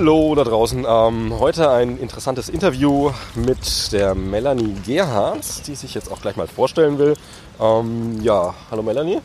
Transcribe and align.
Hallo 0.00 0.34
da 0.34 0.44
draußen. 0.44 0.86
Ähm, 0.88 1.38
heute 1.38 1.70
ein 1.70 1.98
interessantes 1.98 2.48
Interview 2.48 3.10
mit 3.34 3.92
der 3.92 4.14
Melanie 4.14 4.74
Gerhardt, 4.86 5.66
die 5.66 5.74
sich 5.74 5.92
jetzt 5.92 6.10
auch 6.10 6.22
gleich 6.22 6.36
mal 6.36 6.46
vorstellen 6.46 6.98
will. 6.98 7.12
Ähm, 7.60 8.18
ja, 8.22 8.54
hallo 8.70 8.82
Melanie. 8.82 9.18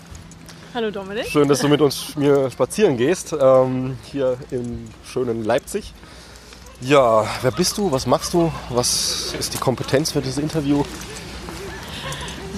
Hallo 0.74 0.92
Dominik. 0.92 1.28
Schön, 1.28 1.48
dass 1.48 1.60
du 1.60 1.70
mit 1.70 1.80
uns 1.80 2.18
mir 2.18 2.52
spazieren 2.52 2.98
gehst, 2.98 3.34
ähm, 3.40 3.98
hier 4.04 4.36
im 4.52 4.90
schönen 5.06 5.46
Leipzig. 5.46 5.94
Ja, 6.82 7.26
wer 7.42 7.52
bist 7.52 7.78
du? 7.78 7.94
Was 7.94 8.06
machst 8.06 8.34
du? 8.34 8.52
Was 8.68 9.34
ist 9.40 9.54
die 9.54 9.60
Kompetenz 9.60 10.12
für 10.12 10.20
dieses 10.20 10.40
Interview? 10.40 10.84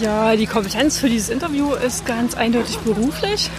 Ja, 0.01 0.35
die 0.35 0.47
Kompetenz 0.47 0.97
für 0.97 1.07
dieses 1.07 1.29
Interview 1.29 1.71
ist 1.73 2.07
ganz 2.07 2.33
eindeutig 2.33 2.79
beruflich. 2.79 3.51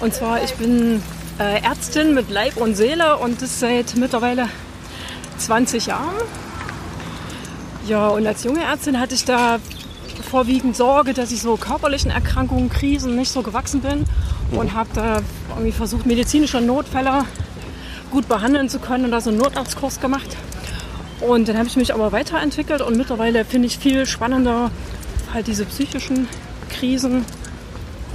Und 0.00 0.14
zwar, 0.14 0.44
ich 0.44 0.54
bin 0.54 1.02
äh, 1.38 1.62
Ärztin 1.62 2.14
mit 2.14 2.30
Leib 2.30 2.56
und 2.56 2.76
Seele 2.76 3.16
und 3.18 3.42
das 3.42 3.60
seit 3.60 3.96
mittlerweile 3.96 4.48
20 5.38 5.86
Jahren. 5.86 6.14
Ja, 7.86 8.08
und 8.08 8.26
als 8.26 8.44
junge 8.44 8.62
Ärztin 8.62 8.98
hatte 8.98 9.14
ich 9.14 9.24
da 9.24 9.58
vorwiegend 10.30 10.76
Sorge, 10.76 11.12
dass 11.12 11.32
ich 11.32 11.42
so 11.42 11.56
körperlichen 11.56 12.10
Erkrankungen, 12.10 12.70
Krisen 12.70 13.16
nicht 13.16 13.30
so 13.30 13.42
gewachsen 13.42 13.80
bin 13.80 14.04
und 14.52 14.74
habe 14.74 14.88
da 14.94 15.20
irgendwie 15.50 15.72
versucht, 15.72 16.06
medizinische 16.06 16.60
Notfälle 16.60 17.24
gut 18.10 18.28
behandeln 18.28 18.68
zu 18.68 18.78
können 18.78 19.06
und 19.06 19.10
da 19.10 19.20
so 19.20 19.30
einen 19.30 19.38
Notarztkurs 19.38 20.00
gemacht. 20.00 20.36
Und 21.20 21.48
dann 21.48 21.56
habe 21.56 21.68
ich 21.68 21.76
mich 21.76 21.92
aber 21.94 22.12
weiterentwickelt 22.12 22.80
und 22.80 22.96
mittlerweile 22.96 23.44
finde 23.44 23.66
ich 23.66 23.78
viel 23.78 24.06
spannender, 24.06 24.70
halt 25.32 25.46
diese 25.46 25.64
psychischen 25.64 26.28
Krisen 26.70 27.24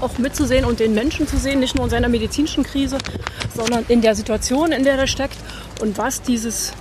auch 0.01 0.17
mitzusehen 0.17 0.65
und 0.65 0.79
den 0.79 0.93
Menschen 0.93 1.27
zu 1.27 1.37
sehen, 1.37 1.59
nicht 1.59 1.75
nur 1.75 1.85
in 1.85 1.89
seiner 1.89 2.09
medizinischen 2.09 2.63
Krise, 2.63 2.97
sondern 3.55 3.85
in 3.87 4.01
der 4.01 4.15
Situation, 4.15 4.71
in 4.71 4.83
der 4.83 4.97
er 4.97 5.07
steckt 5.07 5.37
und 5.81 5.97
was 5.97 6.21
dieses 6.21 6.73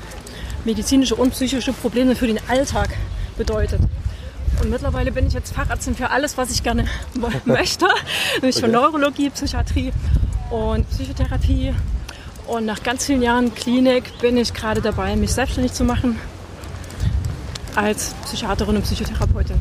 medizinische 0.64 1.14
und 1.14 1.30
psychische 1.30 1.72
Problem 1.72 2.14
für 2.14 2.26
den 2.26 2.40
Alltag 2.48 2.90
bedeutet. 3.36 3.80
Und 4.60 4.70
mittlerweile 4.70 5.12
bin 5.12 5.26
ich 5.26 5.34
jetzt 5.34 5.54
Fachärztin 5.54 5.94
für 5.94 6.10
alles, 6.10 6.36
was 6.36 6.50
ich 6.50 6.62
gerne 6.62 6.86
möchte, 7.44 7.86
nämlich 8.40 8.56
für 8.56 8.68
Neurologie, 8.68 9.30
Psychiatrie 9.30 9.92
und 10.50 10.88
Psychotherapie. 10.90 11.74
Und 12.46 12.64
nach 12.64 12.82
ganz 12.82 13.04
vielen 13.04 13.22
Jahren 13.22 13.54
Klinik 13.54 14.18
bin 14.20 14.36
ich 14.36 14.54
gerade 14.54 14.80
dabei, 14.80 15.14
mich 15.16 15.32
selbstständig 15.32 15.74
zu 15.74 15.84
machen 15.84 16.18
als 17.74 18.14
Psychiaterin 18.24 18.76
und 18.76 18.82
Psychotherapeutin. 18.82 19.56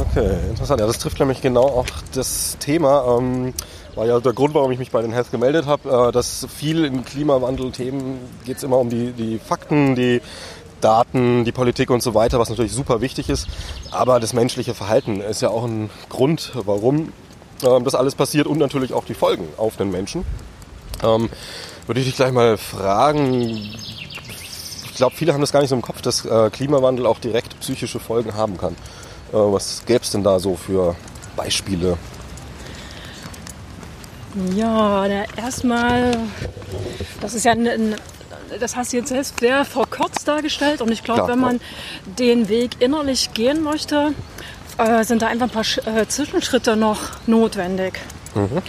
Okay, 0.00 0.38
interessant. 0.48 0.80
Ja, 0.80 0.86
das 0.86 0.98
trifft 0.98 1.20
nämlich 1.20 1.40
genau 1.40 1.64
auch 1.64 1.86
das 2.14 2.56
Thema. 2.58 3.18
Ähm, 3.18 3.54
war 3.94 4.06
ja 4.06 4.18
der 4.18 4.32
Grund, 4.32 4.54
warum 4.54 4.72
ich 4.72 4.78
mich 4.78 4.90
bei 4.90 5.02
den 5.02 5.12
Health 5.12 5.30
gemeldet 5.30 5.66
habe, 5.66 6.08
äh, 6.08 6.12
dass 6.12 6.46
viel 6.56 6.84
in 6.84 7.04
Klimawandel-Themen 7.04 8.18
geht 8.44 8.56
es 8.56 8.62
immer 8.64 8.78
um 8.78 8.90
die, 8.90 9.12
die 9.12 9.38
Fakten, 9.38 9.94
die 9.94 10.20
Daten, 10.80 11.44
die 11.44 11.52
Politik 11.52 11.90
und 11.90 12.02
so 12.02 12.14
weiter, 12.14 12.38
was 12.38 12.50
natürlich 12.50 12.72
super 12.72 13.00
wichtig 13.00 13.28
ist. 13.28 13.46
Aber 13.92 14.18
das 14.18 14.32
menschliche 14.32 14.74
Verhalten 14.74 15.20
ist 15.20 15.42
ja 15.42 15.50
auch 15.50 15.64
ein 15.64 15.90
Grund, 16.08 16.52
warum 16.64 17.12
äh, 17.62 17.80
das 17.82 17.94
alles 17.94 18.16
passiert 18.16 18.46
und 18.48 18.58
natürlich 18.58 18.92
auch 18.92 19.04
die 19.04 19.14
Folgen 19.14 19.46
auf 19.56 19.76
den 19.76 19.90
Menschen. 19.90 20.24
Ähm, 21.04 21.30
würde 21.86 22.00
ich 22.00 22.06
dich 22.06 22.16
gleich 22.16 22.32
mal 22.32 22.56
fragen, 22.56 23.50
ich 24.94 24.94
glaube, 24.96 25.14
viele 25.14 25.32
haben 25.32 25.40
das 25.40 25.52
gar 25.52 25.60
nicht 25.60 25.70
so 25.70 25.76
im 25.76 25.82
Kopf, 25.82 26.02
dass 26.02 26.24
äh, 26.24 26.50
Klimawandel 26.50 27.06
auch 27.06 27.18
direkt 27.18 27.58
psychische 27.60 28.00
Folgen 28.00 28.34
haben 28.34 28.58
kann. 28.58 28.76
Äh, 29.34 29.52
was 29.52 29.82
gäbe 29.84 30.00
es 30.02 30.10
denn 30.10 30.22
da 30.22 30.38
so 30.38 30.54
für 30.54 30.94
Beispiele? 31.36 31.98
Ja, 34.54 35.06
erstmal, 35.36 36.16
das 37.20 37.34
ist 37.34 37.44
ja 37.44 37.52
ein, 37.52 37.66
ein, 37.66 37.94
das 38.58 38.76
hast 38.76 38.92
du 38.92 38.96
jetzt 38.98 39.08
selbst 39.08 39.38
sehr 39.40 39.64
verkürzt 39.64 40.26
dargestellt 40.26 40.80
und 40.80 40.90
ich 40.90 41.02
glaube, 41.02 41.28
wenn 41.28 41.38
man 41.38 41.60
den 42.18 42.48
Weg 42.48 42.80
innerlich 42.80 43.32
gehen 43.32 43.62
möchte, 43.62 44.12
äh, 44.78 45.04
sind 45.04 45.22
da 45.22 45.28
einfach 45.28 45.46
ein 45.46 45.52
paar 45.52 45.64
Sch 45.64 45.78
äh, 45.78 46.06
Zwischenschritte 46.06 46.76
noch 46.76 46.98
notwendig. 47.26 48.00
Mhm. 48.34 48.62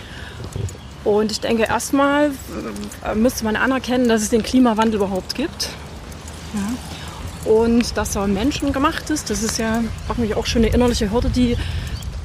Und 1.03 1.31
ich 1.31 1.39
denke, 1.39 1.63
erstmal 1.63 2.31
äh, 3.03 3.15
müsste 3.15 3.43
man 3.43 3.55
anerkennen, 3.55 4.07
dass 4.07 4.21
es 4.21 4.29
den 4.29 4.43
Klimawandel 4.43 4.95
überhaupt 4.95 5.35
gibt. 5.35 5.69
Ja. 6.53 6.61
Und 7.45 7.95
dass 7.95 8.15
er 8.15 8.27
menschengemacht 8.27 9.09
ist, 9.09 9.29
das 9.29 9.43
ist 9.43 9.57
ja 9.57 9.81
auch 10.35 10.45
schon 10.45 10.63
eine 10.63 10.73
innerliche 10.73 11.11
Hürde, 11.11 11.29
die 11.29 11.55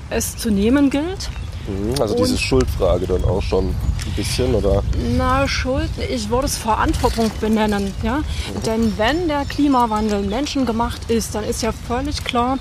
es 0.08 0.36
zu 0.36 0.50
nehmen 0.50 0.90
gilt. 0.90 1.30
Mhm, 1.68 2.00
also 2.00 2.14
diese 2.16 2.38
Schuldfrage 2.38 3.06
dann 3.06 3.22
auch 3.24 3.42
schon 3.42 3.68
ein 3.68 4.12
bisschen, 4.16 4.54
oder? 4.54 4.82
Na, 5.16 5.46
Schuld, 5.46 5.90
ich 6.08 6.30
würde 6.30 6.46
es 6.46 6.56
Verantwortung 6.56 7.30
benennen. 7.40 7.92
Ja? 8.02 8.18
Mhm. 8.18 8.62
Denn 8.66 8.98
wenn 8.98 9.28
der 9.28 9.44
Klimawandel 9.44 10.22
menschengemacht 10.22 11.10
ist, 11.10 11.34
dann 11.34 11.44
ist 11.44 11.62
ja 11.62 11.72
völlig 11.72 12.24
klar, 12.24 12.58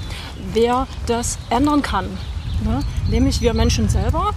wer 0.53 0.87
das 1.05 1.37
ändern 1.49 1.81
kann. 1.81 2.05
Ne? 2.65 2.81
Nämlich 3.09 3.41
wir 3.41 3.53
Menschen 3.53 3.89
selber. 3.89 4.31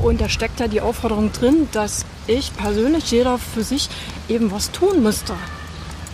Und 0.00 0.20
da 0.20 0.28
steckt 0.28 0.60
ja 0.60 0.68
die 0.68 0.80
Aufforderung 0.80 1.32
drin, 1.32 1.68
dass 1.72 2.04
ich 2.26 2.54
persönlich, 2.56 3.10
jeder 3.10 3.38
für 3.38 3.64
sich 3.64 3.88
eben 4.28 4.50
was 4.52 4.70
tun 4.70 5.02
müsste. 5.02 5.34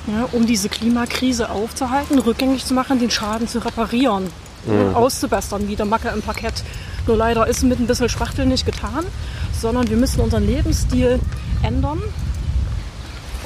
Ja, 0.06 0.28
um 0.32 0.46
diese 0.46 0.68
Klimakrise 0.68 1.50
aufzuhalten, 1.50 2.18
rückgängig 2.18 2.66
zu 2.66 2.74
machen, 2.74 2.98
den 2.98 3.10
Schaden 3.10 3.48
zu 3.48 3.64
reparieren, 3.64 4.24
mhm. 4.66 4.74
ja, 4.74 4.92
auszubessern, 4.92 5.66
wie 5.66 5.76
der 5.76 5.86
Macke 5.86 6.08
im 6.08 6.20
Parkett. 6.20 6.62
Nur 7.06 7.16
leider 7.16 7.46
ist 7.46 7.62
mit 7.62 7.80
ein 7.80 7.86
bisschen 7.86 8.08
Spachtel 8.08 8.46
nicht 8.46 8.66
getan, 8.66 9.06
sondern 9.58 9.88
wir 9.88 9.96
müssen 9.96 10.20
unseren 10.20 10.46
Lebensstil 10.46 11.20
ändern. 11.62 12.02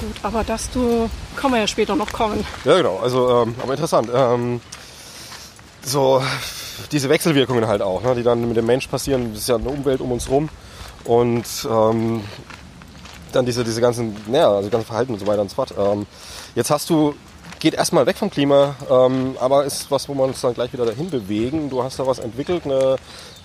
Gut, 0.00 0.16
aber 0.22 0.44
das 0.44 0.70
du, 0.70 1.10
kann 1.36 1.50
man 1.50 1.60
ja 1.60 1.66
später 1.66 1.96
noch 1.96 2.12
kommen. 2.12 2.44
Ja, 2.64 2.76
genau. 2.76 2.98
Also, 3.02 3.42
ähm, 3.42 3.54
aber 3.60 3.72
interessant. 3.72 4.08
Ähm, 4.14 4.60
so 5.82 6.22
diese 6.92 7.08
Wechselwirkungen 7.08 7.66
halt 7.66 7.82
auch, 7.82 8.02
ne, 8.02 8.14
die 8.14 8.22
dann 8.22 8.46
mit 8.46 8.56
dem 8.56 8.66
Mensch 8.66 8.86
passieren. 8.86 9.32
Das 9.32 9.42
ist 9.42 9.48
ja 9.48 9.56
eine 9.56 9.68
Umwelt 9.68 10.00
um 10.00 10.12
uns 10.12 10.28
rum. 10.28 10.48
Und 11.04 11.46
ähm, 11.68 12.22
dann 13.32 13.46
diese, 13.46 13.64
diese 13.64 13.80
ganzen, 13.80 14.16
naja, 14.26 14.50
also 14.50 14.70
ganze 14.70 14.86
Verhalten 14.86 15.12
und 15.12 15.18
so 15.18 15.26
weiter 15.26 15.42
und 15.42 15.50
so 15.50 15.54
fort. 15.54 15.74
Ähm, 15.78 16.06
jetzt 16.54 16.70
hast 16.70 16.90
du 16.90 17.14
geht 17.60 17.74
erstmal 17.74 18.06
weg 18.06 18.16
vom 18.16 18.30
Klima, 18.30 18.76
ähm, 18.90 19.36
aber 19.40 19.64
ist 19.64 19.90
was, 19.90 20.08
wo 20.08 20.14
wir 20.14 20.24
uns 20.24 20.40
dann 20.40 20.54
gleich 20.54 20.72
wieder 20.72 20.86
dahin 20.86 21.10
bewegen. 21.10 21.70
Du 21.70 21.82
hast 21.82 21.98
da 21.98 22.06
was 22.06 22.18
entwickelt, 22.18 22.64
eine 22.64 22.96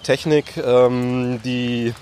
Technik, 0.03 0.57
ähm, 0.57 1.41
die 1.43 1.93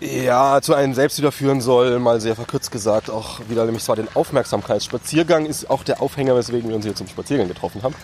ja 0.00 0.60
zu 0.60 0.74
einem 0.74 0.94
selbst 0.94 1.18
wieder 1.18 1.32
führen 1.32 1.60
soll, 1.60 1.98
mal 1.98 2.20
sehr 2.20 2.34
verkürzt 2.34 2.70
gesagt, 2.70 3.08
auch 3.10 3.40
wieder 3.48 3.64
nämlich 3.64 3.84
zwar 3.84 3.96
den 3.96 4.08
Aufmerksamkeitsspaziergang 4.14 5.46
ist 5.46 5.70
auch 5.70 5.84
der 5.84 6.02
Aufhänger, 6.02 6.34
weswegen 6.34 6.68
wir 6.68 6.76
uns 6.76 6.84
hier 6.84 6.94
zum 6.94 7.06
Spaziergang 7.06 7.48
getroffen 7.48 7.82
haben, 7.82 7.94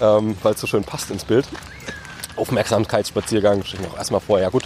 ähm, 0.00 0.36
weil 0.42 0.54
es 0.54 0.60
so 0.60 0.66
schön 0.66 0.84
passt 0.84 1.10
ins 1.10 1.24
Bild. 1.24 1.46
Aufmerksamkeitsspaziergang 2.36 3.64
stehe 3.64 3.82
ich 3.82 3.88
noch 3.88 3.96
erstmal 3.96 4.20
vor, 4.20 4.40
ja 4.40 4.48
gut, 4.48 4.64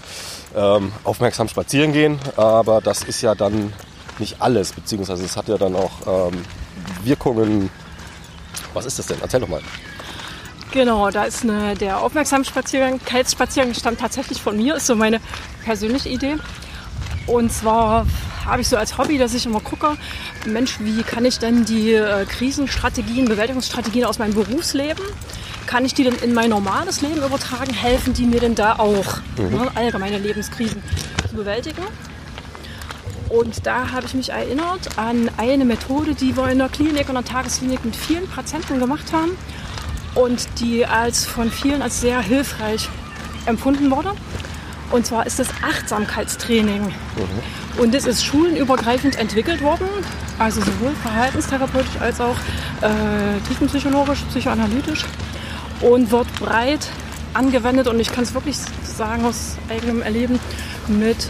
ähm, 0.55 0.93
aufmerksam 1.05 1.49
spazieren 1.49 1.93
gehen, 1.93 2.19
aber 2.37 2.81
das 2.81 3.03
ist 3.03 3.23
ja 3.23 3.35
dann 3.35 3.73
nicht 4.19 4.41
alles, 4.41 4.73
beziehungsweise 4.73 5.25
es 5.25 5.37
hat 5.37 5.49
ja 5.49 5.57
dann 5.57 5.75
auch 5.75 6.31
ähm, 6.31 6.45
Wirkungen. 7.03 7.71
Was 8.75 8.87
ist 8.87 8.99
das 8.99 9.07
denn? 9.07 9.19
Erzähl 9.21 9.41
doch 9.41 9.49
mal. 9.49 9.63
Genau, 10.73 11.11
da 11.11 11.25
ist 11.25 11.43
eine, 11.43 11.75
der 11.75 12.01
Aufmerksamkeitsspaziergang 12.01 13.75
stammt 13.75 13.99
tatsächlich 13.99 14.41
von 14.41 14.57
mir, 14.57 14.77
ist 14.77 14.87
so 14.87 14.95
meine 14.95 15.21
persönliche 15.65 16.09
Idee. 16.09 16.37
Und 17.27 17.53
zwar 17.53 18.07
habe 18.45 18.63
ich 18.63 18.69
so 18.69 18.77
als 18.77 18.97
Hobby, 18.97 19.19
dass 19.19 19.35
ich 19.35 19.47
immer 19.47 19.61
gucke, 19.61 19.97
Mensch, 20.47 20.79
wie 20.81 21.03
kann 21.03 21.25
ich 21.25 21.39
denn 21.39 21.65
die 21.65 21.93
äh, 21.93 22.25
Krisenstrategien, 22.25 23.27
Bewältigungsstrategien 23.27 24.05
aus 24.05 24.19
meinem 24.19 24.35
Berufsleben, 24.35 25.05
kann 25.71 25.85
ich 25.85 25.95
die 25.95 26.03
denn 26.03 26.17
in 26.17 26.35
mein 26.35 26.51
normales 26.51 27.01
Leben 27.01 27.23
übertragen? 27.23 27.73
Helfen 27.73 28.13
die 28.13 28.27
mir 28.27 28.41
denn 28.41 28.57
da 28.57 28.81
auch, 28.81 29.19
mhm. 29.39 29.51
ne, 29.51 29.71
allgemeine 29.77 30.19
Lebenskrisen 30.19 30.83
zu 31.29 31.37
bewältigen? 31.37 31.85
Und 33.29 33.65
da 33.65 33.93
habe 33.93 34.05
ich 34.05 34.15
mich 34.15 34.31
erinnert 34.31 34.99
an 34.99 35.31
eine 35.37 35.65
Methode, 35.65 36.17
die 36.17 36.37
wir 36.37 36.49
in 36.49 36.59
der 36.59 36.69
Klinik 36.69 37.09
und 37.09 37.15
der 37.15 37.25
Tagesklinik 37.25 37.85
mit 37.85 37.95
vielen 37.95 38.27
Patienten 38.27 38.81
gemacht 38.81 39.13
haben 39.13 39.31
und 40.17 40.49
die 40.59 40.85
als 40.85 41.25
von 41.25 41.49
vielen 41.53 41.83
als 41.83 42.01
sehr 42.01 42.21
hilfreich 42.21 42.89
empfunden 43.47 43.93
wurde. 43.93 44.11
Und 44.91 45.07
zwar 45.07 45.25
ist 45.25 45.39
das 45.39 45.51
Achtsamkeitstraining. 45.63 46.83
Mhm. 46.83 47.81
Und 47.81 47.95
das 47.95 48.07
ist 48.07 48.25
schulenübergreifend 48.25 49.17
entwickelt 49.21 49.63
worden, 49.63 49.87
also 50.41 50.61
sowohl 50.63 50.97
verhaltenstherapeutisch 51.01 52.01
als 52.01 52.21
auch 52.21 52.37
äh, 52.81 53.39
tiefenpsychologisch, 53.47 54.23
psychoanalytisch 54.31 55.05
und 55.81 56.11
wird 56.11 56.27
breit 56.39 56.89
angewendet 57.35 57.87
und 57.87 58.01
ich 58.01 58.13
kann 58.13 58.25
es 58.25 58.35
wirklich 58.35 58.57
sagen 58.85 59.25
aus 59.25 59.57
eigenem 59.69 60.03
Erleben 60.03 60.39
mit 60.89 61.29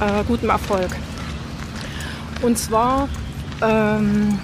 äh, 0.00 0.24
gutem 0.26 0.50
Erfolg. 0.50 0.90
Und 2.42 2.58
zwar 2.58 3.08
ähm, 3.62 4.38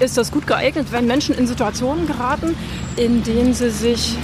ist 0.00 0.16
das 0.16 0.30
gut 0.30 0.46
geeignet, 0.46 0.88
wenn 0.90 1.06
Menschen 1.06 1.34
in 1.34 1.46
Situationen 1.46 2.06
geraten, 2.06 2.56
in 2.96 3.22
denen 3.22 3.54
sie 3.54 3.70
sich. 3.70 4.16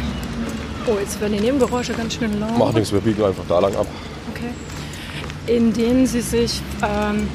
Oh, 0.86 0.96
jetzt 0.98 1.20
werden 1.20 1.34
die 1.34 1.40
Nebengeräusche 1.40 1.92
ganz 1.92 2.14
schön 2.14 2.40
laut. 2.40 2.58
Mach 2.58 2.72
nichts, 2.72 2.92
wir 2.92 3.00
biegen 3.00 3.22
einfach 3.22 3.44
da 3.48 3.58
lang 3.60 3.74
ab. 3.76 3.86
Okay. 4.34 4.50
In 5.46 5.72
denen 5.72 6.06
sie 6.06 6.22
sich 6.22 6.62
ähm, 6.82 7.28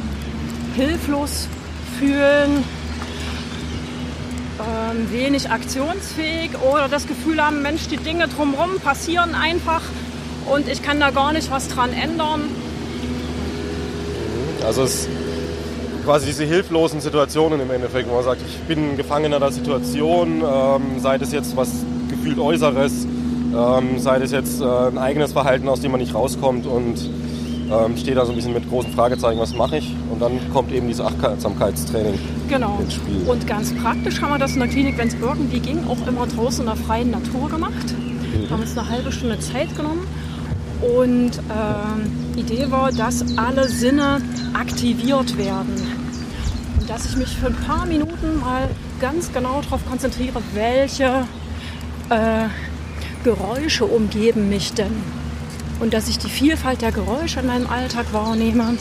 hilflos 0.76 1.48
fühlen, 2.00 2.64
ähm, 4.60 5.12
wenig 5.12 5.50
aktionsfähig 5.50 6.52
oder 6.62 6.88
das 6.88 7.08
Gefühl 7.08 7.44
haben, 7.44 7.62
Mensch, 7.62 7.88
die 7.88 7.98
Dinge 7.98 8.28
drumherum 8.28 8.80
passieren 8.80 9.36
einfach 9.36 9.82
und 10.46 10.68
ich 10.68 10.82
kann 10.82 11.00
da 11.00 11.12
gar 11.12 11.34
nicht 11.34 11.52
was 11.52 11.68
dran 11.68 11.92
ändern. 11.94 12.44
Also 14.66 14.84
es 14.84 15.08
quasi 16.06 16.28
diese 16.28 16.46
hilflosen 16.46 17.02
Situationen 17.02 17.60
im 17.60 17.72
Endeffekt, 17.72 18.10
wo 18.10 18.14
man 18.14 18.24
sagt, 18.24 18.42
ich 18.48 18.60
bin 18.62 18.96
Gefangener 18.96 19.40
der 19.40 19.52
Situation, 19.52 20.42
ähm, 20.42 21.00
sei 21.00 21.18
das 21.18 21.32
jetzt 21.32 21.58
was 21.58 21.72
gefühlt 22.10 22.38
Äußeres, 22.38 23.06
ähm, 23.56 23.98
sei 24.00 24.20
das 24.20 24.32
jetzt 24.32 24.62
äh, 24.62 24.66
ein 24.66 25.00
eigenes 25.00 25.34
Verhalten, 25.34 25.68
aus 25.68 25.82
dem 25.82 25.92
man 25.92 26.00
nicht 26.00 26.14
rauskommt 26.14 26.68
und 26.68 27.10
ähm, 27.72 27.98
stehe 27.98 28.16
da 28.16 28.26
so 28.26 28.32
ein 28.32 28.36
bisschen 28.36 28.54
mit 28.54 28.68
großen 28.70 28.92
Fragezeichen, 28.92 29.40
was 29.40 29.54
mache 29.54 29.78
ich? 29.78 29.96
Und 30.12 30.22
dann 30.22 30.40
kommt 30.54 30.72
eben 30.72 30.88
dieses 30.88 31.06
Achtsamkeitstraining 31.06 32.20
genau. 32.48 32.80
ins 32.82 32.94
Spiel. 32.94 33.22
Und 33.28 33.48
ganz 33.48 33.74
praktisch 33.74 34.22
haben 34.22 34.32
wir 34.32 34.38
das 34.38 34.54
in 34.54 34.60
der 34.60 34.70
Klinik, 34.70 34.98
wenn 34.98 35.08
es 35.08 35.16
irgendwie 35.16 35.60
ging, 35.60 35.80
auch 35.88 36.08
immer 36.08 36.28
draußen 36.28 36.62
in 36.62 36.68
der 36.68 36.76
freien 36.76 37.12
Natur 37.12 37.50
gemacht. 37.50 37.94
Mhm. 37.94 38.50
Haben 38.50 38.62
uns 38.62 38.78
eine 38.78 38.90
halbe 38.90 39.12
Stunde 39.12 39.40
Zeit 39.40 39.76
genommen. 39.76 40.08
Und 40.82 41.32
äh, 41.38 42.40
Idee 42.40 42.70
war, 42.70 42.92
dass 42.92 43.38
alle 43.38 43.68
Sinne 43.68 44.22
aktiviert 44.54 45.38
werden. 45.38 45.74
Und 46.80 46.90
dass 46.90 47.06
ich 47.06 47.16
mich 47.16 47.30
für 47.30 47.48
ein 47.48 47.56
paar 47.56 47.86
Minuten 47.86 48.40
mal 48.40 48.70
ganz 49.00 49.32
genau 49.34 49.62
darauf 49.62 49.84
konzentriere, 49.90 50.42
welche 50.54 51.26
äh, 52.10 52.48
Geräusche 53.24 53.86
umgeben 53.86 54.50
mich 54.50 54.74
denn 54.74 55.25
und 55.80 55.94
dass 55.94 56.08
ich 56.08 56.18
die 56.18 56.30
Vielfalt 56.30 56.82
der 56.82 56.92
Geräusche 56.92 57.40
in 57.40 57.48
meinem 57.48 57.68
Alltag 57.68 58.06
wahrnehme 58.12 58.74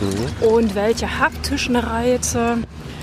mhm. 0.00 0.46
und 0.46 0.74
welche 0.74 1.18
haptischen 1.18 1.76
Reize, 1.76 2.58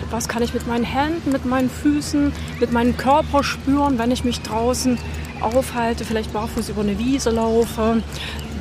was 0.10 0.28
kann 0.28 0.44
ich 0.44 0.54
mit 0.54 0.68
meinen 0.68 0.84
Händen, 0.84 1.32
mit 1.32 1.46
meinen 1.46 1.70
Füßen, 1.70 2.32
mit 2.60 2.72
meinem 2.72 2.98
Körper 2.98 3.44
spüren, 3.44 3.98
wenn 3.98 4.12
ich 4.12 4.24
mich 4.24 4.42
draußen 4.42 4.98
aufhalte, 5.42 6.06
vielleicht 6.06 6.34
barfuß 6.34 6.70
über 6.70 6.82
eine 6.82 7.00
Wiese 7.00 7.32
laufe, 7.32 8.04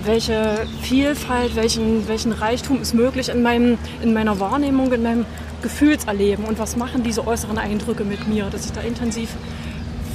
welche 0.05 0.67
Vielfalt, 0.81 1.57
welchen, 1.57 2.09
welchen 2.09 2.33
Reichtum 2.33 2.81
ist 2.81 2.95
möglich 2.95 3.29
in, 3.29 3.43
meinem, 3.43 3.79
in 4.03 4.15
meiner 4.15 4.41
Wahrnehmung, 4.41 4.93
in 4.93 5.03
meinem 5.03 5.27
Gefühlserleben 5.63 6.45
und 6.47 6.59
was 6.59 6.77
machen 6.77 7.03
diese 7.03 7.27
äußeren 7.27 7.59
Eindrücke 7.59 8.05
mit 8.05 8.27
mir, 8.27 8.47
dass 8.47 8.65
ich 8.65 8.73
da 8.73 8.81
intensiv 8.81 9.29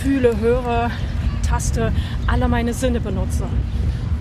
fühle, 0.01 0.39
höre, 0.39 0.89
taste, 1.47 1.91
alle 2.27 2.47
meine 2.47 2.73
Sinne 2.73 2.99
benutze. 2.99 3.47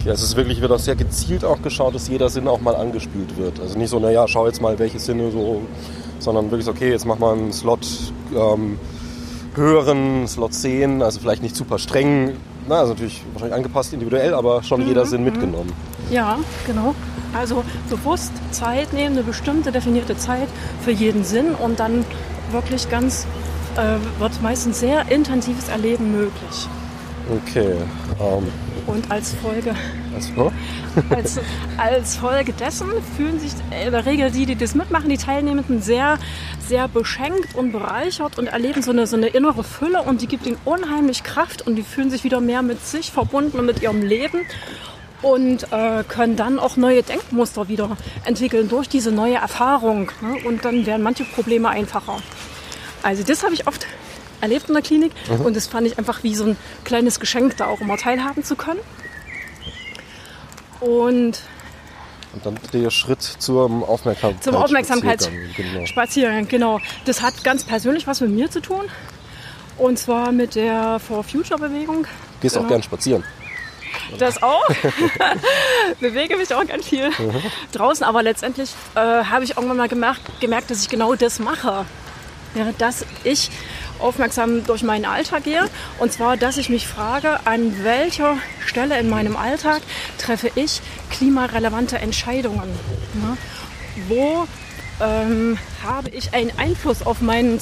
Ja, 0.05 0.13
es 0.13 0.23
ist 0.23 0.37
wirklich, 0.37 0.61
wird 0.61 0.71
auch 0.71 0.79
sehr 0.79 0.97
gezielt 0.97 1.45
auch 1.45 1.63
geschaut, 1.63 1.95
dass 1.95 2.09
jeder 2.09 2.29
Sinn 2.29 2.47
auch 2.47 2.61
mal 2.61 2.77
angespült 2.77 3.39
wird. 3.39 3.59
Also 3.59 3.79
nicht 3.79 3.89
so, 3.89 3.99
naja, 3.99 4.29
schau 4.29 4.47
jetzt 4.47 4.61
mal, 4.61 4.79
welche 4.79 4.99
Sinne 4.99 5.31
so, 5.31 5.63
sondern 6.19 6.51
wirklich, 6.51 6.69
okay, 6.69 6.91
jetzt 6.91 7.07
mach 7.07 7.19
mal 7.19 7.33
einen 7.33 7.53
Slot 7.55 7.87
ähm, 8.37 8.79
höheren, 9.55 10.29
Slot 10.29 10.53
10, 10.53 11.01
also 11.01 11.21
vielleicht 11.21 11.43
nicht 11.43 11.57
super 11.57 11.79
streng, 11.79 12.37
na, 12.69 12.81
also 12.81 12.93
natürlich 12.93 13.23
wahrscheinlich 13.33 13.57
angepasst 13.57 13.95
individuell, 13.95 14.35
aber 14.35 14.63
schon 14.63 14.83
mhm, 14.83 14.89
jeder 14.89 15.07
Sinn 15.07 15.21
mhm. 15.21 15.31
mitgenommen. 15.31 15.73
Ja, 16.11 16.39
genau. 16.67 16.95
Also 17.35 17.65
bewusst 17.89 18.33
Zeit 18.51 18.93
nehmen, 18.93 19.17
eine 19.17 19.25
bestimmte 19.25 19.73
definierte 19.73 20.17
Zeit 20.19 20.49
für 20.83 20.91
jeden 20.91 21.25
Sinn 21.25 21.55
und 21.55 21.81
dann 21.81 22.05
wirklich 22.53 22.91
ganz, 22.91 23.27
äh, 23.77 24.21
wird 24.21 24.43
meistens 24.43 24.81
sehr 24.81 25.11
intensives 25.11 25.69
Erleben 25.69 26.13
möglich. 26.13 26.69
Okay. 27.47 27.73
Ähm, 28.21 28.49
und 28.87 29.11
als 29.11 29.35
Folge, 29.35 29.75
als, 31.11 31.41
als, 31.77 32.17
Folge 32.17 32.53
dessen 32.53 32.89
fühlen 33.17 33.39
sich 33.41 33.53
in 33.85 33.93
der 33.93 34.07
Regel 34.07 34.31
die, 34.31 34.47
die 34.47 34.57
das 34.57 34.75
mitmachen, 34.75 35.09
die 35.09 35.17
Teilnehmenden 35.17 35.83
sehr, 35.83 36.19
sehr 36.67 36.89
beschenkt 36.89 37.55
und 37.55 37.73
bereichert 37.73 38.39
und 38.39 38.47
erleben 38.47 38.83
so 38.83 38.91
eine, 38.91 39.07
so 39.07 39.17
eine 39.17 39.29
innere 39.29 39.65
Fülle 39.65 40.03
und 40.03 40.23
die 40.23 40.27
gibt 40.27 40.47
ihnen 40.47 40.59
unheimlich 40.65 41.23
Kraft 41.23 41.67
und 41.67 41.77
die 41.77 41.83
fühlen 41.83 42.11
sich 42.11 42.25
wieder 42.25 42.41
mehr 42.41 42.63
mit 42.63 42.85
sich 42.85 43.11
verbunden 43.11 43.59
und 43.59 43.67
mit 43.67 43.83
ihrem 43.83 44.03
Leben 44.03 44.41
und 45.23 45.73
äh, 45.73 46.05
können 46.07 46.37
dann 46.37 46.59
auch 46.59 46.77
neue 46.77 47.03
Denkmuster 47.03 47.69
wieder 47.69 47.97
entwickeln 48.25 48.69
durch 48.69 48.89
diese 48.89 49.11
neue 49.11 49.37
Erfahrung. 49.37 50.13
Ne? 50.21 50.47
Und 50.47 50.65
dann 50.65 50.85
werden 50.85 51.03
manche 51.03 51.25
Probleme 51.25 51.71
einfacher. 51.71 52.19
Also 53.03 53.23
das 53.23 53.43
habe 53.43 53.55
ich 53.55 53.67
oft 53.67 53.87
erlebt 54.45 54.69
in 54.69 54.75
der 54.75 54.83
Klinik. 54.83 55.13
Mhm. 55.29 55.47
Und 55.47 55.57
das 55.57 55.67
fand 55.67 55.87
ich 55.87 55.99
einfach 55.99 56.23
wie 56.23 56.35
so 56.35 56.45
ein 56.45 56.57
kleines 56.85 57.19
Geschenk, 57.19 57.57
da 57.57 57.67
auch 57.67 57.81
immer 57.81 57.97
teilhaben 57.97 58.45
zu 58.45 58.57
können. 58.57 58.81
Und 60.81 61.41
und 62.35 62.45
dann 62.45 62.59
der 62.73 62.91
Schritt 62.91 63.23
zum 63.23 63.85
Aufmerksamkeit 63.85 64.43
zum 64.43 64.57
Aufmerksamkeitsspaziergang, 64.57 66.49
genau. 66.49 66.79
genau. 66.79 66.91
Das 67.05 67.23
hat 67.23 67.45
ganz 67.45 67.63
persönlich 67.63 68.09
was 68.09 68.21
mit 68.21 68.31
mir 68.31 68.51
zu 68.51 68.61
tun. 68.61 68.83
Und 69.79 69.99
zwar 69.99 70.33
mit 70.33 70.57
der 70.57 70.99
For 70.99 71.23
Future 71.23 71.61
Bewegung. 71.61 72.07
Gehst 72.41 72.55
genau. 72.55 72.67
auch 72.67 72.69
gern 72.69 72.83
spazieren. 72.83 73.25
Das 74.19 74.43
auch. 74.43 74.67
Bewege 76.01 76.37
mich 76.37 76.53
auch 76.53 76.67
ganz 76.67 76.87
viel 76.89 77.09
mhm. 77.09 77.43
draußen. 77.73 78.05
Aber 78.05 78.23
letztendlich 78.23 78.71
äh, 78.97 78.99
habe 78.99 79.45
ich 79.45 79.57
irgendwann 79.57 79.77
mal 79.77 79.89
gemerkt, 79.89 80.23
gemerkt, 80.41 80.71
dass 80.71 80.83
ich 80.83 80.89
genau 80.89 81.15
das 81.15 81.39
mache. 81.39 81.87
Ja, 82.55 82.67
dass 82.79 83.05
ich 83.25 83.51
aufmerksam 84.05 84.65
durch 84.65 84.83
meinen 84.83 85.07
Alltag 85.07 85.45
gehe. 85.45 85.69
Und 85.99 86.13
zwar, 86.13 86.37
dass 86.37 86.59
ich 86.59 86.69
mich 86.69 86.87
frage, 86.87 87.41
an 87.47 87.83
welcher 87.83 88.37
Stelle 88.65 88.99
in 89.01 89.09
meinem 89.09 89.37
Alltag 89.37 89.81
treffe 90.19 90.51
ich 90.55 90.81
klimarelevante 91.11 91.99
Entscheidungen? 91.99 92.69
Ja? 93.15 93.37
Wo 94.09 94.47
ähm, 95.01 95.59
habe 95.83 96.11
ich 96.11 96.35
einen 96.35 96.53
Einfluss 96.59 97.05
auf 97.05 97.21
meinen 97.21 97.59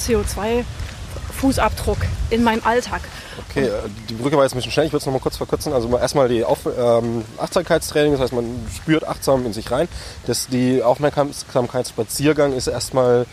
CO2-Fußabdruck 1.43 1.97
in 2.29 2.43
meinem 2.43 2.61
Alltag? 2.63 3.01
Okay, 3.49 3.65
äh, 3.65 3.71
die 4.09 4.13
Brücke 4.13 4.37
war 4.37 4.43
jetzt 4.43 4.53
ein 4.53 4.57
bisschen 4.57 4.71
schnell. 4.71 4.85
Ich 4.85 4.93
würde 4.93 5.01
es 5.01 5.05
noch 5.05 5.13
mal 5.13 5.19
kurz 5.19 5.37
verkürzen. 5.37 5.73
Also 5.73 5.95
erstmal 5.97 6.29
die 6.29 6.43
Auf 6.43 6.59
ähm, 6.65 7.25
Achtsamkeitstraining, 7.37 8.13
das 8.13 8.21
heißt, 8.21 8.33
man 8.33 8.45
spürt 8.73 9.07
achtsam 9.07 9.45
in 9.45 9.53
sich 9.53 9.69
rein. 9.71 9.87
Das, 10.25 10.47
die 10.47 10.81
Aufmerksamkeitsspaziergang 10.81 12.53
ist 12.53 12.67
erstmal 12.67 13.25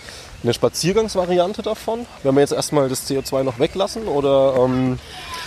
eine 0.42 0.54
Spaziergangsvariante 0.54 1.62
davon? 1.62 2.06
Wenn 2.22 2.34
wir 2.34 2.40
jetzt 2.40 2.52
erstmal 2.52 2.88
das 2.88 3.08
CO2 3.08 3.42
noch 3.42 3.58
weglassen 3.58 4.04
oder... 4.04 4.54
Ähm, 4.58 4.98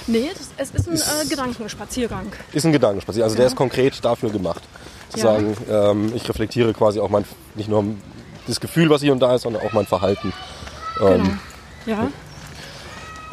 nee, 0.05 0.29
das, 0.31 0.49
es 0.57 0.79
ist 0.79 0.87
ein 0.87 0.93
ist, 0.93 1.07
äh, 1.07 1.27
Gedankenspaziergang. 1.27 2.31
Ist 2.51 2.65
ein 2.65 2.71
Gedankenspaziergang, 2.71 3.25
also 3.25 3.35
ja. 3.35 3.39
der 3.39 3.47
ist 3.47 3.55
konkret 3.55 4.05
dafür 4.05 4.29
gemacht. 4.29 4.61
Zu 5.09 5.17
ja. 5.17 5.23
sagen, 5.23 5.57
ähm, 5.69 6.11
ich 6.15 6.27
reflektiere 6.29 6.73
quasi 6.73 6.99
auch 6.99 7.09
mein, 7.09 7.25
nicht 7.55 7.69
nur 7.69 7.83
das 8.47 8.59
Gefühl, 8.59 8.89
was 8.89 9.01
hier 9.01 9.13
und 9.13 9.19
da 9.19 9.33
ist, 9.35 9.43
sondern 9.43 9.65
auch 9.65 9.73
mein 9.73 9.85
Verhalten. 9.85 10.33
Ähm, 11.01 11.39
genau. 11.85 12.01
Ja. 12.01 12.07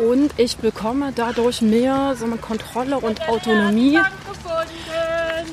Und 0.00 0.33
ich 0.38 0.57
bekomme 0.57 1.12
dadurch 1.14 1.61
mehr 1.61 2.14
so 2.19 2.25
eine 2.25 2.37
Kontrolle 2.37 2.99
und 2.99 3.28
Autonomie 3.28 3.99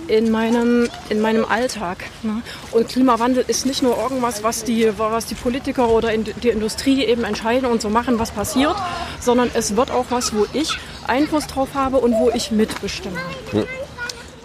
in 0.07 0.31
meinem, 0.31 0.89
in 1.09 1.19
meinem 1.19 1.43
Alltag. 1.43 2.05
Ne? 2.23 2.41
Und 2.71 2.87
Klimawandel 2.87 3.43
ist 3.45 3.65
nicht 3.65 3.83
nur 3.83 3.97
irgendwas, 3.97 4.43
was 4.43 4.63
die, 4.63 4.89
was 4.97 5.25
die 5.25 5.35
Politiker 5.35 5.89
oder 5.89 6.15
die 6.15 6.49
Industrie 6.49 7.03
eben 7.03 7.25
entscheiden 7.25 7.69
und 7.69 7.81
so 7.81 7.89
machen, 7.89 8.19
was 8.19 8.31
passiert, 8.31 8.75
sondern 9.19 9.51
es 9.53 9.75
wird 9.75 9.91
auch 9.91 10.05
was, 10.09 10.33
wo 10.33 10.45
ich 10.53 10.77
Einfluss 11.07 11.47
drauf 11.47 11.69
habe 11.73 11.97
und 11.97 12.13
wo 12.13 12.29
ich 12.29 12.51
mitbestimme. 12.51 13.17
Ja. 13.51 13.63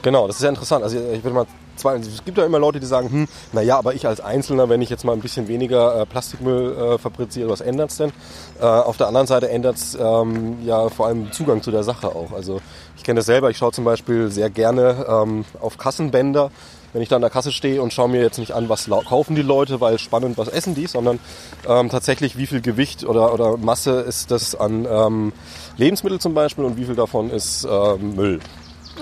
Genau, 0.02 0.26
das 0.26 0.36
ist 0.36 0.42
ja 0.42 0.48
interessant. 0.48 0.82
Also 0.82 0.98
ich 0.98 1.22
würde 1.22 1.34
mal 1.34 1.46
zwei, 1.82 1.96
es 1.96 2.24
gibt 2.24 2.38
ja 2.38 2.46
immer 2.46 2.58
Leute, 2.58 2.80
die 2.80 2.86
sagen, 2.86 3.10
hm, 3.10 3.28
naja, 3.52 3.78
aber 3.78 3.94
ich 3.94 4.06
als 4.06 4.20
Einzelner, 4.20 4.68
wenn 4.68 4.80
ich 4.80 4.90
jetzt 4.90 5.04
mal 5.04 5.12
ein 5.12 5.20
bisschen 5.20 5.48
weniger 5.48 6.00
äh, 6.00 6.06
Plastikmüll 6.06 6.76
äh, 6.76 6.98
fabriziere, 6.98 7.50
was 7.50 7.60
ändert 7.60 7.90
es 7.90 7.96
denn? 7.96 8.12
Äh, 8.60 8.64
auf 8.64 8.96
der 8.96 9.08
anderen 9.08 9.26
Seite 9.26 9.50
ändert 9.50 9.76
es 9.76 9.94
ähm, 9.94 10.58
ja 10.64 10.88
vor 10.88 11.06
allem 11.06 11.32
Zugang 11.32 11.62
zu 11.62 11.70
der 11.70 11.82
Sache 11.82 12.08
auch. 12.08 12.32
Also 12.32 12.60
ich 12.96 13.02
kenne 13.02 13.18
das 13.18 13.26
selber, 13.26 13.50
ich 13.50 13.58
schaue 13.58 13.72
zum 13.72 13.84
Beispiel 13.84 14.30
sehr 14.30 14.48
gerne 14.48 15.04
ähm, 15.08 15.44
auf 15.60 15.76
Kassenbänder, 15.76 16.50
wenn 16.92 17.02
ich 17.02 17.08
da 17.08 17.16
an 17.16 17.22
der 17.22 17.30
Kasse 17.30 17.52
stehe 17.52 17.82
und 17.82 17.92
schaue 17.92 18.08
mir 18.08 18.20
jetzt 18.20 18.38
nicht 18.38 18.52
an, 18.52 18.68
was 18.68 18.88
kaufen 19.08 19.34
die 19.34 19.42
Leute, 19.42 19.80
weil 19.80 19.98
spannend, 19.98 20.38
was 20.38 20.48
essen 20.48 20.74
die, 20.74 20.86
sondern 20.86 21.18
ähm, 21.66 21.88
tatsächlich, 21.88 22.36
wie 22.36 22.46
viel 22.46 22.60
Gewicht 22.60 23.04
oder, 23.04 23.32
oder 23.32 23.56
Masse 23.56 24.00
ist 24.00 24.30
das 24.30 24.54
an 24.54 24.86
ähm, 24.88 25.32
Lebensmittel 25.78 26.20
zum 26.20 26.34
Beispiel 26.34 26.64
und 26.64 26.76
wie 26.76 26.84
viel 26.84 26.94
davon 26.94 27.30
ist 27.30 27.66
ähm, 27.68 28.14
Müll. 28.14 28.40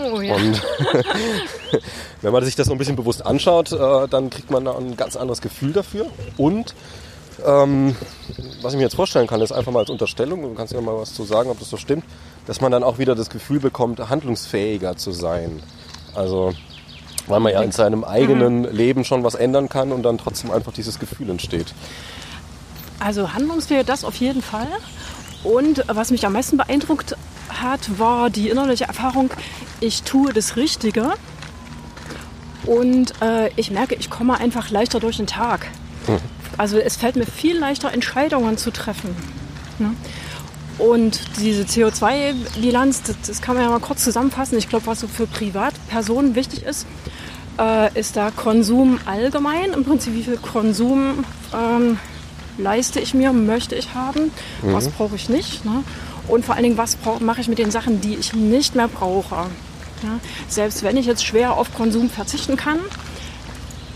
Oh, 0.02 0.20
ja. 0.20 0.34
Und 0.34 0.62
wenn 2.22 2.32
man 2.32 2.44
sich 2.44 2.56
das 2.56 2.66
so 2.66 2.72
ein 2.72 2.78
bisschen 2.78 2.96
bewusst 2.96 3.24
anschaut, 3.24 3.72
äh, 3.72 4.08
dann 4.08 4.30
kriegt 4.30 4.50
man 4.50 4.64
da 4.64 4.76
ein 4.76 4.96
ganz 4.96 5.16
anderes 5.16 5.40
Gefühl 5.40 5.72
dafür. 5.72 6.06
Und 6.36 6.74
ähm, 7.44 7.96
was 8.62 8.72
ich 8.72 8.76
mir 8.76 8.84
jetzt 8.84 8.96
vorstellen 8.96 9.26
kann, 9.26 9.40
ist 9.40 9.52
einfach 9.52 9.72
mal 9.72 9.80
als 9.80 9.90
Unterstellung, 9.90 10.42
du 10.42 10.54
kannst 10.54 10.72
ja 10.72 10.80
mal 10.80 10.96
was 10.96 11.14
zu 11.14 11.24
sagen, 11.24 11.50
ob 11.50 11.58
das 11.58 11.70
so 11.70 11.76
stimmt, 11.76 12.04
dass 12.46 12.60
man 12.60 12.72
dann 12.72 12.82
auch 12.82 12.98
wieder 12.98 13.14
das 13.14 13.30
Gefühl 13.30 13.60
bekommt, 13.60 13.98
handlungsfähiger 14.08 14.96
zu 14.96 15.12
sein. 15.12 15.62
Also 16.14 16.52
weil 17.26 17.40
man 17.40 17.52
ja 17.52 17.62
in 17.62 17.72
seinem 17.72 18.04
eigenen 18.04 18.60
mhm. 18.60 18.76
Leben 18.76 19.04
schon 19.04 19.24
was 19.24 19.34
ändern 19.34 19.68
kann 19.68 19.92
und 19.92 20.02
dann 20.02 20.18
trotzdem 20.18 20.50
einfach 20.50 20.72
dieses 20.72 20.98
Gefühl 20.98 21.30
entsteht. 21.30 21.72
Also 22.98 23.32
handlungsfähig 23.32 23.86
das 23.86 24.04
auf 24.04 24.16
jeden 24.16 24.42
Fall. 24.42 24.68
Und 25.42 25.84
was 25.86 26.10
mich 26.10 26.26
am 26.26 26.34
meisten 26.34 26.58
beeindruckt 26.58 27.16
hat, 27.62 27.98
war 27.98 28.30
die 28.30 28.48
innerliche 28.48 28.84
Erfahrung, 28.84 29.30
ich 29.80 30.02
tue 30.02 30.32
das 30.32 30.56
Richtige 30.56 31.12
und 32.66 33.14
äh, 33.22 33.50
ich 33.56 33.70
merke, 33.70 33.94
ich 33.94 34.10
komme 34.10 34.38
einfach 34.38 34.70
leichter 34.70 35.00
durch 35.00 35.16
den 35.16 35.26
Tag. 35.26 35.66
Mhm. 36.06 36.18
Also 36.58 36.78
es 36.78 36.96
fällt 36.96 37.16
mir 37.16 37.26
viel 37.26 37.58
leichter, 37.58 37.92
Entscheidungen 37.92 38.58
zu 38.58 38.70
treffen. 38.70 39.16
Ne? 39.78 39.94
Und 40.78 41.20
diese 41.38 41.64
CO2-Bilanz, 41.64 43.02
das, 43.02 43.16
das, 43.26 43.42
kann 43.42 43.54
man 43.54 43.64
ja 43.64 43.70
mal 43.70 43.80
kurz 43.80 44.02
zusammenfassen. 44.02 44.56
Ich 44.56 44.68
glaube, 44.68 44.86
was 44.86 45.00
so 45.00 45.08
für 45.08 45.26
Privatpersonen 45.26 46.34
wichtig 46.34 46.62
ist, 46.62 46.86
äh, 47.58 47.98
ist 47.98 48.16
da 48.16 48.30
Konsum 48.30 48.98
allgemein. 49.04 49.72
Im 49.74 49.84
Prinzip, 49.84 50.14
wie 50.14 50.22
viel 50.22 50.38
Konsum 50.38 51.24
ähm, 51.54 51.98
leiste 52.56 53.00
ich 53.00 53.14
mir, 53.14 53.32
möchte 53.32 53.74
ich 53.74 53.94
haben, 53.94 54.30
mhm. 54.62 54.72
was 54.72 54.88
brauche 54.88 55.16
ich 55.16 55.28
nicht. 55.28 55.64
Ne? 55.64 55.84
Und 56.28 56.44
vor 56.44 56.54
allen 56.54 56.64
Dingen, 56.64 56.78
was 56.78 56.98
mache 57.20 57.40
ich 57.40 57.48
mit 57.48 57.58
den 57.58 57.70
Sachen, 57.70 58.00
die 58.00 58.14
ich 58.14 58.32
nicht 58.32 58.74
mehr 58.74 58.88
brauche. 58.88 59.34
Ja? 59.34 60.20
Selbst 60.48 60.82
wenn 60.82 60.96
ich 60.96 61.06
jetzt 61.06 61.24
schwer 61.24 61.54
auf 61.54 61.74
Konsum 61.74 62.08
verzichten 62.08 62.56
kann, 62.56 62.78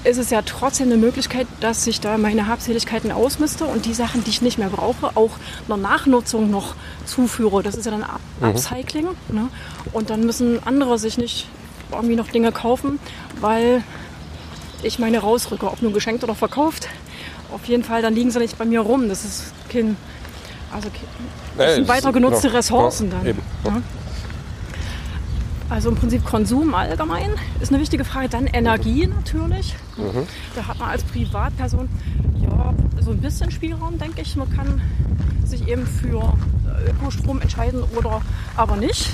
ist 0.05 0.19
es 0.19 0.31
ja 0.31 0.43
trotzdem 0.43 0.89
eine 0.89 0.99
Möglichkeit, 0.99 1.47
dass 1.61 1.87
ich 1.87 2.01
da 2.01 2.19
meine 2.19 2.47
Habseligkeiten 2.47 3.11
ausmiste 3.11 3.65
und 3.65 3.87
die 3.87 3.95
Sachen, 3.95 4.23
die 4.23 4.31
ich 4.31 4.43
nicht 4.43 4.59
mehr 4.59 4.69
brauche, 4.69 5.17
auch 5.17 5.31
einer 5.67 5.79
Nachnutzung 5.79 6.51
noch 6.51 6.75
zuführe. 7.07 7.63
Das 7.63 7.75
ist 7.75 7.87
ja 7.87 7.91
dann 7.91 8.05
mhm. 8.41 8.47
Upcycling. 8.47 9.07
Mhm. 9.29 9.35
Ne? 9.35 9.49
Und 9.93 10.11
dann 10.11 10.27
müssen 10.27 10.63
andere 10.67 10.99
sich 10.99 11.17
nicht 11.17 11.49
irgendwie 11.91 12.17
noch 12.17 12.29
Dinge 12.29 12.53
kaufen, 12.53 12.99
weil 13.41 13.83
ich 14.83 14.99
meine 14.99 15.19
rausrücke, 15.19 15.67
ob 15.67 15.81
nun 15.81 15.95
geschenkt 15.95 16.23
oder 16.23 16.35
verkauft. 16.35 16.89
Auf 17.53 17.65
jeden 17.67 17.85
Fall, 17.85 18.03
dann 18.03 18.15
liegen 18.15 18.31
sie 18.31 18.39
nicht 18.39 18.59
bei 18.59 18.65
mir 18.65 18.81
rum. 18.81 19.09
Das 19.09 19.25
ist 19.25 19.53
kein, 19.71 19.97
also 20.75 20.89
das 21.57 21.75
sind 21.77 21.89
weiter 21.89 22.13
genutzte. 22.13 22.53
Ressourcen 22.53 23.11
dann. 23.11 23.25
Eben. 23.25 23.43
Ja? 23.65 23.81
Also 25.71 25.89
im 25.89 25.97
Prinzip 25.97 26.25
Konsum 26.25 26.75
allgemein 26.75 27.31
ist 27.61 27.73
eine 27.73 27.81
wichtige 27.81 28.05
Frage. 28.05 28.29
Dann 28.29 28.47
Energie 28.47 29.07
natürlich. 29.07 29.75
Mhm. 29.97 30.27
Da 30.55 30.67
hat 30.67 30.79
man 30.79 30.91
als 30.91 31.05
Privatperson 31.05 31.89
ja 32.43 32.75
so 33.01 33.13
ein 33.13 33.21
bisschen 33.21 33.51
Spielraum, 33.51 33.99
denke 33.99 34.21
ich. 34.21 34.37
Man 34.37 34.51
kann 34.51 34.83
sich 35.45 35.67
eben 35.69 35.87
für 35.87 36.33
Ökostrom 36.89 37.41
entscheiden 37.41 37.83
oder 37.97 38.21
aber 38.57 38.77
nicht. 38.77 39.11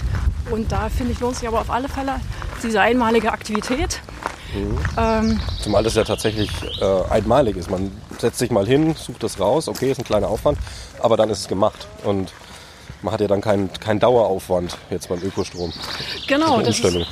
Und 0.51 0.73
da 0.73 0.89
finde 0.89 1.13
ich 1.13 1.21
lohnt 1.21 1.37
sich 1.37 1.47
aber 1.47 1.61
auf 1.61 1.71
alle 1.71 1.89
Fälle 1.89 2.17
diese 2.63 2.81
einmalige 2.81 3.33
Aktivität. 3.33 4.01
Mhm. 4.55 4.79
Ähm, 4.97 5.41
Zumal 5.61 5.83
das 5.83 5.95
ja 5.95 6.05
tatsächlich 6.05 6.51
äh, 6.81 7.11
einmalig 7.11 7.57
ist. 7.57 7.71
Man 7.71 7.93
setzt 8.19 8.39
sich 8.39 8.51
mal 8.51 8.67
hin, 8.67 8.95
sucht 8.95 9.23
das 9.23 9.39
raus, 9.41 9.69
okay, 9.69 9.91
ist 9.91 9.99
ein 9.99 10.05
kleiner 10.05 10.29
Aufwand, 10.29 10.59
aber 11.01 11.17
dann 11.17 11.31
ist 11.31 11.41
es 11.41 11.49
gemacht. 11.49 11.87
Und 12.05 12.33
man 13.03 13.15
hat 13.15 13.21
ja 13.21 13.29
dann 13.29 13.41
keinen 13.41 13.73
kein 13.73 13.99
Daueraufwand 13.99 14.77
jetzt 14.91 15.09
beim 15.09 15.23
Ökostrom. 15.23 15.73
Genau, 16.27 16.61
das 16.61 16.81
ist, 16.81 17.07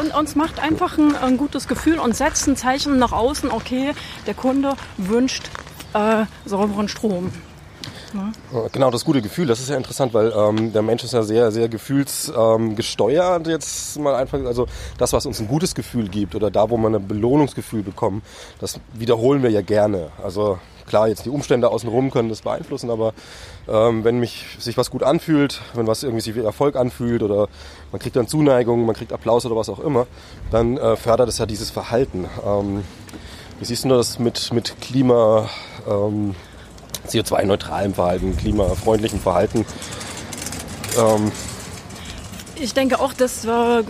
und 0.00 0.14
uns 0.14 0.34
macht 0.34 0.60
einfach 0.60 0.98
ein, 0.98 1.14
ein, 1.16 1.36
gutes 1.36 1.68
Gefühl 1.68 1.98
und 1.98 2.16
setzt 2.16 2.46
ein 2.48 2.56
Zeichen 2.56 2.98
nach 2.98 3.12
außen, 3.12 3.50
okay, 3.50 3.92
der 4.26 4.34
Kunde 4.34 4.74
wünscht 4.96 5.50
äh, 5.94 6.24
sauberen 6.44 6.88
Strom. 6.88 7.32
Ne? 8.18 8.68
Genau, 8.72 8.90
das 8.90 9.04
gute 9.04 9.22
Gefühl, 9.22 9.46
das 9.46 9.60
ist 9.60 9.70
ja 9.70 9.76
interessant, 9.76 10.12
weil 10.12 10.32
ähm, 10.36 10.72
der 10.72 10.82
Mensch 10.82 11.04
ist 11.04 11.12
ja 11.12 11.22
sehr, 11.22 11.52
sehr 11.52 11.68
gefühlsgesteuert 11.68 13.46
ähm, 13.46 13.50
jetzt 13.50 13.98
mal 13.98 14.14
einfach, 14.14 14.38
also 14.44 14.66
das, 14.98 15.12
was 15.12 15.26
uns 15.26 15.40
ein 15.40 15.48
gutes 15.48 15.74
Gefühl 15.74 16.08
gibt 16.08 16.34
oder 16.34 16.50
da, 16.50 16.68
wo 16.70 16.76
man 16.76 16.94
ein 16.94 17.06
Belohnungsgefühl 17.06 17.82
bekommt, 17.82 18.24
das 18.60 18.80
wiederholen 18.94 19.42
wir 19.42 19.50
ja 19.50 19.62
gerne. 19.62 20.10
Also 20.22 20.58
klar, 20.86 21.08
jetzt 21.08 21.24
die 21.24 21.30
Umstände 21.30 21.68
außenrum 21.68 22.10
können 22.10 22.28
das 22.28 22.42
beeinflussen, 22.42 22.90
aber 22.90 23.12
ähm, 23.68 24.04
wenn 24.04 24.18
mich 24.18 24.44
sich 24.58 24.76
was 24.76 24.90
gut 24.90 25.02
anfühlt, 25.02 25.60
wenn 25.74 25.86
was 25.86 26.02
irgendwie 26.02 26.22
sich 26.22 26.34
wie 26.34 26.40
Erfolg 26.40 26.76
anfühlt 26.76 27.22
oder 27.22 27.48
man 27.92 28.00
kriegt 28.00 28.16
dann 28.16 28.26
Zuneigung, 28.26 28.86
man 28.86 28.96
kriegt 28.96 29.12
Applaus 29.12 29.46
oder 29.46 29.56
was 29.56 29.68
auch 29.68 29.80
immer, 29.80 30.06
dann 30.50 30.76
äh, 30.76 30.96
fördert 30.96 31.28
es 31.28 31.38
ja 31.38 31.46
dieses 31.46 31.70
Verhalten. 31.70 32.26
Ähm, 32.44 32.84
wie 33.60 33.64
siehst 33.64 33.84
du 33.84 33.88
das 33.88 34.18
mit, 34.18 34.52
mit 34.52 34.80
Klima, 34.80 35.48
ähm, 35.88 36.34
CO2-neutralem 37.08 37.94
Verhalten, 37.94 38.36
klimafreundlichem 38.36 39.20
Verhalten. 39.20 39.64
Ähm, 40.98 41.32
ich 42.60 42.74
denke 42.74 43.00
auch, 43.00 43.12
dass 43.12 43.46
wir, 43.46 43.84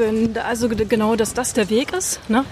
also 0.45 0.69
genau, 0.69 1.17
dass 1.17 1.35
das 1.35 1.55
der 1.55 1.71
Weg 1.71 1.93
ist. 1.93 2.21
Ne? 2.29 2.45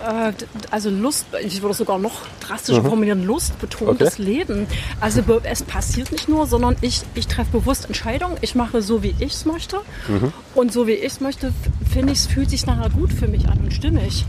Äh, 0.00 0.32
also 0.70 0.90
Lust, 0.90 1.26
ich 1.42 1.60
würde 1.62 1.74
sogar 1.74 1.98
noch 1.98 2.22
drastischer 2.40 2.82
mhm. 2.82 2.86
formulieren, 2.86 3.26
Lust 3.26 3.58
betontes 3.60 4.14
okay. 4.14 4.22
Leben. 4.22 4.66
Also 5.00 5.22
es 5.42 5.62
passiert 5.62 6.12
nicht 6.12 6.28
nur, 6.28 6.46
sondern 6.46 6.76
ich, 6.80 7.02
ich 7.14 7.26
treffe 7.26 7.52
bewusst 7.52 7.86
Entscheidungen. 7.86 8.36
Ich 8.40 8.54
mache 8.54 8.82
so, 8.82 9.02
wie 9.02 9.14
ich 9.18 9.34
es 9.34 9.44
möchte. 9.44 9.80
Mhm. 10.08 10.32
Und 10.54 10.72
so 10.72 10.86
wie 10.86 10.92
ich 10.92 11.12
es 11.12 11.20
möchte, 11.20 11.52
finde 11.90 12.12
ich, 12.12 12.20
es 12.20 12.26
fühlt 12.26 12.50
sich 12.50 12.66
nachher 12.66 12.90
gut 12.90 13.12
für 13.12 13.28
mich 13.28 13.48
an 13.48 13.58
und 13.58 13.72
stimmig. 13.72 14.24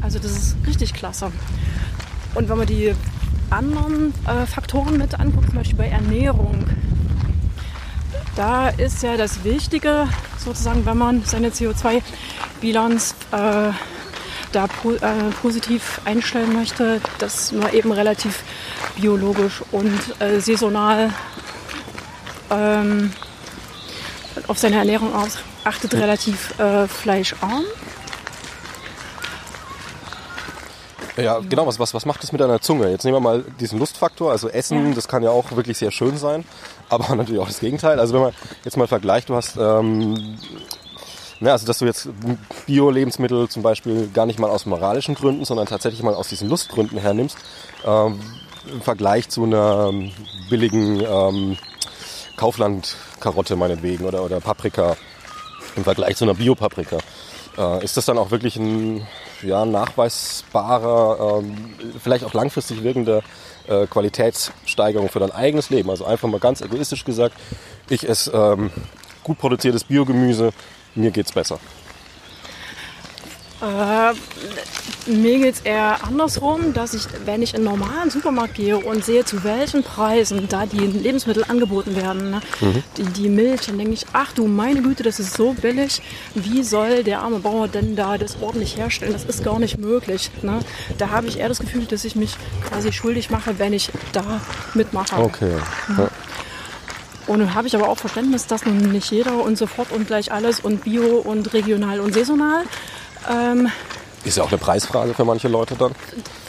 Also 0.00 0.18
das 0.18 0.32
ist 0.32 0.56
richtig 0.66 0.92
klasse. 0.92 1.30
Und 2.34 2.48
wenn 2.48 2.58
man 2.58 2.66
die 2.66 2.94
anderen 3.54 4.12
äh, 4.26 4.46
Faktoren 4.46 4.98
mit 4.98 5.18
anguckt, 5.18 5.46
zum 5.46 5.56
Beispiel 5.56 5.78
bei 5.78 5.88
Ernährung, 5.88 6.66
da 8.36 8.68
ist 8.68 9.02
ja 9.02 9.16
das 9.16 9.44
Wichtige, 9.44 10.08
sozusagen, 10.38 10.84
wenn 10.86 10.98
man 10.98 11.22
seine 11.24 11.50
CO2-Bilanz 11.50 13.14
äh, 13.30 13.70
da 14.52 14.66
po 14.66 14.92
äh, 14.92 15.00
positiv 15.40 16.00
einstellen 16.04 16.52
möchte, 16.52 17.00
dass 17.18 17.52
man 17.52 17.72
eben 17.72 17.92
relativ 17.92 18.42
biologisch 18.96 19.62
und 19.70 20.00
äh, 20.20 20.40
saisonal 20.40 21.10
ähm, 22.50 23.12
auf 24.48 24.58
seine 24.58 24.76
Ernährung 24.76 25.10
achtet, 25.64 25.94
relativ 25.94 26.58
äh, 26.58 26.86
fleischarm. 26.88 27.64
Ja, 31.16 31.38
genau. 31.38 31.66
Was, 31.66 31.78
was, 31.78 31.94
was 31.94 32.06
macht 32.06 32.22
das 32.22 32.32
mit 32.32 32.40
deiner 32.40 32.60
Zunge? 32.60 32.90
Jetzt 32.90 33.04
nehmen 33.04 33.16
wir 33.16 33.20
mal 33.20 33.44
diesen 33.60 33.78
Lustfaktor. 33.78 34.32
Also 34.32 34.48
Essen, 34.48 34.88
ja. 34.88 34.94
das 34.94 35.06
kann 35.06 35.22
ja 35.22 35.30
auch 35.30 35.52
wirklich 35.52 35.78
sehr 35.78 35.90
schön 35.90 36.16
sein, 36.16 36.44
aber 36.88 37.14
natürlich 37.16 37.40
auch 37.40 37.46
das 37.46 37.60
Gegenteil. 37.60 38.00
Also 38.00 38.14
wenn 38.14 38.22
man 38.22 38.32
jetzt 38.64 38.76
mal 38.76 38.88
vergleicht, 38.88 39.28
du 39.28 39.36
hast, 39.36 39.56
ähm, 39.56 40.38
ne, 41.40 41.52
also 41.52 41.66
dass 41.66 41.78
du 41.78 41.84
jetzt 41.84 42.08
Bio-Lebensmittel 42.66 43.48
zum 43.48 43.62
Beispiel 43.62 44.08
gar 44.12 44.26
nicht 44.26 44.38
mal 44.38 44.50
aus 44.50 44.66
moralischen 44.66 45.14
Gründen, 45.14 45.44
sondern 45.44 45.66
tatsächlich 45.66 46.02
mal 46.02 46.14
aus 46.14 46.28
diesen 46.28 46.48
Lustgründen 46.48 46.98
hernimmst, 46.98 47.38
ähm, 47.84 48.20
im 48.72 48.80
Vergleich 48.80 49.28
zu 49.28 49.44
einer 49.44 49.92
billigen 50.50 51.00
ähm, 51.00 51.56
Kaufland-Karotte 52.36 53.54
meinetwegen 53.54 54.04
oder, 54.04 54.24
oder 54.24 54.40
Paprika, 54.40 54.96
im 55.76 55.84
Vergleich 55.84 56.16
zu 56.16 56.24
einer 56.24 56.34
Bio-Paprika. 56.34 56.98
Äh, 57.56 57.84
ist 57.84 57.96
das 57.96 58.06
dann 58.06 58.18
auch 58.18 58.30
wirklich 58.30 58.56
ein 58.56 59.06
ja, 59.42 59.64
nachweisbarer, 59.64 61.38
ähm, 61.40 61.74
vielleicht 62.02 62.24
auch 62.24 62.34
langfristig 62.34 62.82
wirkender 62.82 63.22
äh, 63.68 63.86
Qualitätssteigerung 63.86 65.08
für 65.08 65.20
dein 65.20 65.32
eigenes 65.32 65.70
Leben? 65.70 65.90
Also 65.90 66.04
einfach 66.04 66.28
mal 66.28 66.40
ganz 66.40 66.60
egoistisch 66.60 67.04
gesagt, 67.04 67.36
ich 67.88 68.08
esse 68.08 68.32
ähm, 68.32 68.70
gut 69.22 69.38
produziertes 69.38 69.84
Biogemüse, 69.84 70.52
mir 70.94 71.10
geht's 71.10 71.32
besser. 71.32 71.58
Äh, 73.60 74.14
mir 75.06 75.38
geht 75.38 75.54
es 75.54 75.60
eher 75.60 76.04
andersrum, 76.04 76.72
dass 76.72 76.94
ich, 76.94 77.04
wenn 77.24 77.42
ich 77.42 77.54
in 77.54 77.66
einen 77.66 77.78
normalen 77.78 78.10
Supermarkt 78.10 78.54
gehe 78.54 78.78
und 78.78 79.04
sehe, 79.04 79.24
zu 79.24 79.44
welchen 79.44 79.82
Preisen 79.82 80.48
da 80.48 80.66
die 80.66 80.78
Lebensmittel 80.78 81.44
angeboten 81.44 81.96
werden, 81.96 82.30
ne? 82.30 82.40
mhm. 82.60 82.82
die, 82.96 83.04
die 83.04 83.28
Milch, 83.28 83.62
dann 83.66 83.78
denke 83.78 83.92
ich, 83.94 84.06
ach 84.12 84.32
du 84.32 84.46
meine 84.46 84.82
Güte, 84.82 85.02
das 85.02 85.20
ist 85.20 85.34
so 85.34 85.52
billig. 85.52 86.02
Wie 86.34 86.62
soll 86.62 87.04
der 87.04 87.20
arme 87.20 87.40
Bauer 87.40 87.68
denn 87.68 87.96
da 87.96 88.18
das 88.18 88.36
ordentlich 88.40 88.76
herstellen? 88.76 89.12
Das 89.12 89.24
ist 89.24 89.44
gar 89.44 89.58
nicht 89.58 89.78
möglich. 89.78 90.30
Ne? 90.42 90.60
Da 90.98 91.10
habe 91.10 91.26
ich 91.26 91.38
eher 91.38 91.48
das 91.48 91.58
Gefühl, 91.58 91.84
dass 91.84 92.04
ich 92.04 92.16
mich 92.16 92.36
quasi 92.68 92.92
schuldig 92.92 93.30
mache, 93.30 93.58
wenn 93.58 93.72
ich 93.72 93.90
da 94.12 94.40
mitmache. 94.74 95.16
Okay. 95.16 95.56
Mhm. 95.88 95.98
Ja. 95.98 96.10
Und 97.26 97.38
nun 97.38 97.54
habe 97.54 97.66
ich 97.66 97.74
aber 97.74 97.88
auch 97.88 97.98
Verständnis, 97.98 98.46
dass 98.46 98.66
nun 98.66 98.92
nicht 98.92 99.10
jeder 99.10 99.42
und 99.42 99.56
sofort 99.56 99.92
und 99.92 100.06
gleich 100.06 100.30
alles 100.30 100.60
und 100.60 100.84
bio 100.84 101.16
und 101.16 101.54
regional 101.54 102.00
und 102.00 102.12
saisonal 102.12 102.64
ähm, 103.30 103.70
ist 104.24 104.36
ja 104.36 104.44
auch 104.44 104.48
eine 104.48 104.58
Preisfrage 104.58 105.14
für 105.14 105.24
manche 105.24 105.48
Leute 105.48 105.74
dann. 105.76 105.92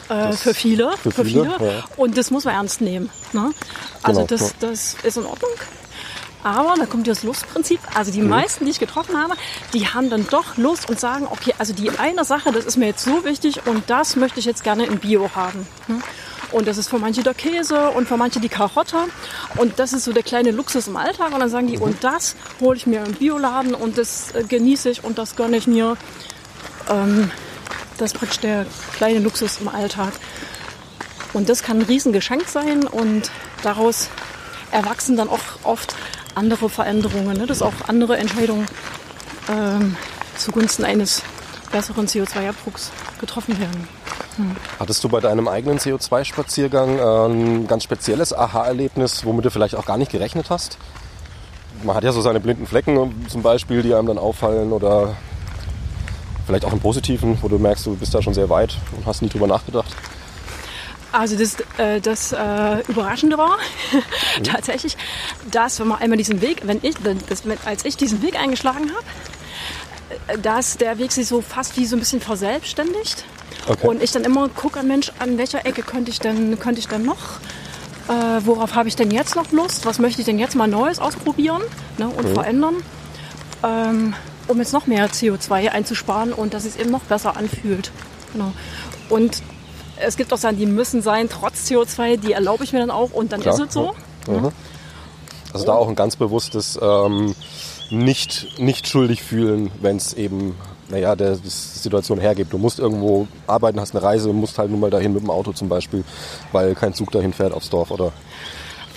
Äh, 0.09 0.33
für 0.33 0.53
viele. 0.53 0.91
Für, 0.97 1.11
für 1.11 1.25
viele. 1.25 1.55
viele. 1.57 1.73
Ja. 1.73 1.83
Und 1.97 2.17
das 2.17 2.31
muss 2.31 2.45
man 2.45 2.55
ernst 2.55 2.81
nehmen. 2.81 3.09
Ne? 3.33 3.51
Also 4.03 4.25
genau, 4.25 4.27
das, 4.27 4.55
das 4.59 4.95
ist 5.03 5.17
in 5.17 5.25
Ordnung. 5.25 5.51
Aber 6.43 6.75
da 6.77 6.85
kommt 6.85 7.07
das 7.07 7.23
Lustprinzip. 7.23 7.79
Also 7.95 8.11
die 8.11 8.21
mhm. 8.21 8.29
meisten, 8.29 8.65
die 8.65 8.71
ich 8.71 8.79
getroffen 8.79 9.19
habe, 9.19 9.33
die 9.73 9.87
haben 9.87 10.11
dann 10.11 10.27
doch 10.29 10.57
Lust 10.57 10.87
und 10.89 10.99
sagen, 10.99 11.27
okay, 11.29 11.55
also 11.57 11.73
die 11.73 11.89
eine 11.97 12.23
Sache, 12.23 12.51
das 12.51 12.65
ist 12.65 12.77
mir 12.77 12.85
jetzt 12.85 13.03
so 13.03 13.25
wichtig 13.25 13.65
und 13.65 13.89
das 13.89 14.15
möchte 14.15 14.39
ich 14.39 14.45
jetzt 14.45 14.63
gerne 14.63 14.85
in 14.85 14.99
Bio 14.99 15.31
haben. 15.33 15.67
Ne? 15.87 16.01
Und 16.51 16.67
das 16.67 16.77
ist 16.77 16.87
für 16.87 16.99
manche 16.99 17.23
der 17.23 17.33
Käse 17.33 17.89
und 17.89 18.07
für 18.07 18.15
manche 18.15 18.39
die 18.39 18.49
Karotte. 18.49 18.97
Und 19.57 19.79
das 19.79 19.91
ist 19.91 20.03
so 20.05 20.13
der 20.13 20.21
kleine 20.21 20.51
Luxus 20.51 20.87
im 20.87 20.95
Alltag. 20.95 21.33
Und 21.33 21.39
dann 21.39 21.49
sagen 21.49 21.65
die, 21.65 21.77
mhm. 21.77 21.83
und 21.83 22.03
das 22.03 22.35
hole 22.61 22.77
ich 22.77 22.85
mir 22.85 23.03
im 23.03 23.13
Bioladen 23.13 23.73
und 23.73 23.97
das 23.97 24.31
äh, 24.35 24.43
genieße 24.43 24.91
ich 24.91 25.03
und 25.03 25.17
das 25.17 25.35
gönne 25.35 25.57
ich 25.57 25.65
mir 25.65 25.97
ähm, 26.91 27.31
das 27.97 28.11
ist 28.11 28.19
praktisch 28.19 28.39
der 28.39 28.65
kleine 28.95 29.19
Luxus 29.19 29.59
im 29.59 29.67
Alltag. 29.67 30.13
Und 31.33 31.49
das 31.49 31.63
kann 31.63 31.79
ein 31.79 31.83
Riesengeschenk 31.83 32.47
sein 32.47 32.85
und 32.85 33.29
daraus 33.61 34.09
erwachsen 34.71 35.17
dann 35.17 35.29
auch 35.29 35.39
oft 35.63 35.95
andere 36.33 36.69
Veränderungen, 36.69 37.37
ne? 37.37 37.45
dass 37.45 37.61
auch 37.61 37.73
andere 37.87 38.17
Entscheidungen 38.17 38.65
ähm, 39.49 39.95
zugunsten 40.37 40.85
eines 40.85 41.21
besseren 41.71 42.07
CO2-Abdrucks 42.07 42.91
getroffen 43.19 43.59
werden. 43.59 43.87
Hm. 44.37 44.55
Hattest 44.79 45.03
du 45.03 45.09
bei 45.09 45.19
deinem 45.19 45.47
eigenen 45.47 45.79
CO2-Spaziergang 45.79 46.99
äh, 46.99 47.25
ein 47.27 47.67
ganz 47.67 47.83
spezielles 47.83 48.33
Aha-Erlebnis, 48.33 49.25
womit 49.25 49.45
du 49.45 49.49
vielleicht 49.49 49.75
auch 49.75 49.85
gar 49.85 49.97
nicht 49.97 50.11
gerechnet 50.11 50.49
hast? 50.49 50.77
Man 51.83 51.95
hat 51.95 52.03
ja 52.03 52.11
so 52.11 52.21
seine 52.21 52.39
blinden 52.39 52.67
Flecken 52.67 53.25
zum 53.29 53.41
Beispiel, 53.41 53.81
die 53.81 53.93
einem 53.93 54.07
dann 54.07 54.17
auffallen 54.17 54.71
oder 54.71 55.15
vielleicht 56.45 56.65
auch 56.65 56.71
einen 56.71 56.81
positiven, 56.81 57.37
wo 57.41 57.47
du 57.47 57.57
merkst, 57.57 57.85
du 57.85 57.95
bist 57.95 58.13
da 58.13 58.21
schon 58.21 58.33
sehr 58.33 58.49
weit 58.49 58.77
und 58.95 59.05
hast 59.05 59.21
nie 59.21 59.29
drüber 59.29 59.47
nachgedacht. 59.47 59.95
Also 61.11 61.37
das, 61.37 61.55
äh, 61.77 62.01
das 62.01 62.33
äh, 62.33 62.81
Überraschende 62.89 63.37
war 63.37 63.57
mhm. 63.91 64.43
tatsächlich, 64.43 64.97
dass 65.49 65.79
wenn 65.79 65.87
man 65.87 65.99
einmal 65.99 66.17
diesen 66.17 66.41
Weg, 66.41 66.63
wenn 66.65 66.79
ich, 66.81 66.95
das, 67.29 67.43
als 67.65 67.85
ich 67.85 67.95
diesen 67.95 68.21
Weg 68.21 68.37
eingeschlagen 68.37 68.91
habe, 68.91 69.05
äh, 70.27 70.37
dass 70.37 70.77
der 70.77 70.97
Weg 70.99 71.13
sich 71.13 71.27
so 71.27 71.41
fast 71.41 71.77
wie 71.77 71.85
so 71.85 71.95
ein 71.95 71.99
bisschen 71.99 72.19
verselbstständigt. 72.19 73.23
Okay. 73.67 73.87
Und 73.87 74.03
ich 74.03 74.11
dann 74.11 74.25
immer 74.25 74.49
gucke, 74.49 74.83
Mensch, 74.83 75.11
an 75.19 75.37
welcher 75.37 75.65
Ecke 75.65 75.83
könnte 75.83 76.11
ich 76.11 76.19
denn, 76.19 76.59
könnte 76.59 76.79
ich 76.79 76.87
denn 76.87 77.03
noch? 77.03 77.39
Äh, 78.07 78.45
worauf 78.45 78.75
habe 78.75 78.89
ich 78.89 78.95
denn 78.95 79.09
jetzt 79.09 79.35
noch 79.35 79.51
Lust? 79.51 79.85
Was 79.85 79.99
möchte 79.99 80.21
ich 80.21 80.25
denn 80.25 80.37
jetzt 80.37 80.55
mal 80.55 80.67
Neues 80.67 80.99
ausprobieren 80.99 81.61
ne, 81.97 82.07
und 82.07 82.29
mhm. 82.29 82.33
verändern? 82.33 82.75
Ähm, 83.63 84.13
um 84.47 84.59
jetzt 84.59 84.73
noch 84.73 84.87
mehr 84.87 85.09
CO2 85.09 85.69
einzusparen 85.69 86.33
und 86.33 86.53
dass 86.53 86.65
es 86.65 86.75
eben 86.75 86.91
noch 86.91 87.01
besser 87.01 87.37
anfühlt. 87.37 87.91
Genau. 88.33 88.51
Und 89.09 89.41
es 89.97 90.17
gibt 90.17 90.33
auch 90.33 90.37
Sachen, 90.37 90.57
die 90.57 90.65
müssen 90.65 91.01
sein, 91.01 91.29
trotz 91.29 91.67
CO2, 91.69 92.17
die 92.17 92.33
erlaube 92.33 92.63
ich 92.63 92.73
mir 92.73 92.79
dann 92.79 92.91
auch 92.91 93.11
und 93.11 93.31
dann 93.31 93.41
Klar. 93.41 93.55
ist 93.55 93.67
es 93.67 93.73
so. 93.73 93.93
Mhm. 94.27 94.45
Ja. 94.45 94.51
Also 95.53 95.65
da 95.65 95.73
auch 95.73 95.87
ein 95.87 95.95
ganz 95.95 96.17
bewusstes 96.17 96.77
ähm, 96.81 97.33
nicht, 97.89 98.59
nicht 98.59 98.87
schuldig 98.87 99.23
fühlen, 99.23 99.71
wenn 99.81 99.95
es 99.95 100.13
eben, 100.13 100.55
naja, 100.89 101.15
der 101.15 101.37
die 101.37 101.49
Situation 101.49 102.19
hergibt. 102.19 102.51
Du 102.51 102.57
musst 102.57 102.79
irgendwo 102.79 103.27
arbeiten, 103.47 103.79
hast 103.79 103.95
eine 103.95 104.03
Reise, 104.03 104.33
musst 104.33 104.57
halt 104.57 104.69
nun 104.69 104.79
mal 104.79 104.89
dahin 104.89 105.13
mit 105.13 105.23
dem 105.23 105.29
Auto 105.29 105.53
zum 105.53 105.69
Beispiel, 105.69 106.03
weil 106.51 106.75
kein 106.75 106.93
Zug 106.93 107.11
dahin 107.11 107.31
fährt 107.31 107.53
aufs 107.53 107.69
Dorf, 107.69 107.91
oder? 107.91 108.11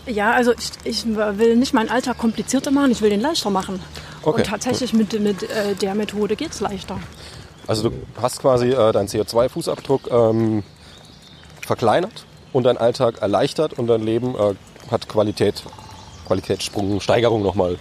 Ja, 0.07 0.33
also 0.33 0.53
ich, 0.53 0.71
ich 0.85 1.05
will 1.07 1.57
nicht 1.57 1.75
meinen 1.75 1.91
Alltag 1.91 2.19
komplizierter 2.19 2.71
machen, 2.71 2.91
ich 2.91 3.03
will 3.03 3.11
den 3.11 3.21
leichter 3.21 3.51
machen. 3.51 3.81
Okay. 4.29 4.41
Und 4.41 4.47
tatsächlich 4.47 4.93
mit, 4.93 5.19
mit 5.21 5.43
äh, 5.43 5.75
der 5.75 5.95
Methode 5.95 6.37
geht 6.37 6.53
es 6.53 6.61
leichter. 6.61 6.99
Also 7.67 7.91
du 7.91 7.97
hast 8.21 8.41
quasi 8.41 8.71
äh, 8.71 8.93
deinen 8.93 9.09
CO2-Fußabdruck 9.09 10.11
ähm, 10.11 10.63
verkleinert 11.67 12.25
und 12.53 12.65
deinen 12.65 12.79
Alltag 12.79 13.21
erleichtert 13.21 13.79
und 13.79 13.87
dein 13.87 14.03
Leben 14.03 14.35
äh, 14.35 14.55
hat 14.91 15.09
Qualität, 15.09 15.63
Qualitätssprung, 16.27 17.01
Steigerung 17.01 17.43
nochmal 17.43 17.79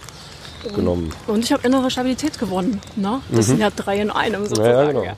genommen. 0.74 1.12
Und 1.26 1.44
ich 1.44 1.52
habe 1.52 1.66
innere 1.66 1.90
Stabilität 1.90 2.38
gewonnen. 2.38 2.80
Ne? 2.96 3.20
Das 3.28 3.46
mhm. 3.46 3.50
sind 3.50 3.60
ja 3.60 3.70
drei 3.70 4.00
in 4.00 4.10
einem 4.10 4.46
sozusagen. 4.46 5.02
Ja, 5.04 5.14
genau. 5.14 5.16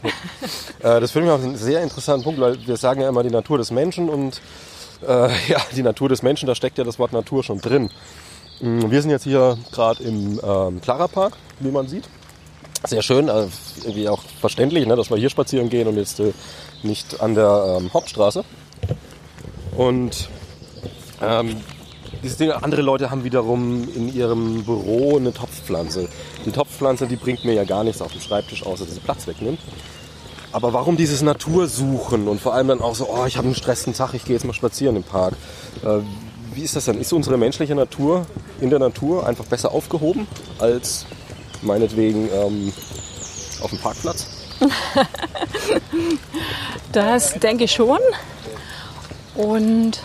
äh, 0.96 1.00
das 1.00 1.10
finde 1.10 1.28
ich 1.28 1.32
auch 1.32 1.42
einen 1.42 1.56
sehr 1.56 1.82
interessanten 1.82 2.24
Punkt, 2.24 2.40
weil 2.40 2.66
wir 2.66 2.76
sagen 2.76 3.00
ja 3.00 3.08
immer 3.08 3.22
die 3.22 3.30
Natur 3.30 3.58
des 3.58 3.70
Menschen 3.70 4.08
und 4.08 4.40
äh, 5.06 5.28
ja, 5.48 5.58
die 5.74 5.82
Natur 5.82 6.08
des 6.08 6.22
Menschen, 6.22 6.46
da 6.46 6.54
steckt 6.54 6.78
ja 6.78 6.84
das 6.84 6.98
Wort 6.98 7.12
Natur 7.12 7.42
schon 7.42 7.60
drin. 7.60 7.90
Mm, 8.60 8.90
wir 8.90 9.00
sind 9.02 9.10
jetzt 9.10 9.24
hier 9.24 9.56
gerade 9.72 10.02
im 10.02 10.40
ähm, 10.42 10.80
Clara 10.80 11.08
Park, 11.08 11.36
wie 11.60 11.70
man 11.70 11.88
sieht. 11.88 12.04
Sehr 12.86 13.02
schön, 13.02 13.28
äh, 13.28 13.46
irgendwie 13.82 14.08
auch 14.08 14.22
verständlich, 14.40 14.86
ne, 14.86 14.96
dass 14.96 15.10
wir 15.10 15.16
hier 15.16 15.30
spazieren 15.30 15.68
gehen 15.68 15.88
und 15.88 15.96
jetzt 15.96 16.20
äh, 16.20 16.32
nicht 16.82 17.20
an 17.20 17.34
der 17.34 17.78
ähm, 17.78 17.92
Hauptstraße. 17.92 18.44
Und 19.76 20.28
ähm, 21.22 21.56
dieses 22.22 22.36
Ding, 22.36 22.50
andere 22.50 22.82
Leute 22.82 23.10
haben 23.10 23.24
wiederum 23.24 23.88
in 23.94 24.14
ihrem 24.14 24.64
Büro 24.64 25.16
eine 25.16 25.32
Topfpflanze. 25.32 26.08
Die 26.44 26.50
Topfpflanze, 26.50 27.06
die 27.06 27.16
bringt 27.16 27.44
mir 27.44 27.54
ja 27.54 27.64
gar 27.64 27.84
nichts 27.84 28.02
auf 28.02 28.12
dem 28.12 28.20
Schreibtisch, 28.20 28.64
außer 28.64 28.84
dass 28.84 28.94
sie 28.94 29.00
Platz 29.00 29.26
wegnimmt. 29.26 29.60
Aber 30.52 30.72
warum 30.72 30.96
dieses 30.96 31.22
Natursuchen 31.22 32.28
und 32.28 32.40
vor 32.40 32.54
allem 32.54 32.68
dann 32.68 32.80
auch 32.80 32.94
so, 32.94 33.08
oh, 33.08 33.24
ich 33.26 33.36
habe 33.36 33.46
einen 33.46 33.54
stressigen 33.54 33.94
Tag, 33.94 34.14
ich 34.14 34.24
gehe 34.24 34.34
jetzt 34.34 34.44
mal 34.44 34.52
spazieren 34.52 34.96
im 34.96 35.04
Park. 35.04 35.34
Äh, 35.84 36.00
wie 36.60 36.64
ist 36.64 36.76
das 36.76 36.84
denn? 36.84 37.00
Ist 37.00 37.10
unsere 37.14 37.38
menschliche 37.38 37.74
Natur 37.74 38.26
in 38.60 38.68
der 38.68 38.78
Natur 38.78 39.26
einfach 39.26 39.46
besser 39.46 39.72
aufgehoben 39.72 40.28
als 40.58 41.06
meinetwegen 41.62 42.28
ähm, 42.30 42.70
auf 43.62 43.70
dem 43.70 43.78
Parkplatz? 43.78 44.26
das 46.92 47.32
denke 47.40 47.64
ich 47.64 47.72
schon. 47.72 47.98
Und 49.36 50.02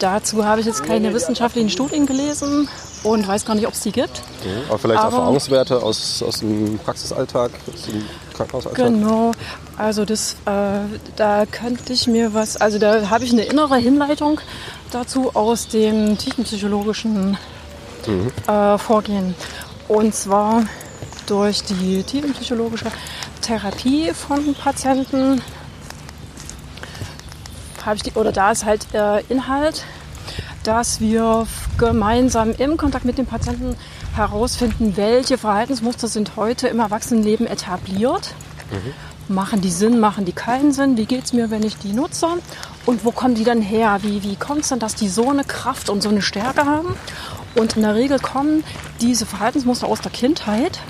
dazu 0.00 0.44
habe 0.44 0.62
ich 0.62 0.66
jetzt 0.66 0.82
keine 0.82 1.14
wissenschaftlichen 1.14 1.70
Studien 1.70 2.06
gelesen 2.06 2.68
und 3.04 3.28
weiß 3.28 3.44
gar 3.44 3.54
nicht, 3.54 3.68
ob 3.68 3.74
es 3.74 3.82
die 3.82 3.92
gibt. 3.92 4.22
Okay. 4.40 4.62
Aber 4.68 4.78
vielleicht 4.80 5.00
Aber, 5.00 5.16
Erfahrungswerte 5.16 5.80
aus, 5.80 6.24
aus 6.24 6.40
dem 6.40 6.76
Praxisalltag, 6.80 7.52
aus 7.72 7.82
dem 7.82 8.04
Krankenhausalltag? 8.40 8.86
Genau, 8.86 9.32
also 9.76 10.04
das, 10.04 10.34
äh, 10.46 10.80
da 11.16 11.46
könnte 11.46 11.92
ich 11.92 12.06
mir 12.06 12.34
was, 12.34 12.56
also 12.56 12.78
da 12.78 13.10
habe 13.10 13.24
ich 13.24 13.32
eine 13.32 13.42
innere 13.42 13.76
Hinleitung 13.76 14.40
dazu 14.90 15.34
aus 15.34 15.68
dem 15.68 16.18
tiefenpsychologischen 16.18 17.36
mhm. 18.06 18.32
äh, 18.46 18.78
Vorgehen. 18.78 19.34
Und 19.88 20.14
zwar 20.14 20.64
durch 21.26 21.62
die 21.62 22.02
tiefenpsychologische 22.02 22.86
Therapie 23.40 24.12
von 24.12 24.54
Patienten 24.54 25.42
habe 27.84 27.96
ich 27.96 28.02
die, 28.02 28.12
oder 28.12 28.32
da 28.32 28.50
ist 28.50 28.64
halt 28.64 28.86
äh, 28.92 29.22
Inhalt, 29.28 29.84
dass 30.62 31.00
wir 31.00 31.46
gemeinsam 31.78 32.52
im 32.52 32.76
Kontakt 32.76 33.04
mit 33.04 33.16
dem 33.16 33.26
Patienten 33.26 33.76
herausfinden, 34.14 34.96
welche 34.96 35.38
Verhaltensmuster 35.38 36.08
sind 36.08 36.36
heute 36.36 36.68
im 36.68 36.80
Erwachsenenleben 36.80 37.46
etabliert. 37.46 38.34
Mhm. 38.70 39.34
Machen 39.34 39.60
die 39.60 39.70
Sinn, 39.70 40.00
machen 40.00 40.24
die 40.24 40.32
keinen 40.32 40.72
Sinn? 40.72 40.96
Wie 40.96 41.06
geht 41.06 41.24
es 41.24 41.32
mir, 41.32 41.50
wenn 41.50 41.62
ich 41.62 41.76
die 41.76 41.92
nutze? 41.92 42.26
Und 42.86 43.04
wo 43.04 43.12
kommen 43.12 43.34
die 43.34 43.44
dann 43.44 43.62
her? 43.62 43.98
Wie, 44.02 44.22
wie 44.22 44.36
kommt 44.36 44.62
es 44.62 44.68
denn, 44.70 44.80
dass 44.80 44.96
die 44.96 45.08
so 45.08 45.30
eine 45.30 45.44
Kraft 45.44 45.88
und 45.88 46.02
so 46.02 46.08
eine 46.08 46.22
Stärke 46.22 46.64
haben? 46.64 46.96
Und 47.54 47.76
in 47.76 47.82
der 47.82 47.94
Regel 47.94 48.18
kommen 48.18 48.64
diese 49.00 49.26
Verhaltensmuster 49.26 49.86
aus 49.86 50.00
der 50.00 50.10
Kindheit. 50.10 50.80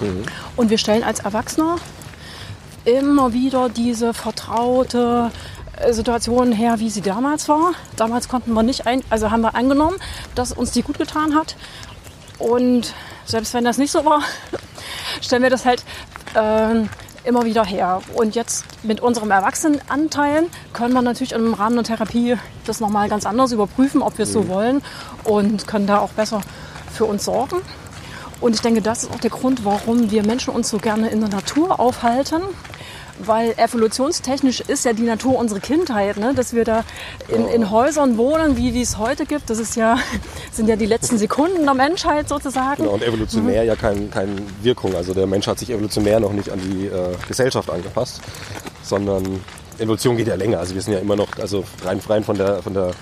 Mhm. 0.00 0.22
Und 0.56 0.70
wir 0.70 0.78
stellen 0.78 1.04
als 1.04 1.20
Erwachsene 1.20 1.76
immer 2.84 3.32
wieder 3.32 3.68
diese 3.68 4.14
vertraute 4.14 5.30
äh, 5.76 5.92
Situation 5.92 6.52
her, 6.52 6.78
wie 6.78 6.90
sie 6.90 7.02
damals 7.02 7.48
war. 7.48 7.72
Damals 7.96 8.28
konnten 8.28 8.52
wir 8.52 8.62
nicht, 8.62 8.86
ein, 8.86 9.02
also 9.10 9.30
haben 9.30 9.42
wir 9.42 9.54
angenommen, 9.54 9.96
dass 10.34 10.52
uns 10.52 10.70
die 10.70 10.82
gut 10.82 10.98
getan 10.98 11.34
hat. 11.34 11.56
Und 12.40 12.94
selbst 13.24 13.54
wenn 13.54 13.64
das 13.64 13.78
nicht 13.78 13.92
so 13.92 14.04
war, 14.04 14.22
stellen 15.20 15.42
wir 15.42 15.50
das 15.50 15.64
halt 15.64 15.84
äh, 16.34 16.86
immer 17.24 17.44
wieder 17.44 17.64
her. 17.64 18.00
Und 18.14 18.34
jetzt 18.34 18.64
mit 18.82 19.00
unserem 19.00 19.30
Erwachsenenanteil 19.30 20.46
können 20.72 20.94
wir 20.94 21.02
natürlich 21.02 21.32
im 21.32 21.54
Rahmen 21.54 21.76
der 21.76 21.84
Therapie 21.84 22.36
das 22.64 22.80
nochmal 22.80 23.08
ganz 23.08 23.26
anders 23.26 23.52
überprüfen, 23.52 24.02
ob 24.02 24.18
wir 24.18 24.24
es 24.24 24.32
so 24.32 24.42
mhm. 24.42 24.48
wollen 24.48 24.82
und 25.24 25.66
können 25.66 25.86
da 25.86 25.98
auch 25.98 26.10
besser 26.10 26.40
für 26.92 27.04
uns 27.04 27.24
sorgen. 27.24 27.56
Und 28.40 28.54
ich 28.54 28.62
denke, 28.62 28.80
das 28.80 29.04
ist 29.04 29.12
auch 29.12 29.20
der 29.20 29.30
Grund, 29.30 29.64
warum 29.64 30.10
wir 30.10 30.24
Menschen 30.24 30.54
uns 30.54 30.70
so 30.70 30.78
gerne 30.78 31.10
in 31.10 31.20
der 31.20 31.28
Natur 31.28 31.78
aufhalten 31.78 32.42
weil 33.26 33.54
evolutionstechnisch 33.56 34.60
ist 34.60 34.84
ja 34.84 34.92
die 34.92 35.02
Natur 35.02 35.38
unsere 35.38 35.60
Kindheit, 35.60 36.16
ne? 36.16 36.34
dass 36.34 36.54
wir 36.54 36.64
da 36.64 36.84
in, 37.28 37.46
in 37.48 37.70
Häusern 37.70 38.16
wohnen, 38.16 38.56
wie, 38.56 38.80
es 38.80 38.98
heute 38.98 39.26
gibt. 39.26 39.50
Das 39.50 39.58
ist 39.58 39.76
ja, 39.76 39.98
sind 40.52 40.68
ja 40.68 40.76
die 40.76 40.86
letzten 40.86 41.18
Sekunden 41.18 41.64
der 41.64 41.74
Menschheit 41.74 42.28
sozusagen. 42.28 42.82
Genau, 42.82 42.94
und 42.94 43.02
evolutionär 43.02 43.62
mhm. 43.62 43.68
ja 43.68 43.76
keine 43.76 44.06
kein 44.06 44.46
Wirkung. 44.62 44.94
Also 44.94 45.14
der 45.14 45.26
Mensch 45.26 45.46
hat 45.46 45.58
sich 45.58 45.70
evolutionär 45.70 46.20
noch 46.20 46.32
nicht 46.32 46.50
an 46.50 46.60
die 46.60 46.86
äh, 46.86 47.14
Gesellschaft 47.28 47.70
angepasst, 47.70 48.20
sondern 48.82 49.40
Evolution 49.78 50.16
geht 50.16 50.28
ja 50.28 50.34
länger. 50.34 50.58
Also 50.58 50.74
wir 50.74 50.82
sind 50.82 50.94
ja 50.94 51.00
immer 51.00 51.16
noch, 51.16 51.28
also 51.40 51.64
rein, 51.84 52.00
rein 52.08 52.24
von 52.24 52.36
der, 52.36 52.62
von 52.62 52.74
der 52.74 52.92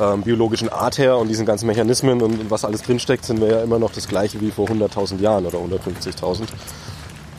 ähm, 0.00 0.22
biologischen 0.22 0.68
Art 0.68 0.98
her 0.98 1.16
und 1.16 1.28
diesen 1.28 1.46
ganzen 1.46 1.66
Mechanismen 1.66 2.22
und, 2.22 2.40
und 2.40 2.50
was 2.50 2.64
alles 2.64 2.82
drinsteckt, 2.82 3.24
sind 3.24 3.40
wir 3.40 3.48
ja 3.48 3.62
immer 3.62 3.78
noch 3.78 3.92
das 3.92 4.08
gleiche 4.08 4.40
wie 4.40 4.50
vor 4.50 4.68
100.000 4.68 5.20
Jahren 5.20 5.46
oder 5.46 5.58
150.000. 5.58 6.44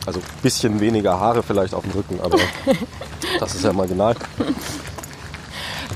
Also 0.06 0.20
ein 0.20 0.42
bisschen 0.42 0.80
weniger 0.80 1.20
Haare 1.20 1.42
vielleicht 1.42 1.74
auf 1.74 1.82
dem 1.84 1.92
Rücken, 1.92 2.20
aber 2.20 2.38
das 3.40 3.54
ist 3.54 3.64
ja 3.64 3.72
marginal. 3.72 4.16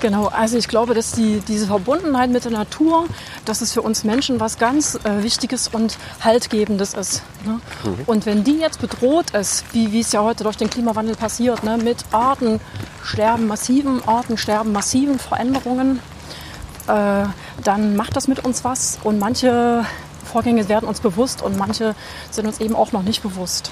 Genau, 0.00 0.26
also 0.26 0.58
ich 0.58 0.68
glaube, 0.68 0.92
dass 0.92 1.12
die, 1.12 1.40
diese 1.48 1.66
Verbundenheit 1.66 2.28
mit 2.28 2.44
der 2.44 2.52
Natur, 2.52 3.06
dass 3.46 3.62
es 3.62 3.72
für 3.72 3.80
uns 3.80 4.04
Menschen 4.04 4.38
was 4.38 4.58
ganz 4.58 4.96
äh, 4.96 5.22
Wichtiges 5.22 5.68
und 5.68 5.96
Haltgebendes 6.20 6.92
ist. 6.92 7.22
Ne? 7.46 7.60
Mhm. 7.84 8.02
Und 8.04 8.26
wenn 8.26 8.44
die 8.44 8.58
jetzt 8.58 8.82
bedroht 8.82 9.30
ist, 9.30 9.64
wie, 9.72 9.92
wie 9.92 10.00
es 10.00 10.12
ja 10.12 10.22
heute 10.22 10.44
durch 10.44 10.56
den 10.56 10.68
Klimawandel 10.68 11.16
passiert, 11.16 11.64
ne? 11.64 11.78
mit 11.78 12.04
Artensterben, 12.10 13.46
massiven 13.46 14.06
Artensterben, 14.06 14.72
massiven 14.72 15.18
Veränderungen, 15.18 16.00
äh, 16.86 17.24
dann 17.62 17.96
macht 17.96 18.14
das 18.16 18.28
mit 18.28 18.44
uns 18.44 18.62
was. 18.62 18.98
Und 19.04 19.18
manche 19.18 19.86
Vorgänge 20.24 20.68
werden 20.68 20.86
uns 20.86 21.00
bewusst 21.00 21.40
und 21.42 21.56
manche 21.56 21.94
sind 22.30 22.46
uns 22.46 22.60
eben 22.60 22.76
auch 22.76 22.92
noch 22.92 23.02
nicht 23.02 23.22
bewusst. 23.22 23.70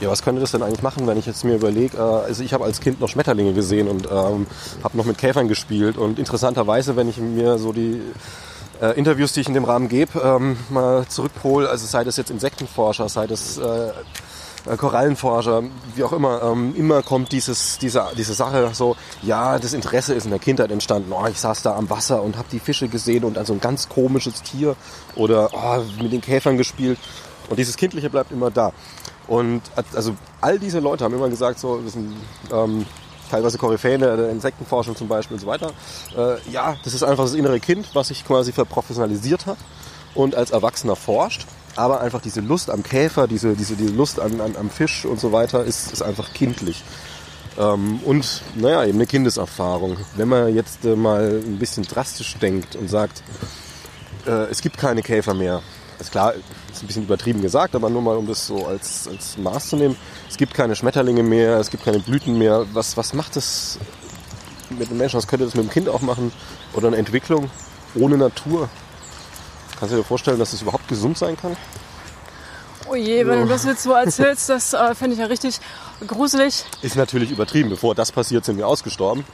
Ja, 0.00 0.08
was 0.08 0.22
könnte 0.22 0.40
das 0.40 0.52
denn 0.52 0.62
eigentlich 0.62 0.82
machen, 0.82 1.06
wenn 1.06 1.18
ich 1.18 1.26
jetzt 1.26 1.44
mir 1.44 1.56
überlege, 1.56 1.98
äh, 1.98 2.00
also 2.00 2.42
ich 2.42 2.54
habe 2.54 2.64
als 2.64 2.80
Kind 2.80 3.00
noch 3.00 3.08
Schmetterlinge 3.08 3.52
gesehen 3.52 3.86
und 3.86 4.06
ähm, 4.06 4.46
habe 4.82 4.96
noch 4.96 5.04
mit 5.04 5.18
Käfern 5.18 5.46
gespielt 5.46 5.98
und 5.98 6.18
interessanterweise, 6.18 6.96
wenn 6.96 7.08
ich 7.08 7.18
mir 7.18 7.58
so 7.58 7.72
die 7.72 8.00
äh, 8.80 8.98
Interviews, 8.98 9.32
die 9.32 9.40
ich 9.40 9.48
in 9.48 9.54
dem 9.54 9.64
Rahmen 9.64 9.88
gebe, 9.88 10.18
ähm, 10.20 10.56
mal 10.70 11.06
zurückhole, 11.06 11.68
also 11.68 11.86
sei 11.86 12.02
das 12.02 12.16
jetzt 12.16 12.30
Insektenforscher, 12.30 13.10
sei 13.10 13.26
das 13.26 13.58
äh, 13.58 13.90
äh, 14.66 14.76
Korallenforscher, 14.76 15.64
wie 15.94 16.04
auch 16.04 16.12
immer, 16.12 16.42
ähm, 16.42 16.74
immer 16.76 17.02
kommt 17.02 17.32
dieses, 17.32 17.78
diese, 17.78 18.06
diese 18.16 18.34
Sache 18.34 18.70
so, 18.72 18.96
ja, 19.22 19.58
das 19.58 19.72
Interesse 19.72 20.14
ist 20.14 20.24
in 20.24 20.30
der 20.30 20.38
Kindheit 20.38 20.70
entstanden. 20.70 21.12
Oh, 21.12 21.26
ich 21.26 21.38
saß 21.38 21.62
da 21.62 21.76
am 21.76 21.90
Wasser 21.90 22.22
und 22.22 22.36
habe 22.36 22.48
die 22.50 22.58
Fische 22.58 22.88
gesehen 22.88 23.24
und 23.24 23.38
also 23.38 23.52
ein 23.52 23.60
ganz 23.60 23.88
komisches 23.88 24.42
Tier 24.42 24.76
oder 25.14 25.50
oh, 25.52 25.82
mit 26.02 26.12
den 26.12 26.20
Käfern 26.20 26.56
gespielt. 26.56 26.98
Und 27.48 27.58
dieses 27.58 27.76
Kindliche 27.76 28.10
bleibt 28.10 28.32
immer 28.32 28.50
da. 28.50 28.72
Und 29.30 29.62
also 29.94 30.16
all 30.40 30.58
diese 30.58 30.80
Leute 30.80 31.04
haben 31.04 31.14
immer 31.14 31.28
gesagt, 31.28 31.60
so, 31.60 31.80
das 31.80 31.92
sind 31.92 32.16
ähm, 32.52 32.84
teilweise 33.30 33.58
Koryphäen 33.58 34.00
der 34.00 34.28
Insektenforschung 34.28 34.96
zum 34.96 35.06
Beispiel 35.06 35.36
und 35.36 35.40
so 35.40 35.46
weiter. 35.46 35.70
Äh, 36.16 36.50
ja, 36.50 36.76
das 36.82 36.94
ist 36.94 37.04
einfach 37.04 37.22
das 37.22 37.34
innere 37.34 37.60
Kind, 37.60 37.90
was 37.94 38.08
sich 38.08 38.24
quasi 38.24 38.50
verprofessionalisiert 38.50 39.46
hat 39.46 39.56
und 40.16 40.34
als 40.34 40.50
Erwachsener 40.50 40.96
forscht. 40.96 41.46
Aber 41.76 42.00
einfach 42.00 42.20
diese 42.20 42.40
Lust 42.40 42.70
am 42.70 42.82
Käfer, 42.82 43.28
diese, 43.28 43.54
diese, 43.54 43.76
diese 43.76 43.94
Lust 43.94 44.18
an, 44.18 44.40
an, 44.40 44.56
am 44.56 44.68
Fisch 44.68 45.04
und 45.04 45.20
so 45.20 45.30
weiter 45.30 45.64
ist, 45.64 45.92
ist 45.92 46.02
einfach 46.02 46.32
kindlich. 46.32 46.82
Ähm, 47.56 48.00
und 48.04 48.42
naja, 48.56 48.84
eben 48.84 48.98
eine 48.98 49.06
Kindeserfahrung. 49.06 49.96
Wenn 50.16 50.26
man 50.26 50.52
jetzt 50.52 50.84
äh, 50.84 50.96
mal 50.96 51.40
ein 51.46 51.60
bisschen 51.60 51.84
drastisch 51.84 52.34
denkt 52.38 52.74
und 52.74 52.90
sagt, 52.90 53.22
äh, 54.26 54.46
es 54.50 54.60
gibt 54.60 54.76
keine 54.76 55.02
Käfer 55.02 55.34
mehr. 55.34 55.62
Ist 56.00 56.12
klar, 56.12 56.32
ist 56.72 56.82
ein 56.82 56.86
bisschen 56.86 57.02
übertrieben 57.02 57.42
gesagt, 57.42 57.74
aber 57.74 57.90
nur 57.90 58.00
mal 58.00 58.16
um 58.16 58.26
das 58.26 58.46
so 58.46 58.66
als, 58.66 59.06
als 59.06 59.36
Maß 59.36 59.68
zu 59.68 59.76
nehmen. 59.76 59.96
Es 60.30 60.38
gibt 60.38 60.54
keine 60.54 60.74
Schmetterlinge 60.74 61.22
mehr, 61.22 61.58
es 61.58 61.70
gibt 61.70 61.84
keine 61.84 61.98
Blüten 61.98 62.38
mehr. 62.38 62.64
Was, 62.72 62.96
was 62.96 63.12
macht 63.12 63.36
das 63.36 63.78
mit 64.70 64.90
dem 64.90 64.96
Menschen? 64.96 65.18
Was 65.18 65.26
könnte 65.26 65.44
das 65.44 65.54
mit 65.54 65.64
dem 65.64 65.70
Kind 65.70 65.88
auch 65.90 66.00
machen? 66.00 66.32
Oder 66.72 66.88
eine 66.88 66.96
Entwicklung 66.96 67.50
ohne 67.94 68.16
Natur? 68.16 68.70
Kannst 69.78 69.92
du 69.92 69.98
dir 69.98 70.04
vorstellen, 70.04 70.38
dass 70.38 70.52
das 70.52 70.62
überhaupt 70.62 70.88
gesund 70.88 71.18
sein 71.18 71.36
kann? 71.36 71.54
Oh 72.88 72.94
je, 72.94 73.26
wenn 73.26 73.42
du 73.42 73.46
das 73.46 73.64
jetzt 73.64 73.82
so 73.82 73.92
erzählst, 73.92 74.48
das 74.48 74.72
äh, 74.72 74.94
finde 74.94 75.14
ich 75.14 75.20
ja 75.20 75.26
richtig 75.26 75.60
gruselig. 76.06 76.64
Ist 76.82 76.96
natürlich 76.96 77.30
übertrieben. 77.30 77.68
Bevor 77.68 77.94
das 77.94 78.10
passiert, 78.10 78.44
sind 78.44 78.56
wir 78.56 78.66
ausgestorben. 78.66 79.24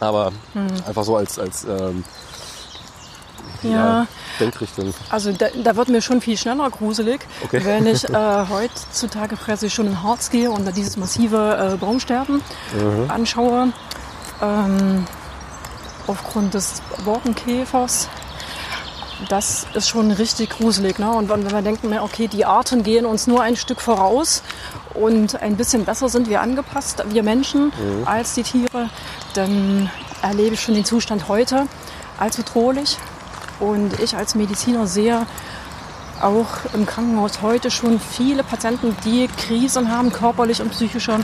Aber 0.00 0.32
hm. 0.54 0.66
einfach 0.86 1.04
so 1.04 1.16
als, 1.16 1.38
als 1.38 1.64
ähm, 1.64 2.04
ja. 3.62 4.06
Denkrichtung. 4.38 4.94
Also 5.10 5.32
da, 5.32 5.46
da, 5.62 5.76
wird 5.76 5.88
mir 5.88 6.00
schon 6.02 6.20
viel 6.20 6.36
schneller 6.36 6.70
gruselig, 6.70 7.20
okay. 7.44 7.60
wenn 7.64 7.86
ich 7.86 8.04
äh, 8.08 8.44
heutzutage 8.48 9.36
quasi 9.36 9.70
schon 9.70 9.86
in 9.86 10.02
Harz 10.02 10.30
gehe 10.30 10.50
und 10.50 10.66
da 10.66 10.72
dieses 10.72 10.96
massive 10.96 11.72
äh, 11.74 11.76
Baumsterben 11.76 12.42
mhm. 12.74 13.10
anschaue. 13.10 13.72
Ähm, 14.42 15.06
aufgrund 16.06 16.54
des 16.54 16.82
Borkenkäfers 17.04 18.08
das 19.28 19.66
ist 19.74 19.88
schon 19.88 20.10
richtig 20.10 20.50
gruselig. 20.50 20.98
Ne? 20.98 21.10
Und 21.10 21.28
wenn 21.28 21.50
wir 21.50 21.62
denken, 21.62 21.96
okay, 21.98 22.28
die 22.28 22.44
Arten 22.44 22.82
gehen 22.82 23.04
uns 23.04 23.26
nur 23.26 23.42
ein 23.42 23.56
Stück 23.56 23.80
voraus 23.80 24.42
und 24.94 25.40
ein 25.40 25.56
bisschen 25.56 25.84
besser 25.84 26.08
sind 26.08 26.28
wir 26.28 26.40
angepasst, 26.40 27.04
wir 27.08 27.22
Menschen, 27.22 27.66
mhm. 27.66 28.06
als 28.06 28.34
die 28.34 28.42
Tiere, 28.42 28.90
dann 29.34 29.90
erlebe 30.22 30.54
ich 30.54 30.60
schon 30.60 30.74
den 30.74 30.84
Zustand 30.84 31.28
heute 31.28 31.66
als 32.18 32.36
bedrohlich. 32.36 32.98
Und 33.60 34.00
ich 34.00 34.16
als 34.16 34.34
Mediziner 34.34 34.86
sehe 34.86 35.26
auch 36.20 36.48
im 36.74 36.86
Krankenhaus 36.86 37.42
heute 37.42 37.70
schon 37.70 38.00
viele 38.00 38.42
Patienten, 38.42 38.96
die 39.04 39.28
Krisen 39.28 39.90
haben, 39.90 40.12
körperlich 40.12 40.60
und 40.60 40.70
psychischer, 40.70 41.20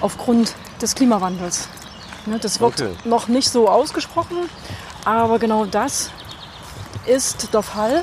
aufgrund 0.00 0.54
des 0.80 0.94
Klimawandels. 0.94 1.68
Ne, 2.26 2.38
das 2.38 2.60
wird 2.60 2.80
okay. 2.80 2.94
noch 3.04 3.28
nicht 3.28 3.50
so 3.50 3.68
ausgesprochen, 3.68 4.36
aber 5.04 5.38
genau 5.38 5.64
das 5.64 6.10
ist 7.06 7.52
der 7.54 7.62
Fall. 7.62 8.02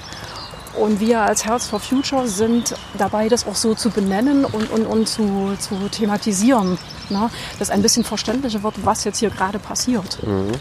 Und 0.77 0.99
wir 0.99 1.21
als 1.21 1.45
Health 1.45 1.63
for 1.63 1.79
Future 1.79 2.27
sind 2.27 2.75
dabei, 2.97 3.29
das 3.29 3.47
auch 3.47 3.55
so 3.55 3.73
zu 3.73 3.89
benennen 3.89 4.45
und, 4.45 4.69
und, 4.69 4.85
und 4.85 5.09
zu, 5.09 5.55
zu 5.59 5.75
thematisieren. 5.89 6.77
Ne? 7.09 7.29
Dass 7.57 7.71
ein 7.71 7.81
bisschen 7.81 8.03
verständlicher 8.03 8.61
wird, 8.61 8.85
was 8.85 9.03
jetzt 9.03 9.17
hier 9.17 9.31
gerade 9.31 9.57
passiert. 9.57 10.21
Mhm. 10.21 10.51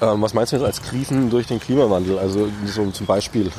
Ähm, 0.00 0.22
was 0.22 0.34
meinst 0.34 0.52
du 0.52 0.56
jetzt 0.56 0.64
als 0.64 0.82
Krisen 0.82 1.30
durch 1.30 1.46
den 1.46 1.60
Klimawandel? 1.60 2.18
Also 2.18 2.48
so 2.66 2.90
zum 2.90 3.06
Beispiel, 3.06 3.50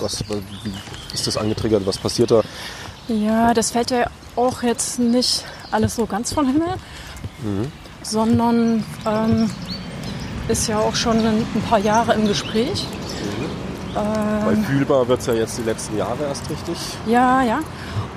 was, 0.00 0.24
wie 0.28 1.14
ist 1.14 1.26
das 1.26 1.36
angetriggert? 1.36 1.86
Was 1.86 1.98
passiert 1.98 2.30
da? 2.30 2.42
Ja, 3.08 3.54
das 3.54 3.70
fällt 3.70 3.90
ja 3.90 4.06
auch 4.34 4.62
jetzt 4.62 4.98
nicht 4.98 5.44
alles 5.70 5.96
so 5.96 6.06
ganz 6.06 6.32
vom 6.32 6.46
Himmel, 6.46 6.68
mhm. 7.42 7.70
sondern 8.02 8.84
ähm, 9.06 9.50
ist 10.48 10.68
ja 10.68 10.78
auch 10.78 10.94
schon 10.94 11.18
ein 11.18 11.62
paar 11.68 11.78
Jahre 11.78 12.14
im 12.14 12.26
Gespräch. 12.26 12.86
Mhm. 13.22 13.96
Äh, 13.96 14.46
Weil 14.46 14.56
fühlbar 14.56 15.08
wird 15.08 15.20
es 15.20 15.26
ja 15.26 15.34
jetzt 15.34 15.58
die 15.58 15.62
letzten 15.62 15.96
Jahre 15.96 16.24
erst 16.28 16.48
richtig. 16.50 16.76
Ja, 17.06 17.42
ja. 17.42 17.60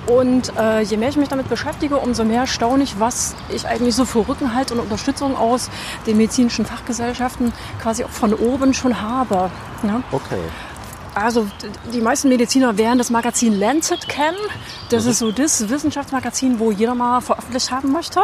Und 0.10 0.52
äh, 0.58 0.82
je 0.82 0.98
mehr 0.98 1.10
ich 1.10 1.18
mich 1.18 1.30
damit 1.30 1.50
beschäftige, 1.50 1.98
umso 1.98 2.24
mehr 2.24 2.48
staune 2.48 2.84
ich, 2.84 3.00
was 3.00 3.36
ich 3.50 3.68
eigentlich 3.68 3.94
so 3.94 4.06
für 4.06 4.28
Rückenhalt 4.28 4.72
und 4.72 4.80
Unterstützung 4.80 5.38
aus 5.38 5.70
den 6.08 6.18
medizinischen 6.18 6.66
Fachgesellschaften 6.66 7.54
quasi 7.80 8.04
auch 8.04 8.10
von 8.10 8.34
oben 8.34 8.74
schon 8.74 9.02
habe. 9.02 9.52
Ja? 9.84 10.02
Okay. 10.12 10.40
Also 11.14 11.48
die 11.94 12.02
meisten 12.02 12.28
Mediziner 12.30 12.76
werden 12.78 12.98
das 12.98 13.12
Magazin 13.12 13.60
Lancet 13.60 14.08
kennen. 14.10 14.38
Das 14.90 15.04
mhm. 15.04 15.12
ist 15.12 15.20
so 15.20 15.32
das 15.32 15.70
Wissenschaftsmagazin, 15.70 16.60
wo 16.60 16.72
jeder 16.72 16.96
mal 16.96 17.22
veröffentlicht 17.22 17.70
haben 17.70 17.92
möchte. 17.92 18.22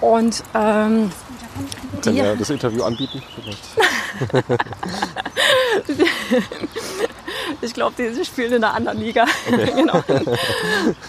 Und 0.00 0.42
ähm, 0.54 1.12
können 2.02 2.16
wir 2.16 2.34
das 2.36 2.48
Interview 2.48 2.84
anbieten? 2.84 3.22
ich 7.62 7.74
glaube, 7.74 7.94
die 7.98 8.24
spielen 8.24 8.52
in 8.52 8.64
einer 8.64 8.74
anderen 8.74 8.98
Liga. 9.00 9.26
Okay. 9.50 9.72
genau. 9.76 10.02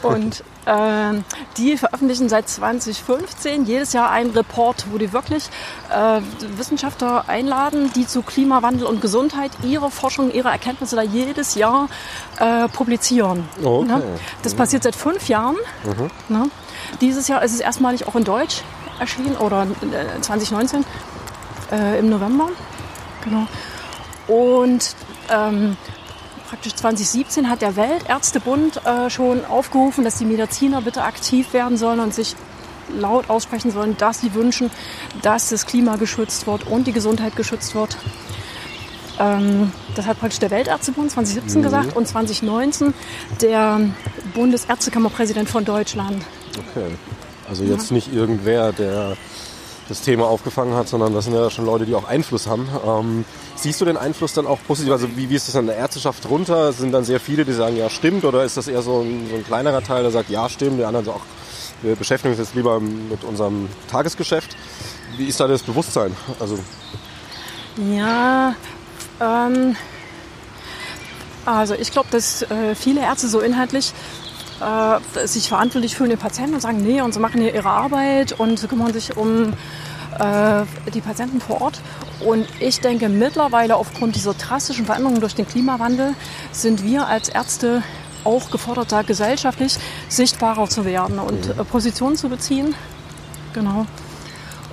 Und 0.04 0.44
äh, 0.66 1.22
die 1.58 1.78
veröffentlichen 1.78 2.30
seit 2.30 2.50
2015 2.50 3.66
jedes 3.66 3.94
Jahr 3.94 4.12
einen 4.12 4.32
Report, 4.32 4.86
wo 4.92 4.98
die 4.98 5.14
wirklich 5.14 5.50
äh, 5.90 6.22
Wissenschaftler 6.58 7.26
einladen, 7.28 7.92
die 7.96 8.06
zu 8.06 8.22
Klimawandel 8.22 8.86
und 8.86 9.02
Gesundheit 9.02 9.52
ihre 9.64 9.90
Forschung, 9.90 10.32
ihre 10.32 10.50
Erkenntnisse 10.50 10.96
da 10.96 11.02
jedes 11.02 11.56
Jahr 11.56 11.90
äh, 12.40 12.68
publizieren. 12.68 13.48
Okay. 13.64 13.86
Ne? 13.86 14.04
Das 14.44 14.54
passiert 14.54 14.84
seit 14.84 14.96
fünf 14.96 15.28
Jahren. 15.30 15.58
Mhm. 15.84 16.36
Ne? 16.36 16.50
Dieses 17.00 17.28
Jahr 17.28 17.44
ist 17.44 17.54
es 17.54 17.60
erstmalig 17.60 18.08
auch 18.08 18.16
in 18.16 18.24
Deutsch 18.24 18.64
erschienen 19.00 19.36
oder 19.38 19.68
2019 20.22 20.82
äh, 21.72 21.96
äh, 21.96 22.00
im 22.00 22.10
November. 22.10 22.50
Genau. 23.24 23.48
Und 24.28 24.96
ähm, 25.30 25.78
praktisch 26.52 26.76
2017 26.76 27.50
hat 27.50 27.62
der 27.62 27.78
Weltärztebund 27.78 28.86
äh, 28.86 29.10
schon 29.10 29.46
aufgerufen, 29.46 30.04
dass 30.04 30.18
die 30.18 30.26
Mediziner 30.26 30.82
bitte 30.82 31.02
aktiv 31.02 31.54
werden 31.54 31.78
sollen 31.78 32.02
und 32.02 32.14
sich 32.14 32.36
laut 32.94 33.30
aussprechen 33.30 33.72
sollen, 33.72 33.96
dass 33.98 34.20
sie 34.20 34.34
wünschen, 34.34 34.70
dass 35.22 35.48
das 35.48 35.66
Klima 35.66 35.96
geschützt 35.96 36.48
wird 36.48 36.68
und 36.68 36.88
die 36.88 36.92
Gesundheit 36.92 37.38
geschützt 37.38 37.74
wird. 37.74 37.96
Ähm, 39.18 39.72
das 39.96 40.06
hat 40.08 40.20
praktisch 40.20 40.40
der 40.40 40.52
Weltärztebund 40.52 41.12
2017 41.12 41.62
mhm. 41.62 41.64
gesagt 41.64 41.96
und 41.96 42.06
2019 42.06 42.94
der 43.42 43.80
Bundesärztekammerpräsident 44.34 45.48
von 45.48 45.64
Deutschland. 45.64 46.22
Okay. 46.58 46.88
Also 47.50 47.64
jetzt 47.64 47.92
ja. 47.92 47.96
nicht 47.96 48.14
irgendwer, 48.14 48.74
der 48.74 49.16
das 49.88 50.02
Thema 50.02 50.26
aufgefangen 50.26 50.76
hat, 50.76 50.88
sondern 50.88 51.14
das 51.14 51.26
sind 51.26 51.34
ja 51.34 51.50
schon 51.50 51.66
Leute, 51.66 51.86
die 51.86 51.96
auch 51.96 52.08
Einfluss 52.08 52.48
haben. 52.48 52.68
Ähm, 52.86 53.26
siehst 53.56 53.82
du 53.82 53.86
den 53.86 53.98
Einfluss 53.98 54.34
dann 54.34 54.48
auch 54.48 54.60
positiv? 54.66 54.92
Also 54.92 55.16
wie, 55.18 55.30
wie 55.30 55.36
ist 55.36 55.48
das 55.48 55.56
an 55.56 55.68
der 55.68 55.76
Ärzteschaft 55.76 56.30
runter? 56.30 56.72
Sind 56.74 56.92
dann 56.92 57.04
sehr 57.04 57.20
viele, 57.20 57.46
die 57.46 57.54
sagen, 57.54 57.76
ja 57.76 57.90
stimmt, 57.90 58.24
oder 58.24 58.44
ist 58.44 58.58
das 58.58 58.68
eher 58.68 58.82
so 58.82 59.02
ein, 59.02 59.28
so 59.30 59.36
ein 59.36 59.46
kleinerer 59.46 59.84
Teil, 59.84 60.04
der 60.04 60.12
sagt, 60.12 60.30
ja 60.30 60.48
stimmt, 60.50 60.80
der 60.80 60.88
andere 60.88 61.04
sagt, 61.04 61.18
auch, 61.18 61.26
wir 61.82 61.96
beschäftigen 61.96 62.34
uns 62.34 62.40
jetzt 62.40 62.56
lieber 62.56 62.80
mit 62.80 63.24
unserem 63.24 63.70
Tagesgeschäft. 63.90 64.56
Wie 65.18 65.26
ist 65.26 65.40
da 65.40 65.48
das 65.48 65.64
Bewusstsein? 65.64 66.16
Also 66.40 66.60
ja, 67.78 68.56
ähm, 69.20 69.76
also 71.46 71.74
ich 71.74 71.92
glaube, 71.92 72.10
dass 72.12 72.44
äh, 72.44 72.76
viele 72.76 73.02
Ärzte 73.02 73.28
so 73.28 73.40
inhaltlich 73.40 73.94
äh, 74.62 75.28
sich 75.28 75.50
verantwortlich 75.50 75.96
fühlen 75.96 76.12
den 76.12 76.20
Patienten 76.20 76.54
und 76.56 76.62
sagen, 76.62 76.82
nee, 76.82 77.02
und 77.02 77.14
sie 77.14 77.20
machen 77.20 77.42
hier 77.42 77.54
ihre 77.54 77.70
Arbeit 77.70 78.34
und 78.40 78.60
sie 78.60 78.68
kümmern 78.68 78.94
sich 78.94 79.18
um 79.18 79.54
äh, 80.20 80.64
die 80.94 81.02
Patienten 81.02 81.42
vor 81.42 81.62
Ort. 81.62 81.82
Und 82.26 82.48
ich 82.60 82.80
denke, 82.80 83.10
mittlerweile 83.10 83.76
aufgrund 83.76 84.16
dieser 84.16 84.34
drastischen 84.34 84.86
Veränderungen 84.86 85.22
durch 85.22 85.36
den 85.36 85.48
Klimawandel 85.48 86.14
sind 86.52 86.84
wir 86.84 87.08
als 87.08 87.30
Ärzte 87.30 87.84
auch 88.24 88.52
gefordert, 88.52 88.92
da 88.92 89.02
gesellschaftlich 89.02 89.78
sichtbarer 90.08 90.70
zu 90.70 90.86
werden 90.86 91.18
und 91.20 91.50
äh, 91.50 91.64
Positionen 91.64 92.16
zu 92.16 92.30
beziehen. 92.30 92.76
Genau. 93.54 93.86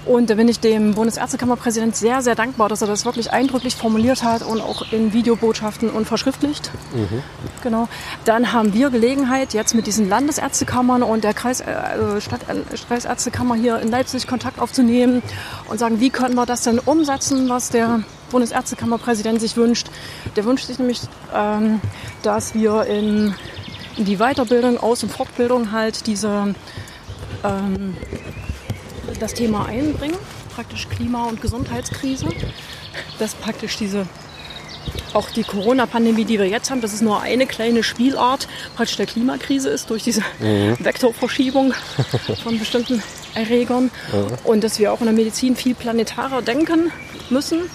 Und 0.09 0.31
da 0.31 0.37
bin 0.37 0.49
ich 0.49 0.59
dem 0.59 0.95
Bundesärztekammerpräsident 0.95 1.95
sehr, 1.95 2.23
sehr 2.23 2.35
dankbar, 2.35 2.71
dass 2.71 2.81
er 2.81 2.89
das 2.89 3.05
wirklich 3.05 3.31
eindrücklich 3.31 3.77
formuliert 3.77 4.23
hat 4.23 4.43
und 4.43 4.63
auch 4.63 4.91
in 4.91 5.13
Videobotschaften 5.13 5.91
und 5.91 6.07
verschriftlicht. 6.07 6.71
Mhm. 6.95 7.23
Genau. 7.63 7.89
Dann 8.25 8.55
haben 8.55 8.73
wir 8.73 8.89
Gelegenheit, 8.89 9.53
jetzt 9.53 9.75
mit 9.75 9.87
diesen 9.87 10.09
Landesärztekammern 10.09 11.03
und 11.03 11.25
der 11.25 11.35
Kreis, 11.35 11.61
äh, 11.61 12.23
Stadt, 12.23 12.41
äh, 12.49 12.77
Kreisärztekammer 12.89 13.55
hier 13.55 13.81
in 13.81 13.91
Leipzig 13.91 14.27
Kontakt 14.27 14.61
aufzunehmen 14.61 15.23
und 15.69 15.79
sagen, 15.79 16.01
wie 16.01 16.09
können 16.09 16.37
wir 16.37 16.47
das 16.47 16.63
denn 16.63 16.79
umsetzen, 16.79 17.51
was 17.51 17.69
der 17.69 18.01
Bundesärztekammerpräsident 18.31 19.43
sich 19.43 19.59
wünscht. 19.59 19.91
Der 20.37 20.47
wünscht 20.47 20.69
sich 20.69 20.79
nämlich, 20.79 21.03
ähm, 21.35 21.83
dass 22.23 22.55
wir 22.55 22.85
in 22.87 23.35
die 23.99 24.17
Weiterbildung, 24.17 24.79
Aus- 24.79 25.03
und 25.03 25.13
Fortbildung 25.13 25.71
halt 25.71 26.07
diese, 26.07 26.55
ähm, 27.45 27.95
das 29.19 29.35
Thema 29.35 29.67
einbringen, 29.67 30.17
praktisch 30.55 30.89
Klima- 30.89 31.25
und 31.25 31.41
Gesundheitskrise, 31.41 32.29
dass 33.19 33.35
praktisch 33.35 33.77
diese 33.77 34.07
auch 35.13 35.31
die 35.31 35.43
Corona-Pandemie, 35.43 36.25
die 36.25 36.39
wir 36.39 36.47
jetzt 36.47 36.71
haben, 36.71 36.81
dass 36.81 36.93
es 36.93 37.03
nur 37.03 37.21
eine 37.21 37.47
kleine 37.47 37.83
Spielart 37.83 38.49
praktisch 38.75 38.97
der 38.97 39.07
Klimakrise 39.07 39.69
ist 39.69 39.91
durch 39.91 40.03
diese 40.03 40.23
mhm. 40.39 40.77
Vektorverschiebung 40.79 41.75
von 42.43 42.59
bestimmten 42.59 43.03
Erregern 43.35 43.85
mhm. 44.13 44.39
und 44.45 44.65
dass 44.65 44.79
wir 44.79 44.93
auch 44.93 45.01
in 45.01 45.07
der 45.07 45.15
Medizin 45.15 45.57
viel 45.57 45.75
planetarer 45.75 46.43
denken 46.43 46.91
müssen. 47.31 47.71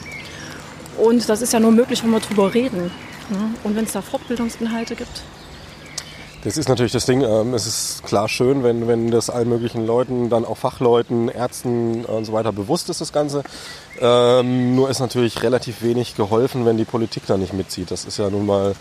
Und 0.98 1.28
das 1.28 1.42
ist 1.42 1.54
ja 1.54 1.60
nur 1.60 1.72
möglich, 1.72 2.04
wenn 2.04 2.12
wir 2.12 2.20
darüber 2.20 2.54
reden. 2.54 2.92
Und 3.64 3.76
wenn 3.76 3.86
es 3.86 3.94
da 3.94 4.02
Fortbildungsinhalte 4.02 4.96
gibt. 4.96 5.24
Das 6.44 6.58
ist 6.58 6.68
natürlich 6.68 6.92
das 6.92 7.06
Ding. 7.06 7.22
Ähm, 7.22 7.54
es 7.54 7.66
ist 7.66 8.04
klar 8.04 8.28
schön, 8.28 8.64
wenn, 8.64 8.88
wenn 8.88 9.10
das 9.12 9.30
allen 9.30 9.48
möglichen 9.48 9.86
Leuten, 9.86 10.30
dann 10.30 10.44
auch 10.44 10.58
Fachleuten, 10.58 11.30
Ärzten 11.30 12.04
und 12.04 12.26
so 12.26 12.34
weiter 12.34 12.52
bewusst 12.52 12.90
ist, 12.90 13.00
das 13.00 13.14
Ganze. 13.14 13.44
Ähm, 14.02 14.76
nur 14.76 14.90
ist 14.90 15.00
natürlich 15.00 15.42
relativ 15.42 15.82
wenig 15.82 16.16
geholfen, 16.16 16.66
wenn 16.66 16.76
die 16.76 16.84
Politik 16.84 17.24
da 17.28 17.38
nicht 17.38 17.54
mitzieht. 17.54 17.92
Das 17.92 18.04
ist 18.04 18.18
ja 18.18 18.30
nun 18.30 18.46
mal 18.46 18.76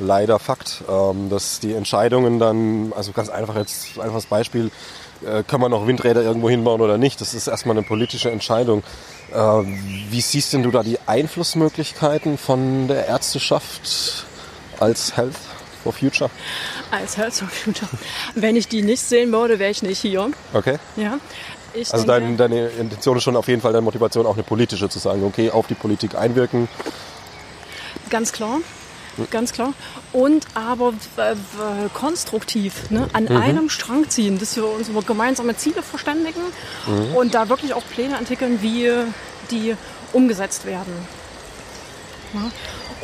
leider 0.00 0.40
Fakt, 0.40 0.82
ähm, 0.90 1.30
dass 1.30 1.60
die 1.60 1.74
Entscheidungen 1.74 2.40
dann, 2.40 2.92
also 2.96 3.12
ganz 3.12 3.28
einfach 3.28 3.54
jetzt, 3.54 3.96
einfaches 4.00 4.26
Beispiel, 4.26 4.72
äh, 5.24 5.44
kann 5.44 5.60
man 5.60 5.70
noch 5.70 5.86
Windräder 5.86 6.22
irgendwo 6.22 6.50
hinbauen 6.50 6.80
oder 6.80 6.98
nicht? 6.98 7.20
Das 7.20 7.32
ist 7.32 7.46
erstmal 7.46 7.76
eine 7.76 7.86
politische 7.86 8.30
Entscheidung. 8.30 8.82
Wie 10.10 10.20
siehst 10.20 10.52
denn 10.52 10.62
du 10.62 10.70
da 10.70 10.84
die 10.84 10.98
Einflussmöglichkeiten 11.06 12.38
von 12.38 12.86
der 12.86 13.08
Ärzteschaft 13.08 14.26
als 14.78 15.16
Health 15.16 15.34
for 15.82 15.92
Future? 15.92 16.30
Als 16.90 17.16
Future. 17.16 17.88
Wenn 18.34 18.56
ich 18.56 18.68
die 18.68 18.82
nicht 18.82 19.02
sehen 19.02 19.32
würde, 19.32 19.58
wäre 19.58 19.70
ich 19.70 19.82
nicht 19.82 19.98
hier. 19.98 20.30
Okay. 20.52 20.78
Ja. 20.96 21.18
Ich 21.74 21.92
also 21.92 22.06
dein, 22.06 22.36
deine 22.36 22.68
Intention 22.68 23.16
ist 23.16 23.24
schon 23.24 23.36
auf 23.36 23.48
jeden 23.48 23.60
Fall 23.60 23.72
deine 23.72 23.82
Motivation 23.82 24.26
auch 24.26 24.34
eine 24.34 24.44
politische 24.44 24.88
zu 24.88 24.98
sagen, 24.98 25.24
okay, 25.24 25.50
auf 25.50 25.66
die 25.66 25.74
Politik 25.74 26.14
einwirken. 26.14 26.68
Ganz 28.10 28.32
klar. 28.32 28.58
Ganz 29.30 29.52
klar. 29.52 29.72
Und 30.12 30.46
aber 30.54 30.92
äh, 31.16 31.34
konstruktiv 31.92 32.90
ne? 32.90 33.08
an 33.12 33.24
mhm. 33.24 33.36
einem 33.36 33.70
Strang 33.70 34.08
ziehen, 34.08 34.38
dass 34.38 34.56
wir 34.56 34.68
uns 34.68 34.88
über 34.88 35.02
gemeinsame 35.02 35.56
Ziele 35.56 35.82
verständigen 35.82 36.40
mhm. 36.86 37.16
und 37.16 37.34
da 37.34 37.48
wirklich 37.48 37.74
auch 37.74 37.84
Pläne 37.92 38.16
entwickeln, 38.16 38.58
wie 38.60 38.90
die 39.50 39.76
umgesetzt 40.12 40.64
werden. 40.64 40.92
Ja. 42.34 42.50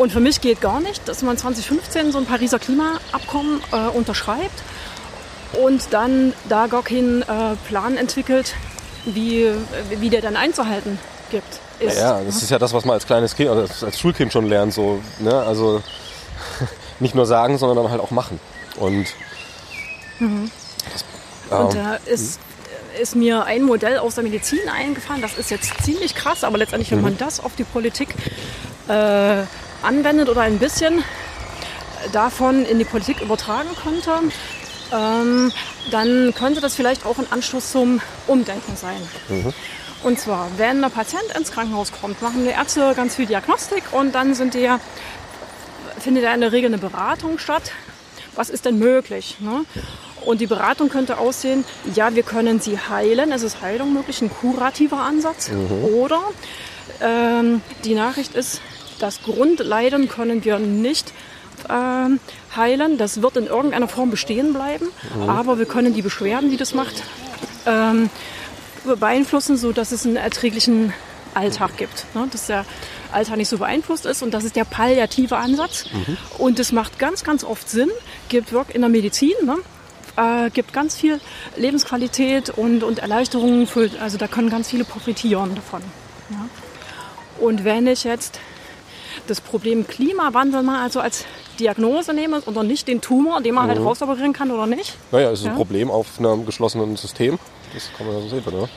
Und 0.00 0.10
für 0.12 0.20
mich 0.20 0.40
geht 0.40 0.62
gar 0.62 0.80
nicht, 0.80 1.06
dass 1.08 1.20
man 1.20 1.36
2015 1.36 2.10
so 2.10 2.16
ein 2.16 2.24
Pariser 2.24 2.58
Klimaabkommen 2.58 3.60
äh, 3.70 3.88
unterschreibt 3.88 4.62
und 5.62 5.92
dann 5.92 6.32
da 6.48 6.68
gar 6.68 6.82
keinen 6.82 7.20
äh, 7.20 7.26
Plan 7.68 7.98
entwickelt, 7.98 8.54
wie, 9.04 9.52
wie 9.98 10.08
der 10.08 10.22
dann 10.22 10.36
einzuhalten 10.36 10.98
gibt. 11.30 11.60
Ist. 11.80 11.98
Ja, 11.98 12.18
das 12.22 12.42
ist 12.42 12.50
ja 12.50 12.58
das, 12.58 12.72
was 12.72 12.86
man 12.86 12.94
als 12.94 13.04
kleines 13.04 13.36
Kind, 13.36 13.50
also 13.50 13.84
als 13.84 14.00
Schulkind 14.00 14.32
schon 14.32 14.46
lernt. 14.46 14.72
So, 14.72 15.02
ne? 15.18 15.34
Also 15.34 15.82
nicht 16.98 17.14
nur 17.14 17.26
sagen, 17.26 17.58
sondern 17.58 17.84
dann 17.84 17.90
halt 17.90 18.00
auch 18.00 18.10
machen. 18.10 18.40
Und, 18.76 19.04
mhm. 20.18 20.50
das, 20.94 21.04
ähm, 21.50 21.66
und 21.66 21.74
da 21.74 21.96
ist, 22.06 22.40
ist 22.98 23.16
mir 23.16 23.44
ein 23.44 23.64
Modell 23.64 23.98
aus 23.98 24.14
der 24.14 24.24
Medizin 24.24 24.66
eingefallen. 24.74 25.20
Das 25.20 25.36
ist 25.36 25.50
jetzt 25.50 25.84
ziemlich 25.84 26.14
krass, 26.14 26.42
aber 26.42 26.56
letztendlich, 26.56 26.90
wenn 26.90 27.00
mhm. 27.00 27.04
man 27.04 27.18
das 27.18 27.38
auf 27.38 27.54
die 27.54 27.64
Politik 27.64 28.14
äh, 28.88 29.42
anwendet 29.82 30.28
oder 30.28 30.42
ein 30.42 30.58
bisschen 30.58 31.04
davon 32.12 32.64
in 32.64 32.78
die 32.78 32.84
Politik 32.84 33.20
übertragen 33.20 33.70
könnte, 33.82 34.12
ähm, 34.92 35.52
dann 35.90 36.34
könnte 36.34 36.60
das 36.60 36.74
vielleicht 36.74 37.06
auch 37.06 37.18
ein 37.18 37.26
Anschluss 37.30 37.72
zum 37.72 38.00
Umdenken 38.26 38.76
sein. 38.76 39.00
Mhm. 39.28 39.52
Und 40.02 40.18
zwar, 40.18 40.48
wenn 40.56 40.82
ein 40.82 40.90
Patient 40.90 41.24
ins 41.36 41.52
Krankenhaus 41.52 41.92
kommt, 41.92 42.22
machen 42.22 42.44
die 42.44 42.50
Ärzte 42.50 42.94
ganz 42.96 43.16
viel 43.16 43.26
Diagnostik 43.26 43.84
und 43.92 44.14
dann 44.14 44.34
sind 44.34 44.54
die, 44.54 44.68
findet 45.98 46.24
ja 46.24 46.32
in 46.32 46.40
der 46.40 46.52
Regel 46.52 46.68
eine 46.68 46.78
Beratung 46.78 47.38
statt. 47.38 47.72
Was 48.34 48.48
ist 48.48 48.64
denn 48.64 48.78
möglich? 48.78 49.36
Ne? 49.40 49.64
Und 50.24 50.40
die 50.40 50.46
Beratung 50.46 50.88
könnte 50.88 51.18
aussehen, 51.18 51.64
ja, 51.94 52.14
wir 52.14 52.22
können 52.22 52.60
sie 52.60 52.78
heilen, 52.78 53.32
es 53.32 53.42
ist 53.42 53.60
Heilung 53.60 53.92
möglich, 53.92 54.22
ein 54.22 54.30
kurativer 54.30 55.00
Ansatz. 55.00 55.48
Mhm. 55.48 55.84
Oder 55.94 56.20
ähm, 57.02 57.62
die 57.84 57.94
Nachricht 57.94 58.34
ist, 58.34 58.60
das 59.00 59.22
Grundleiden 59.22 60.08
können 60.08 60.44
wir 60.44 60.58
nicht 60.58 61.12
äh, 61.68 62.56
heilen. 62.56 62.98
Das 62.98 63.22
wird 63.22 63.36
in 63.36 63.46
irgendeiner 63.46 63.88
Form 63.88 64.10
bestehen 64.10 64.52
bleiben. 64.52 64.86
Mhm. 65.14 65.28
Aber 65.28 65.58
wir 65.58 65.66
können 65.66 65.94
die 65.94 66.02
Beschwerden, 66.02 66.50
die 66.50 66.56
das 66.56 66.74
macht, 66.74 67.02
ähm, 67.66 68.10
beeinflussen, 68.98 69.56
sodass 69.56 69.92
es 69.92 70.06
einen 70.06 70.16
erträglichen 70.16 70.92
Alltag 71.34 71.76
gibt. 71.76 72.06
Ne? 72.14 72.28
Dass 72.30 72.46
der 72.46 72.64
Alltag 73.12 73.36
nicht 73.36 73.48
so 73.48 73.58
beeinflusst 73.58 74.06
ist 74.06 74.22
und 74.22 74.32
das 74.32 74.44
ist 74.44 74.56
der 74.56 74.64
palliative 74.64 75.36
Ansatz. 75.36 75.86
Mhm. 75.92 76.16
Und 76.38 76.58
das 76.58 76.72
macht 76.72 76.98
ganz, 76.98 77.24
ganz 77.24 77.44
oft 77.44 77.68
Sinn, 77.68 77.90
gibt 78.28 78.52
Work 78.52 78.74
in 78.74 78.80
der 78.80 78.90
Medizin. 78.90 79.34
Ne? 79.44 79.56
Äh, 80.16 80.50
gibt 80.50 80.72
ganz 80.72 80.96
viel 80.96 81.20
Lebensqualität 81.56 82.50
und, 82.50 82.82
und 82.82 82.98
Erleichterungen. 82.98 83.66
Für, 83.66 83.90
also 84.00 84.18
da 84.18 84.26
können 84.26 84.50
ganz 84.50 84.68
viele 84.68 84.84
profitieren 84.84 85.54
davon. 85.54 85.82
Ja? 86.30 86.48
Und 87.38 87.64
wenn 87.64 87.86
ich 87.86 88.04
jetzt 88.04 88.38
das 89.26 89.40
Problem 89.40 89.86
Klimawandel 89.86 90.62
mal 90.62 90.82
also 90.82 91.00
als 91.00 91.24
Diagnose 91.58 92.14
nehme 92.14 92.40
oder 92.42 92.62
nicht 92.62 92.88
den 92.88 93.00
Tumor, 93.00 93.40
den 93.40 93.54
man 93.54 93.68
halt 93.68 93.78
mhm. 93.78 93.84
halt 93.84 93.90
rausoperieren 93.90 94.32
kann 94.32 94.50
oder 94.50 94.66
nicht. 94.66 94.96
Naja, 95.12 95.30
es 95.30 95.40
ist 95.40 95.46
ja. 95.46 95.52
ein 95.52 95.56
Problem 95.56 95.90
auf 95.90 96.18
einem 96.18 96.46
geschlossenen 96.46 96.96
System. 96.96 97.38
Das 97.74 97.90
kann 97.96 98.06
man 98.06 98.16
ja 98.16 98.22
so 98.22 98.28
sehen, 98.28 98.44
oder? 98.46 98.68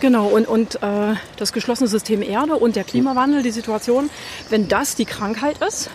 Genau, 0.00 0.26
und, 0.26 0.46
und 0.46 0.82
äh, 0.82 1.14
das 1.36 1.52
geschlossene 1.52 1.88
System 1.88 2.22
Erde 2.22 2.56
und 2.56 2.76
der 2.76 2.84
Klimawandel, 2.84 3.42
die 3.42 3.50
Situation, 3.50 4.10
wenn 4.50 4.68
das 4.68 4.94
die 4.94 5.06
Krankheit 5.06 5.56
ist, 5.66 5.90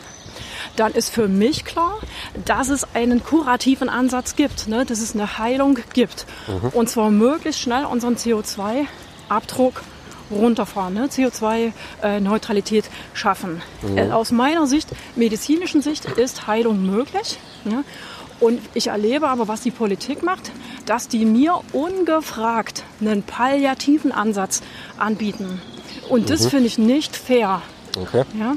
dann 0.76 0.94
ist 0.94 1.10
für 1.10 1.28
mich 1.28 1.66
klar, 1.66 2.00
dass 2.46 2.70
es 2.70 2.96
einen 2.96 3.24
kurativen 3.24 3.90
Ansatz 3.90 4.36
gibt, 4.36 4.68
ne? 4.68 4.86
dass 4.86 5.00
es 5.00 5.14
eine 5.14 5.38
Heilung 5.38 5.78
gibt. 5.94 6.26
Mhm. 6.48 6.70
Und 6.70 6.90
zwar 6.90 7.12
möglichst 7.12 7.62
schnell 7.62 7.86
unseren 7.86 8.16
CO2-Abdruck 8.16 9.84
runterfahren, 10.32 10.94
ne? 10.94 11.08
CO2-Neutralität 11.08 12.86
äh, 12.86 12.89
schaffen. 13.13 13.62
Mhm. 13.82 13.98
Äh, 13.98 14.12
aus 14.12 14.32
meiner 14.32 14.67
Sicht, 14.67 14.89
medizinischen 15.15 15.82
Sicht, 15.82 16.06
ist 16.06 16.48
Heilung 16.48 16.86
möglich. 16.86 17.39
Ne? 17.63 17.84
Und 18.39 18.60
ich 18.74 18.88
erlebe 18.88 19.28
aber, 19.28 19.48
was 19.48 19.62
die 19.62 19.72
Politik 19.72 20.24
macht, 20.24 20.52
dass 20.86 21.08
die 21.08 21.26
mir 21.26 21.62
ungefragt 21.74 22.84
einen 23.00 23.22
palliativen 23.22 24.12
Ansatz 24.12 24.62
anbieten. 24.98 25.62
Und 26.10 26.30
das 26.30 26.46
mhm. 26.46 26.50
finde 26.50 26.67
ich 26.67 26.78
nicht 26.78 27.15
fair. 27.15 27.62
Okay. 27.98 28.24
Ja? 28.38 28.56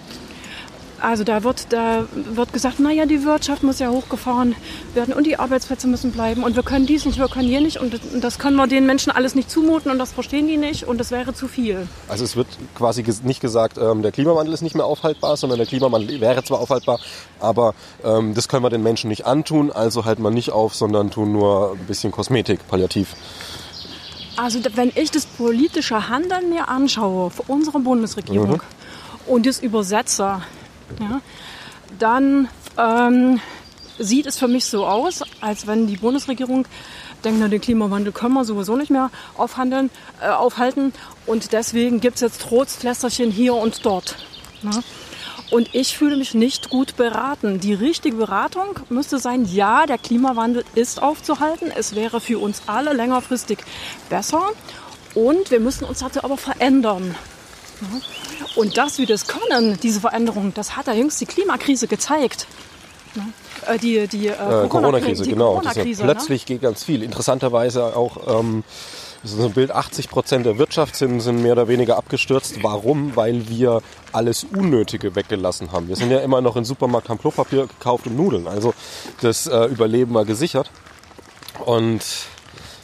Also 1.05 1.23
da 1.23 1.45
wird, 1.45 1.67
da 1.71 2.07
wird 2.15 2.55
gesagt, 2.55 2.81
naja, 2.81 3.05
die 3.05 3.25
Wirtschaft 3.25 3.63
muss 3.63 3.79
ja 3.79 3.91
hochgefahren 3.91 4.55
werden 4.95 5.13
und 5.13 5.27
die 5.27 5.39
Arbeitsplätze 5.39 5.87
müssen 5.87 6.13
bleiben 6.13 6.43
und 6.43 6.57
wir 6.57 6.63
können 6.63 6.87
dies 6.87 7.05
nicht, 7.05 7.19
wir 7.19 7.29
können 7.29 7.47
hier 7.47 7.61
nicht 7.61 7.79
und 7.79 8.01
das 8.23 8.39
können 8.39 8.57
wir 8.57 8.67
den 8.67 8.87
Menschen 8.87 9.13
alles 9.13 9.35
nicht 9.35 9.51
zumuten 9.51 9.91
und 9.91 9.99
das 9.99 10.13
verstehen 10.13 10.47
die 10.47 10.57
nicht 10.57 10.85
und 10.85 10.97
das 10.97 11.11
wäre 11.11 11.35
zu 11.35 11.47
viel. 11.47 11.87
Also 12.09 12.25
es 12.25 12.37
wird 12.37 12.47
quasi 12.75 13.05
nicht 13.23 13.41
gesagt, 13.41 13.77
ähm, 13.77 14.01
der 14.01 14.13
Klimawandel 14.13 14.55
ist 14.55 14.63
nicht 14.63 14.75
mehr 14.75 14.87
aufhaltbar, 14.87 15.37
sondern 15.37 15.59
der 15.59 15.67
Klimawandel 15.67 16.23
wäre 16.23 16.43
zwar 16.43 16.59
aufhaltbar, 16.61 16.99
aber 17.39 17.75
ähm, 18.03 18.33
das 18.33 18.49
können 18.49 18.63
wir 18.63 18.71
den 18.71 18.83
Menschen 18.83 19.09
nicht 19.09 19.27
antun, 19.27 19.71
also 19.71 20.07
halten 20.07 20.23
wir 20.23 20.31
nicht 20.31 20.53
auf, 20.53 20.75
sondern 20.75 21.11
tun 21.11 21.33
nur 21.33 21.73
ein 21.73 21.87
bisschen 21.87 22.13
Kosmetik, 22.13 22.67
palliativ. 22.67 23.15
Also 24.39 24.59
wenn 24.75 24.91
ich 24.95 25.11
das 25.11 25.27
politische 25.27 26.09
Handeln 26.09 26.49
mir 26.49 26.69
anschaue 26.69 27.29
für 27.29 27.43
unsere 27.43 27.79
Bundesregierung 27.81 28.53
mhm. 28.53 28.61
und 29.27 29.45
das 29.45 29.61
übersetze 29.61 30.41
ja, 31.01 31.21
dann 31.99 32.49
ähm, 32.77 33.41
sieht 33.99 34.27
es 34.27 34.39
für 34.39 34.49
mich 34.49 34.65
so 34.67 34.87
aus, 34.87 35.23
als 35.41 35.67
wenn 35.67 35.87
die 35.87 35.97
Bundesregierung 35.97 36.67
denkt, 37.25 37.41
na, 37.41 37.49
den 37.49 37.61
Klimawandel 37.61 38.13
können 38.13 38.35
wir 38.35 38.45
sowieso 38.45 38.77
nicht 38.77 38.91
mehr 38.91 39.11
aufhandeln, 39.37 39.91
äh, 40.21 40.29
aufhalten 40.29 40.93
und 41.27 41.53
deswegen 41.53 42.01
gibt 42.01 42.17
es 42.17 42.21
jetzt 42.21 42.43
Trostflästerchen 42.43 43.31
hier 43.31 43.55
und 43.55 43.85
dort. 43.85 44.17
Ja. 44.63 44.83
Und 45.51 45.75
ich 45.75 45.97
fühle 45.97 46.17
mich 46.17 46.35
nicht 46.35 46.71
gut 46.71 46.97
beraten. 46.97 47.61
Die 47.61 47.75
richtige 47.75 48.17
Beratung 48.17 48.81
müsste 48.89 49.19
sein, 49.19 49.45
ja, 49.45 49.87
der 49.87 49.99
Klimawandel 49.99 50.65
ist 50.75 51.01
aufzuhalten. 51.03 51.71
Es 51.75 51.95
wäre 51.95 52.21
für 52.21 52.39
uns 52.39 52.63
alle 52.67 52.93
längerfristig 52.93 53.59
besser. 54.09 54.43
Und 55.15 55.51
wir 55.51 55.61
müssen 55.61 55.85
uns 55.85 56.01
dazu 56.01 56.25
aber 56.25 56.37
verändern. 56.37 57.15
Und 58.57 58.77
dass 58.77 58.99
wir 58.99 59.07
das 59.07 59.27
können, 59.27 59.79
diese 59.83 60.01
Veränderung, 60.01 60.53
das 60.55 60.77
hat 60.77 60.87
ja 60.87 60.93
jüngst 60.93 61.21
die 61.21 61.27
Klimakrise 61.27 61.87
gezeigt. 61.89 62.47
Äh, 63.67 63.79
die, 63.79 64.07
die, 64.09 64.29
äh, 64.29 64.33
äh 64.33 64.69
Corona-Krise, 64.69 65.25
genau. 65.25 65.55
Corona 65.55 65.73
ja, 65.73 65.85
plötzlich 66.05 66.43
ne? 66.43 66.47
geht 66.47 66.63
ganz 66.63 66.85
viel. 66.85 67.03
Interessanterweise 67.03 67.97
auch 67.97 68.41
ähm, 68.41 68.65
Das 69.23 69.33
ist 69.33 69.39
so 69.39 69.47
ein 69.47 69.53
Bild, 69.53 69.71
80 69.71 70.11
Prozent 70.11 70.47
der 70.47 70.59
Wirtschaft 70.59 70.97
sind, 70.97 71.21
sind 71.21 71.43
mehr 71.43 71.53
oder 71.53 71.69
weniger 71.69 71.97
abgestürzt. 71.97 72.63
Warum? 72.63 73.17
Weil 73.17 73.49
wir 73.49 73.83
alles 74.13 74.45
Unnötige 74.45 75.15
weggelassen 75.15 75.73
haben. 75.73 75.89
Wir 75.89 75.97
sind 75.97 76.11
ja 76.11 76.19
immer 76.19 76.41
noch 76.41 76.57
im 76.57 76.65
Supermarkt, 76.65 77.09
haben 77.09 77.19
Klopapier 77.19 77.67
gekauft 77.67 78.07
und 78.07 78.17
Nudeln. 78.17 78.49
Also 78.49 78.75
das 79.21 79.47
äh, 79.47 79.65
Überleben 79.67 80.15
war 80.15 80.25
gesichert. 80.25 80.71
Und 81.65 82.03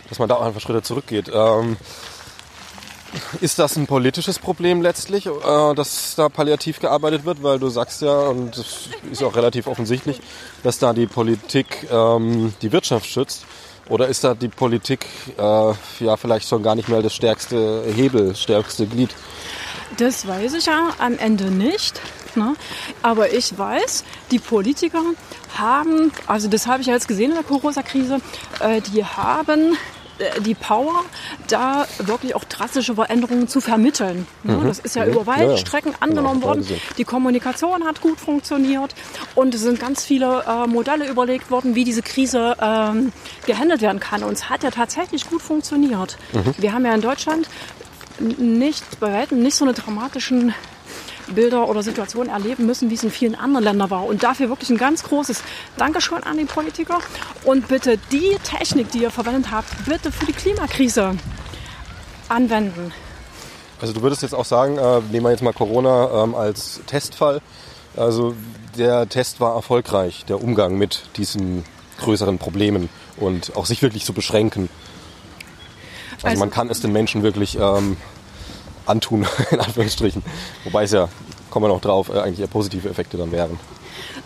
dass 0.08 0.18
man 0.18 0.28
da 0.28 0.36
auch 0.36 0.42
einfach 0.42 0.60
Schritte 0.60 0.82
zurückgeht. 0.82 1.30
Ähm, 1.32 1.76
ist 3.40 3.59
das 3.59 3.77
ein 3.77 3.87
politisches 3.87 4.38
Problem 4.38 4.83
letztlich, 4.83 5.27
äh, 5.27 5.75
dass 5.75 6.14
da 6.16 6.29
palliativ 6.29 6.81
gearbeitet 6.81 7.25
wird? 7.25 7.42
Weil 7.42 7.59
du 7.59 7.68
sagst 7.68 8.03
ja, 8.03 8.29
und 8.29 8.57
das 8.57 8.88
ist 9.11 9.23
auch 9.23 9.37
relativ 9.37 9.66
offensichtlich, 9.66 10.20
dass 10.62 10.79
da 10.79 10.92
die 10.92 11.07
Politik 11.07 11.88
ähm, 11.90 12.53
die 12.62 12.73
Wirtschaft 12.73 13.07
schützt. 13.07 13.44
Oder 13.88 14.07
ist 14.07 14.23
da 14.23 14.35
die 14.35 14.49
Politik 14.49 15.07
äh, 15.37 15.73
ja 16.01 16.16
vielleicht 16.16 16.49
schon 16.49 16.62
gar 16.62 16.77
nicht 16.77 16.88
mehr 16.88 17.03
das 17.03 17.14
stärkste 17.14 17.85
Hebel, 17.92 18.37
stärkste 18.37 18.87
Glied? 18.87 19.11
Das 19.96 20.27
weiß 20.29 20.55
ich 20.55 20.66
ja 20.66 20.90
am 20.99 21.18
Ende 21.18 21.51
nicht. 21.51 22.01
Ne? 22.37 22.55
Aber 23.03 23.33
ich 23.33 23.59
weiß, 23.59 24.05
die 24.31 24.38
Politiker 24.38 25.03
haben, 25.57 26.12
also 26.29 26.49
das 26.49 26.68
habe 26.68 26.81
ich 26.83 26.87
ja 26.87 26.94
jetzt 26.94 27.09
gesehen 27.09 27.31
in 27.31 27.37
der 27.37 27.44
Corona-Krise, 27.44 28.18
äh, 28.61 28.81
die 28.81 29.05
haben 29.05 29.77
die 30.40 30.54
Power, 30.54 31.04
da 31.48 31.87
wirklich 31.98 32.35
auch 32.35 32.44
drastische 32.44 32.94
Veränderungen 32.94 33.48
zu 33.48 33.61
vermitteln. 33.61 34.26
Mhm. 34.42 34.66
Das 34.66 34.78
ist 34.78 34.96
ja 34.96 35.04
mhm. 35.04 35.12
über 35.12 35.26
weite 35.26 35.52
ja, 35.52 35.56
Strecken 35.56 35.94
angenommen 36.00 36.42
worden. 36.42 36.66
Die 36.98 37.04
Kommunikation 37.04 37.85
hat 37.85 38.00
gut 38.00 38.20
funktioniert 38.20 38.94
und 39.35 39.54
es 39.54 39.62
sind 39.62 39.80
ganz 39.80 40.04
viele 40.04 40.44
äh, 40.46 40.66
Modelle 40.66 41.09
überlegt 41.09 41.50
worden, 41.50 41.74
wie 41.74 41.85
diese 41.85 42.02
Krise 42.02 42.56
ähm, 42.61 43.12
gehandelt 43.46 43.83
werden 43.83 44.00
kann. 44.00 44.22
Und 44.22 44.35
es 44.35 44.48
hat 44.48 44.62
ja 44.62 44.70
tatsächlich 44.70 45.28
gut 45.28 45.42
funktioniert. 45.42 46.16
Mhm. 46.33 46.54
Wir 46.59 46.72
haben 46.72 46.85
ja 46.85 46.94
in 46.94 47.00
Deutschland 47.00 47.48
nicht 48.20 49.00
bei 49.00 49.12
weitem 49.12 49.42
nicht 49.42 49.54
so 49.56 49.64
eine 49.64 49.72
dramatischen 49.72 50.54
Bilder 51.34 51.68
oder 51.68 51.82
Situationen 51.82 52.32
erleben 52.32 52.66
müssen, 52.66 52.90
wie 52.90 52.94
es 52.94 53.02
in 53.02 53.10
vielen 53.10 53.34
anderen 53.34 53.64
Ländern 53.64 53.90
war. 53.90 54.04
Und 54.04 54.22
dafür 54.22 54.48
wirklich 54.48 54.70
ein 54.70 54.78
ganz 54.78 55.02
großes 55.02 55.42
Dankeschön 55.76 56.22
an 56.22 56.38
die 56.38 56.44
Politiker. 56.44 56.98
Und 57.44 57.68
bitte 57.68 57.98
die 58.10 58.36
Technik, 58.42 58.90
die 58.90 58.98
ihr 58.98 59.10
verwendet 59.10 59.50
habt, 59.50 59.68
bitte 59.84 60.12
für 60.12 60.26
die 60.26 60.32
Klimakrise 60.32 61.16
anwenden. 62.28 62.92
Also 63.80 63.94
du 63.94 64.02
würdest 64.02 64.22
jetzt 64.22 64.34
auch 64.34 64.44
sagen, 64.44 64.76
äh, 64.76 65.00
nehmen 65.10 65.24
wir 65.24 65.30
jetzt 65.30 65.42
mal 65.42 65.52
Corona 65.52 66.22
ähm, 66.22 66.34
als 66.34 66.80
Testfall. 66.86 67.40
Also 67.96 68.34
der 68.76 69.08
Test 69.08 69.40
war 69.40 69.54
erfolgreich, 69.54 70.24
der 70.26 70.42
Umgang 70.42 70.76
mit 70.76 71.04
diesen 71.16 71.64
größeren 71.98 72.38
Problemen 72.38 72.88
und 73.16 73.56
auch 73.56 73.66
sich 73.66 73.82
wirklich 73.82 74.04
zu 74.04 74.12
beschränken. 74.12 74.68
Also, 76.16 76.28
also 76.28 76.40
man 76.40 76.50
kann 76.50 76.68
es 76.70 76.80
den 76.80 76.92
Menschen 76.92 77.22
wirklich 77.22 77.58
ähm, 77.58 77.96
antun, 78.90 79.26
in 79.50 79.61
Anführungsstrichen. 79.61 80.22
Wobei 80.64 80.85
es 80.85 80.92
ja, 80.92 81.09
kommen 81.50 81.64
wir 81.64 81.68
noch 81.68 81.81
drauf, 81.81 82.09
äh, 82.09 82.20
eigentlich 82.20 82.40
eher 82.40 82.46
positive 82.46 82.88
Effekte 82.88 83.16
dann 83.16 83.33
wären. 83.33 83.59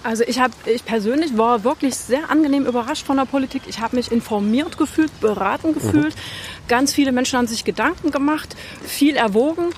Also 0.02 0.22
ich 0.24 0.38
habe, 0.38 0.52
ich 0.66 0.84
persönlich 0.84 1.36
war 1.38 1.64
wirklich 1.64 1.96
sehr 1.96 2.30
angenehm 2.30 2.66
überrascht 2.66 3.06
von 3.06 3.16
der 3.16 3.24
Politik. 3.24 3.62
Ich 3.66 3.80
habe 3.80 3.96
mich 3.96 4.12
informiert 4.12 4.76
gefühlt, 4.76 5.18
beraten 5.20 5.72
gefühlt. 5.72 6.14
Mhm. 6.14 6.68
Ganz 6.68 6.92
viele 6.92 7.10
Menschen 7.10 7.38
haben 7.38 7.46
sich 7.46 7.64
Gedanken 7.64 8.10
gemacht, 8.10 8.54
viel 8.82 9.16
erwogen 9.16 9.70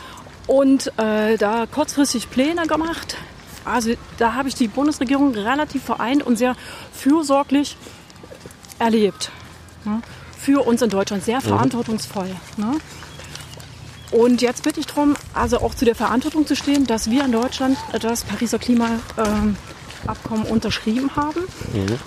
und 0.47 0.89
äh, 0.99 1.37
da 1.37 1.67
kurzfristig 1.67 2.31
Pläne 2.31 2.67
gemacht. 2.67 3.17
Also 3.65 3.93
da 4.19 4.35
habe 4.35 4.49
ich 4.49 4.55
die 4.55 4.69
Bundesregierung 4.69 5.35
relativ 5.35 5.85
vereint 5.85 6.25
und 6.25 6.37
sehr 6.37 6.57
fürsorglich 6.93 7.77
erlebt. 8.79 9.31
Ne? 9.85 10.03
Für 10.39 10.67
uns 10.67 10.83
in 10.83 10.91
Deutschland 10.91 11.25
sehr 11.25 11.39
mhm. 11.39 11.43
verantwortungsvoll. 11.43 12.31
Ne? 12.57 12.75
Und 14.11 14.41
jetzt 14.43 14.63
bitte 14.63 14.81
ich 14.81 14.87
darum, 14.87 15.15
also 15.35 15.59
auch 15.61 15.75
zu 15.75 15.85
der 15.85 15.95
Verantwortung 15.95 16.47
zu 16.47 16.57
stehen, 16.57 16.87
dass 16.87 17.11
wir 17.11 17.25
in 17.25 17.33
Deutschland 17.33 17.77
das 18.01 18.25
Pariser 18.25 18.59
Klimaabkommen 18.59 20.47
unterschrieben 20.49 21.17
haben. 21.17 21.41
Mhm. 21.73 21.99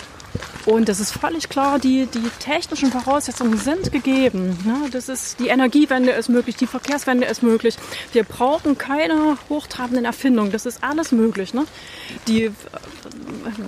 Und 0.66 0.88
das 0.88 1.00
ist 1.00 1.12
völlig 1.12 1.50
klar, 1.50 1.80
die, 1.80 2.06
die 2.06 2.30
technischen 2.40 2.92
Voraussetzungen 2.92 3.58
sind 3.58 3.92
gegeben. 3.92 4.58
Ne? 4.66 4.90
Das 4.92 5.10
ist, 5.10 5.40
die 5.40 5.48
Energiewende 5.48 6.12
ist 6.12 6.30
möglich, 6.30 6.58
die 6.58 6.68
Verkehrswende 6.68 7.26
ist 7.26 7.42
möglich. 7.42 7.76
Wir 8.12 8.24
brauchen 8.24 8.78
keine 8.78 9.38
hochtrabenden 9.50 10.06
Erfindungen. 10.06 10.52
Das 10.52 10.66
ist 10.66 10.84
alles 10.84 11.12
möglich. 11.12 11.54
Ne? 11.54 11.66
Die 12.28 12.44
äh, 12.44 12.52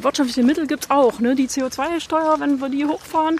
wirtschaftlichen 0.02 0.46
Mittel 0.46 0.68
gibt 0.68 0.84
es 0.84 0.90
auch. 0.92 1.20
Ne? 1.20 1.36
Die 1.36 1.48
CO2-Steuer, 1.48 2.40
wenn 2.40 2.62
wir 2.62 2.70
die 2.70 2.86
hochfahren, 2.86 3.40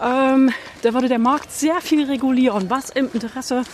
ähm, 0.00 0.52
da 0.82 0.94
würde 0.94 1.08
der 1.08 1.18
Markt 1.18 1.50
sehr 1.50 1.80
viel 1.80 2.04
regulieren, 2.04 2.70
was 2.70 2.90
im 2.90 3.10
Interesse 3.12 3.64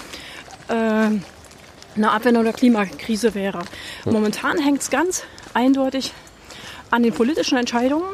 eine 0.75 2.11
Abwendung 2.11 2.45
der 2.45 2.53
Klimakrise 2.53 3.35
wäre. 3.35 3.61
Momentan 4.05 4.59
hängt 4.59 4.83
es 4.83 4.91
ganz 4.91 5.25
eindeutig 5.55 6.13
an 6.91 7.03
den 7.03 7.13
politischen 7.13 7.59
Entscheidungen. 7.59 8.09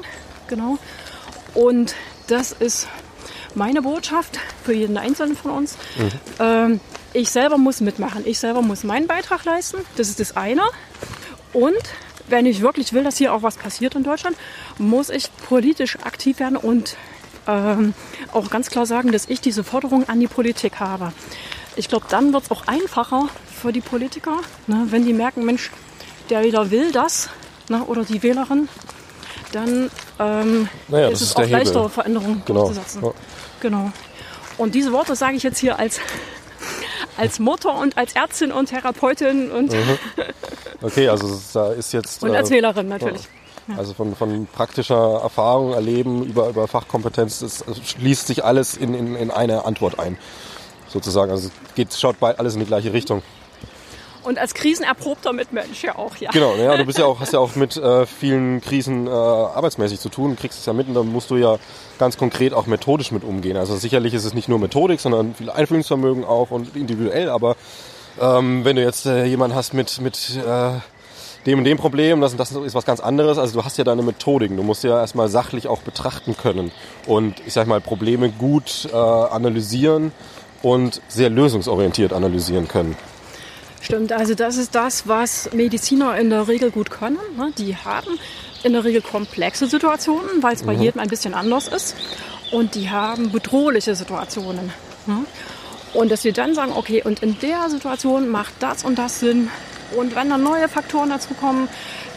Genau. 0.49 0.79
Und 1.55 1.95
das 2.27 2.53
ist 2.53 2.89
meine 3.55 3.83
Botschaft 3.83 4.39
für 4.65 4.73
jeden 4.73 4.97
Einzelnen 4.97 5.37
von 5.37 5.53
uns. 5.53 5.77
Mhm. 5.97 6.11
Ähm, 6.41 6.81
ich 7.13 7.31
selber 7.31 7.59
muss 7.59 7.81
mitmachen. 7.81 8.27
Ich 8.27 8.39
selber 8.39 8.63
muss 8.63 8.83
meinen 8.83 9.07
Beitrag 9.07 9.45
leisten. 9.45 9.79
Das 9.97 10.09
ist 10.09 10.19
das 10.19 10.37
eine. 10.37 10.63
Und 11.53 11.79
wenn 12.27 12.47
ich 12.47 12.61
wirklich 12.61 12.93
will, 12.93 13.05
dass 13.05 13.17
hier 13.17 13.33
auch 13.33 13.43
was 13.43 13.57
passiert 13.57 13.95
in 13.95 14.03
Deutschland, 14.03 14.37
muss 14.79 15.11
ich 15.11 15.31
politisch 15.49 15.99
aktiv 16.01 16.41
werden 16.41 16.57
und 16.57 16.97
ähm, 17.47 17.95
auch 18.33 18.51
ganz 18.51 18.71
klar 18.71 18.87
sagen, 18.87 19.13
dass 19.13 19.29
ich 19.29 19.41
diese 19.41 19.63
Forderung 19.63 20.09
an 20.09 20.19
die 20.19 20.27
Politik 20.27 20.81
habe. 20.81 21.13
Ich 21.77 21.89
glaube, 21.89 22.07
dann 22.09 22.33
wird 22.33 22.45
es 22.45 22.51
auch 22.51 22.67
einfacher 22.67 23.29
für 23.47 23.73
die 23.73 23.81
Politiker, 23.81 24.39
ne, 24.67 24.87
wenn 24.91 25.05
die 25.05 25.13
merken, 25.13 25.45
Mensch, 25.45 25.71
der 26.31 26.43
Wähler 26.43 26.71
will 26.71 26.93
das 26.93 27.29
ne, 27.69 27.83
oder 27.85 28.05
die 28.05 28.23
Wählerin, 28.23 28.69
dann 29.53 29.91
ähm, 30.19 30.69
naja, 30.89 31.09
ist 31.09 31.21
es 31.21 31.37
auch 31.37 31.47
leichter, 31.47 31.89
Veränderungen 31.89 32.43
genau. 32.45 32.65
durchzusetzen. 32.65 33.05
Ja. 33.05 33.13
Genau. 33.61 33.91
Und 34.59 34.75
diese 34.75 34.93
Worte 34.93 35.17
sage 35.17 35.37
ich 35.37 35.43
jetzt 35.43 35.59
hier 35.59 35.79
als, 35.79 36.01
als 37.17 37.39
Mutter 37.39 37.75
und 37.77 37.97
als 37.97 38.15
Ärztin 38.15 38.53
und 38.53 38.67
Therapeutin 38.67 39.51
und 39.51 39.73
mhm. 39.73 39.99
Okay, 40.83 41.09
also 41.09 41.41
da 41.55 41.73
ist 41.73 41.93
jetzt. 41.93 42.23
Und 42.23 42.35
als 42.35 42.51
äh, 42.51 42.57
Wählerin 42.57 42.89
natürlich. 42.89 43.23
Ja. 43.69 43.79
Also 43.79 43.95
von, 43.95 44.15
von 44.15 44.47
praktischer 44.47 45.21
Erfahrung, 45.23 45.73
Erleben 45.73 46.25
über, 46.25 46.51
über 46.51 46.69
Fachkompetenz, 46.69 47.41
es 47.41 47.65
schließt 47.85 48.27
sich 48.27 48.45
alles 48.45 48.77
in, 48.77 48.93
in, 48.93 49.17
in 49.17 49.31
eine 49.31 49.65
Antwort 49.65 49.99
ein 49.99 50.19
sozusagen. 50.95 51.31
Also 51.31 51.49
es 51.49 51.75
geht, 51.75 51.93
schaut 51.93 52.19
bald 52.19 52.39
alles 52.39 52.55
in 52.55 52.61
die 52.61 52.67
gleiche 52.67 52.95
Richtung. 52.95 53.23
Und 54.23 54.39
als 54.39 54.55
krisenerprobter 54.55 55.35
Mitmensch 55.35 55.85
ja 55.85 55.97
auch, 55.97 56.17
ja. 56.17 56.31
Genau, 56.31 56.55
ja, 56.57 56.79
du 56.79 56.87
bist 56.87 56.99
ja 56.99 57.05
auch, 57.05 57.21
hast 57.21 57.35
ja 57.35 57.39
auch 57.39 57.57
mit 57.57 57.77
äh, 57.77 58.07
vielen 58.07 58.63
Krisen 58.63 59.07
äh, 59.07 59.11
arbeitsmäßig 59.11 60.01
zu 60.01 60.09
tun, 60.09 60.35
kriegst 60.37 60.59
es 60.59 60.65
ja 60.65 60.73
mit 60.73 60.89
und 60.89 60.95
da 60.95 61.03
musst 61.03 61.31
du 61.31 61.37
ja 61.37 61.59
ganz 61.99 62.17
konkret 62.17 62.55
auch 62.55 62.67
methodisch 62.67 63.13
mit 63.13 63.23
umgehen. 63.23 63.59
Also 63.59 63.77
sicherlich 63.77 64.15
ist 64.15 64.25
es 64.25 64.33
nicht 64.33 64.49
nur 64.49 64.59
Methodik, 64.59 65.01
sondern 65.01 65.35
viel 65.35 65.51
Einfühlungsvermögen 65.51 66.25
auch 66.25 66.51
und 66.51 66.75
individuell, 66.75 67.29
aber 67.29 67.57
ähm, 68.19 68.65
wenn 68.65 68.77
du 68.77 68.83
jetzt 68.83 69.05
äh, 69.05 69.27
jemanden 69.27 69.57
hast 69.57 69.75
mit, 69.75 70.01
mit 70.01 70.37
äh, 70.37 70.71
dem 71.45 71.59
und 71.59 71.65
dem 71.65 71.77
Problem, 71.77 72.23
das, 72.23 72.35
das 72.37 72.53
ist 72.53 72.75
was 72.75 72.87
ganz 72.87 73.01
anderes. 73.01 73.37
Also 73.37 73.59
du 73.59 73.65
hast 73.65 73.77
ja 73.77 73.85
deine 73.85 74.03
Methodiken. 74.03 74.57
Du 74.57 74.63
musst 74.63 74.85
ja 74.85 74.99
erstmal 75.01 75.29
sachlich 75.29 75.69
auch 75.69 75.83
betrachten 75.83 76.37
können 76.37 76.73
und 77.07 77.35
ich 77.47 77.53
sag 77.53 77.67
mal 77.67 77.81
Probleme 77.83 78.31
gut 78.31 78.89
äh, 78.91 78.97
analysieren 78.97 80.13
und 80.65 81.01
sehr 81.09 81.31
lösungsorientiert 81.31 82.13
analysieren 82.13 82.67
können. 82.67 82.97
Stimmt, 83.81 84.13
also 84.13 84.35
das 84.35 84.57
ist 84.57 84.75
das, 84.75 85.07
was 85.07 85.53
Mediziner 85.53 86.17
in 86.17 86.31
der 86.31 86.49
Regel 86.49 86.71
gut 86.71 86.91
können. 86.91 87.19
Ne? 87.37 87.53
Die 87.59 87.77
haben 87.77 88.19
in 88.63 88.73
der 88.73 88.83
Regel 88.83 89.03
komplexe 89.03 89.67
Situationen, 89.67 90.43
weil 90.43 90.55
es 90.55 90.63
bei 90.63 90.75
mhm. 90.75 90.83
jedem 90.83 91.01
ein 91.01 91.09
bisschen 91.09 91.35
anders 91.35 91.69
ist. 91.69 91.95
Und 92.51 92.75
die 92.75 92.89
haben 92.89 93.31
bedrohliche 93.31 93.95
Situationen. 93.95 94.73
Ne? 95.07 95.27
Und 95.93 96.11
dass 96.11 96.25
wir 96.25 96.33
dann 96.33 96.55
sagen, 96.55 96.73
okay, 96.75 97.03
und 97.05 97.23
in 97.23 97.39
der 97.41 97.69
Situation 97.69 98.31
macht 98.31 98.55
das 98.61 98.85
und 98.85 98.99
das 98.99 99.21
Sinn. 99.21 99.51
Und 99.95 100.17
wenn 100.17 100.31
dann 100.31 100.43
neue 100.43 100.69
Faktoren 100.69 101.11
dazu 101.11 101.35
kommen, 101.35 101.69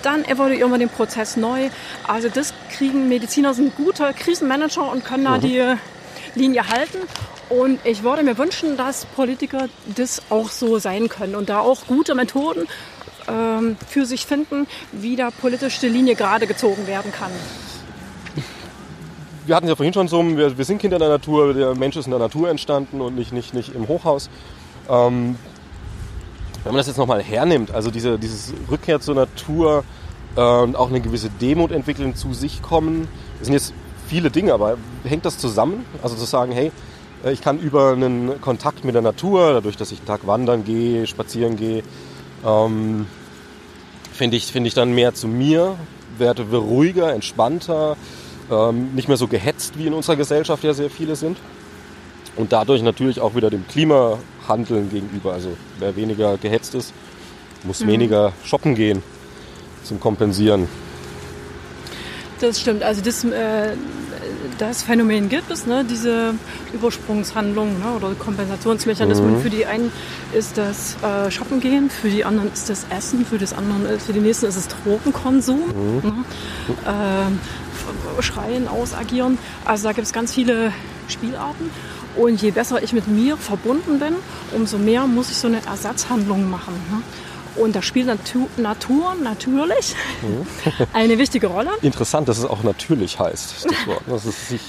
dann 0.04 0.24
evaluieren 0.24 0.72
wir 0.72 0.78
den 0.78 0.90
Prozess 0.90 1.36
neu. 1.36 1.70
Also 2.08 2.30
das 2.30 2.54
kriegen 2.72 3.10
Mediziner, 3.10 3.54
sind 3.54 3.76
gute 3.76 4.14
Krisenmanager 4.14 4.90
und 4.90 5.04
können 5.04 5.26
da 5.26 5.36
mhm. 5.38 5.42
die 5.42 5.64
Linie 6.36 6.66
halten. 6.70 7.00
Und 7.50 7.80
ich 7.86 8.04
würde 8.04 8.24
mir 8.24 8.38
wünschen, 8.38 8.76
dass 8.78 9.06
Politiker 9.06 9.68
das 9.96 10.22
auch 10.30 10.50
so 10.50 10.80
sein 10.80 11.08
können 11.08 11.36
und 11.36 11.50
da 11.50 11.60
auch 11.60 11.88
gute 11.88 12.14
Methoden 12.14 12.68
ähm, 13.28 13.78
für 13.88 14.06
sich 14.06 14.26
finden, 14.26 14.68
wie 14.92 15.16
da 15.16 15.30
politisch 15.32 15.80
die 15.80 15.88
Linie 15.88 16.16
gerade 16.16 16.48
gezogen 16.48 16.88
werden 16.88 17.12
kann. 17.12 17.32
Wir 19.46 19.56
hatten 19.56 19.68
ja 19.68 19.78
vorhin 19.78 19.94
schon 19.94 20.10
so, 20.10 20.22
wir, 20.36 20.58
wir, 20.58 20.66
sind 20.66 20.80
Kinder 20.80 21.00
der 21.00 21.08
Natur, 21.08 21.54
der 21.54 21.74
Mensch 21.74 21.96
ist 21.96 22.06
in 22.06 22.12
der 22.12 22.20
Natur 22.20 22.50
entstanden 22.50 23.00
und 23.00 23.16
nicht, 23.16 23.32
nicht, 23.32 23.54
nicht 23.54 23.74
im 23.74 23.88
Hochhaus. 23.88 24.30
Ähm, 24.90 25.38
wenn 26.64 26.74
man 26.74 26.78
das 26.78 26.88
jetzt 26.88 26.98
nochmal 26.98 27.24
hernimmt, 27.24 27.72
also 27.72 27.92
diese 27.92 28.20
dieses 28.20 28.54
Rückkehr 28.70 29.00
zur 29.00 29.16
Natur 29.16 29.86
äh, 30.36 30.42
und 30.42 30.76
auch 30.76 30.90
eine 30.90 31.00
gewisse 31.00 31.30
Demut 31.30 31.72
entwickeln, 31.72 32.14
zu 32.14 32.34
sich 32.34 32.62
kommen, 32.62 33.08
das 33.40 33.48
sind 33.48 33.54
jetzt 33.54 33.74
viele 34.08 34.32
Dinge, 34.32 34.54
aber 34.54 34.78
hängt 35.06 35.26
das 35.26 35.38
zusammen? 35.38 35.86
Also 36.04 36.18
zu 36.18 36.26
sagen, 36.26 36.52
hey, 36.52 36.74
Ich 37.26 37.42
kann 37.42 37.60
über 37.60 37.92
einen 37.92 38.40
Kontakt 38.42 38.86
mit 38.86 38.94
der 38.94 39.02
Natur, 39.02 39.54
dadurch, 39.54 39.76
dass 39.76 39.92
ich 39.92 40.00
einen 40.00 40.08
Tag 40.08 40.28
wandern 40.28 40.64
gehe, 40.64 41.08
spazieren 41.08 41.56
gehe, 41.56 41.84
ähm, 42.46 43.08
finde 44.14 44.38
ich, 44.38 44.46
finde 44.46 44.68
ich 44.68 44.74
dann 44.74 44.94
mehr 44.94 45.14
zu 45.14 45.28
mir, 45.28 45.78
werde 46.18 46.44
ruhiger, 46.44 47.14
entspannter, 47.14 47.98
ähm, 48.52 48.94
nicht 48.94 49.08
mehr 49.08 49.18
so 49.18 49.28
gehetzt, 49.28 49.78
wie 49.78 49.88
in 49.88 49.94
unserer 49.94 50.16
Gesellschaft 50.16 50.64
ja 50.64 50.74
sehr 50.74 50.90
viele 50.90 51.16
sind. 51.16 51.38
Und 52.36 52.52
dadurch 52.52 52.84
natürlich 52.84 53.20
auch 53.20 53.34
wieder 53.36 53.50
dem 53.50 53.68
Klimahandeln 53.68 54.92
gegenüber. 54.92 55.34
Also 55.34 55.58
wer 55.80 55.96
weniger 55.96 56.38
gehetzt 56.38 56.76
ist, 56.76 56.94
muss 57.64 57.86
weniger 57.86 58.32
shoppen 58.44 58.76
gehen 58.76 59.02
zum 59.84 60.00
Kompensieren. 60.00 60.68
Das 62.40 62.62
stimmt. 62.62 62.84
Also 62.84 63.02
das, 63.02 63.24
äh, 63.24 63.76
das 64.58 64.84
Phänomen 64.84 65.30
gibt 65.30 65.52
es, 65.52 65.66
ne? 65.66 65.86
diese 65.90 66.34
Übersprungshandlungen 66.74 67.80
ne? 67.80 67.96
oder 67.96 68.14
Kompensationsmechanismen. 68.16 69.42
Für 69.42 69.50
die 69.50 69.66
einen 69.66 69.92
ist 70.34 70.58
das 70.58 70.98
äh, 71.04 71.32
Shoppen 71.32 71.60
gehen, 71.60 71.90
für 71.90 72.10
die 72.10 72.26
anderen 72.26 72.52
ist 72.52 72.70
das 72.70 72.86
Essen, 72.90 73.26
für, 73.26 73.38
das 73.38 73.54
anderen, 73.54 73.86
äh, 73.86 74.00
für 74.00 74.14
die 74.14 74.20
nächsten 74.20 74.46
ist 74.46 74.56
es 74.56 74.68
Drogenkonsum. 74.68 76.02
Ne? 76.04 76.14
Ähm, 76.88 77.40
schreien, 78.20 78.68
ausagieren. 78.68 79.38
Also 79.66 79.86
da 79.86 79.94
gibt 79.94 80.08
es 80.08 80.14
ganz 80.14 80.34
viele 80.34 80.74
Spielarten. 81.08 81.70
Und 82.16 82.42
je 82.42 82.52
besser 82.52 82.82
ich 82.82 82.94
mit 82.94 83.08
mir 83.08 83.38
verbunden 83.38 84.00
bin, 84.00 84.16
umso 84.56 84.78
mehr 84.78 85.06
muss 85.06 85.30
ich 85.30 85.38
so 85.38 85.48
eine 85.48 85.64
Ersatzhandlung 85.66 86.50
machen. 86.50 86.74
Ne? 86.92 87.02
Und 87.58 87.76
da 87.76 87.82
spielt 87.82 88.08
Natu 88.08 88.48
Natur 88.58 89.16
natürlich 89.22 89.96
eine 90.94 91.18
wichtige 91.18 91.48
Rolle. 91.48 91.72
Interessant, 91.82 92.30
dass 92.30 92.38
es 92.38 92.46
auch 92.46 92.64
natürlich 92.64 93.20
heißt, 93.20 93.66
das 93.66 93.88
Wort. 93.88 94.02
Dass 94.08 94.26
es 94.26 94.50
sich 94.50 94.62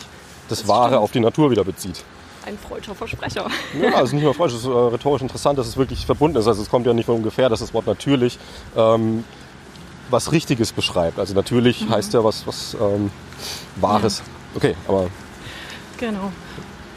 das 0.49 0.67
Wahre 0.67 0.99
auf 0.99 1.13
die 1.13 1.21
Natur 1.21 1.51
wieder 1.51 1.65
bezieht. 1.65 2.03
Ein 2.47 2.57
freudscher 2.59 2.95
Versprecher. 2.95 3.47
Ja, 3.81 3.95
also 3.95 4.15
nicht 4.15 4.25
nur 4.25 4.33
falsch, 4.33 4.55
es 4.55 4.61
ist 4.61 4.67
äh, 4.67 4.71
rhetorisch 4.71 5.21
interessant, 5.21 5.59
dass 5.59 5.67
es 5.67 5.77
wirklich 5.77 6.07
verbunden 6.07 6.39
ist. 6.39 6.47
Also 6.47 6.63
es 6.63 6.71
kommt 6.71 6.87
ja 6.87 6.95
nicht 6.95 7.07
von 7.07 7.17
ungefähr, 7.17 7.51
dass 7.51 7.61
das 7.61 7.75
Wort 7.75 7.87
natürlich 7.87 8.39
ähm, 8.75 9.25
was 10.09 10.33
Richtiges 10.33 10.73
beschreibt. 10.73 11.19
Also 11.19 11.35
natürlich 11.35 11.87
heißt 11.91 12.15
ja 12.15 12.25
was, 12.25 12.47
was 12.47 12.75
ähm, 12.81 13.11
Wahres. 13.77 14.23
Okay, 14.55 14.75
aber 14.87 15.09
Genau. 15.99 16.33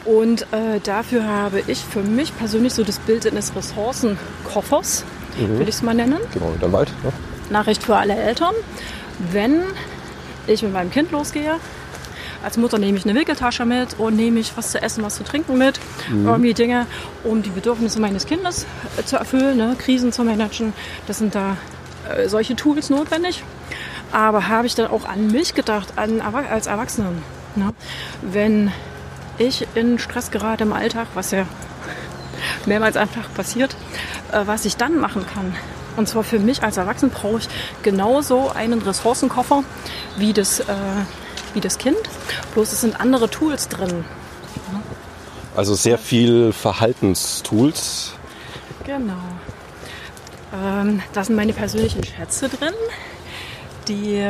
Und 0.06 0.44
äh, 0.52 0.80
dafür 0.82 1.28
habe 1.28 1.62
ich 1.68 1.80
für 1.80 2.02
mich 2.02 2.36
persönlich 2.38 2.74
so 2.74 2.84
das 2.84 3.00
Bild 3.00 3.28
eines 3.28 3.56
Ressourcenkoffers, 3.56 5.04
will 5.38 5.62
ich 5.62 5.76
es 5.76 5.82
mal 5.82 5.94
nennen. 5.94 6.18
genau, 6.34 6.54
den 6.62 6.72
Wald. 6.72 6.92
Ne? 7.04 7.12
Nachricht 7.50 7.84
für 7.84 7.96
alle 7.96 8.16
Eltern. 8.16 8.54
Wenn 9.32 9.62
ich 10.48 10.64
mit 10.64 10.74
meinem 10.74 10.92
Kind 10.92 11.12
losgehe, 11.12 11.58
als 12.44 12.58
Mutter 12.58 12.80
nehme 12.80 12.98
ich 12.98 13.06
eine 13.06 13.18
Wickeltasche 13.18 13.66
mit 13.66 14.00
und 14.00 14.16
nehme 14.16 14.40
ich 14.40 14.58
was 14.58 14.72
zu 14.72 14.82
essen, 14.82 15.04
was 15.04 15.16
zu 15.16 15.24
trinken 15.24 15.58
mit. 15.58 15.80
Irgendwie 16.10 16.54
Dinge, 16.54 16.88
um 17.24 17.44
die 17.44 17.52
Bedürfnisse 17.52 18.00
meines 18.00 18.26
Kindes 18.26 18.66
äh, 18.98 19.04
zu 19.04 19.18
erfüllen, 19.18 19.58
ne? 19.58 19.76
Krisen 19.78 20.12
zu 20.12 20.24
managen. 20.24 20.74
Das 21.08 21.20
sind 21.20 21.36
da 21.36 21.58
äh, 22.10 22.28
solche 22.28 22.56
Tools 22.56 22.90
notwendig. 22.90 23.44
Aber 24.12 24.48
habe 24.48 24.68
ich 24.68 24.76
dann 24.76 24.88
auch 24.88 25.06
an 25.06 25.28
mich 25.28 25.54
gedacht, 25.54 25.94
an, 25.98 26.20
als 26.22 26.68
Erwachsenen. 26.68 27.22
Ne? 27.56 27.74
Wenn 28.22 28.72
ich 29.38 29.68
in 29.76 30.00
Stress 30.00 30.32
gerate 30.32 30.64
im 30.64 30.74
Alltag, 30.74 31.08
was 31.14 31.32
ja 31.32 31.46
mehrmals 32.66 32.98
einfach 32.98 33.34
passiert, 33.34 33.76
äh, 34.32 34.42
was 34.46 34.66
ich 34.66 34.78
dann 34.78 35.00
machen 35.00 35.26
kann. 35.26 35.56
Und 35.98 36.08
zwar 36.08 36.24
für 36.24 36.40
mich 36.40 36.64
als 36.64 36.78
Erwachsenen 36.78 37.12
brauche 37.12 37.40
ich 37.40 37.50
genauso 37.84 38.50
einen 38.50 38.82
Ressourcenkoffer 38.82 39.64
wie 40.18 40.34
das, 40.34 40.62
äh, 40.62 40.66
wie 41.54 41.60
das 41.60 41.78
Kind. 41.78 41.98
Bloß 42.54 42.72
es 42.72 42.82
sind 42.82 43.00
andere 43.00 43.30
Tools 43.30 43.68
drin. 43.68 44.06
Also 45.56 45.76
sehr 45.76 45.98
viel 45.98 46.54
Verhaltenstools. 46.54 48.14
Genau. 48.86 49.14
Ähm, 50.54 51.02
da 51.14 51.24
sind 51.24 51.36
meine 51.36 51.54
persönlichen 51.54 52.04
Schätze 52.04 52.48
drin, 52.48 52.74
die 53.88 54.26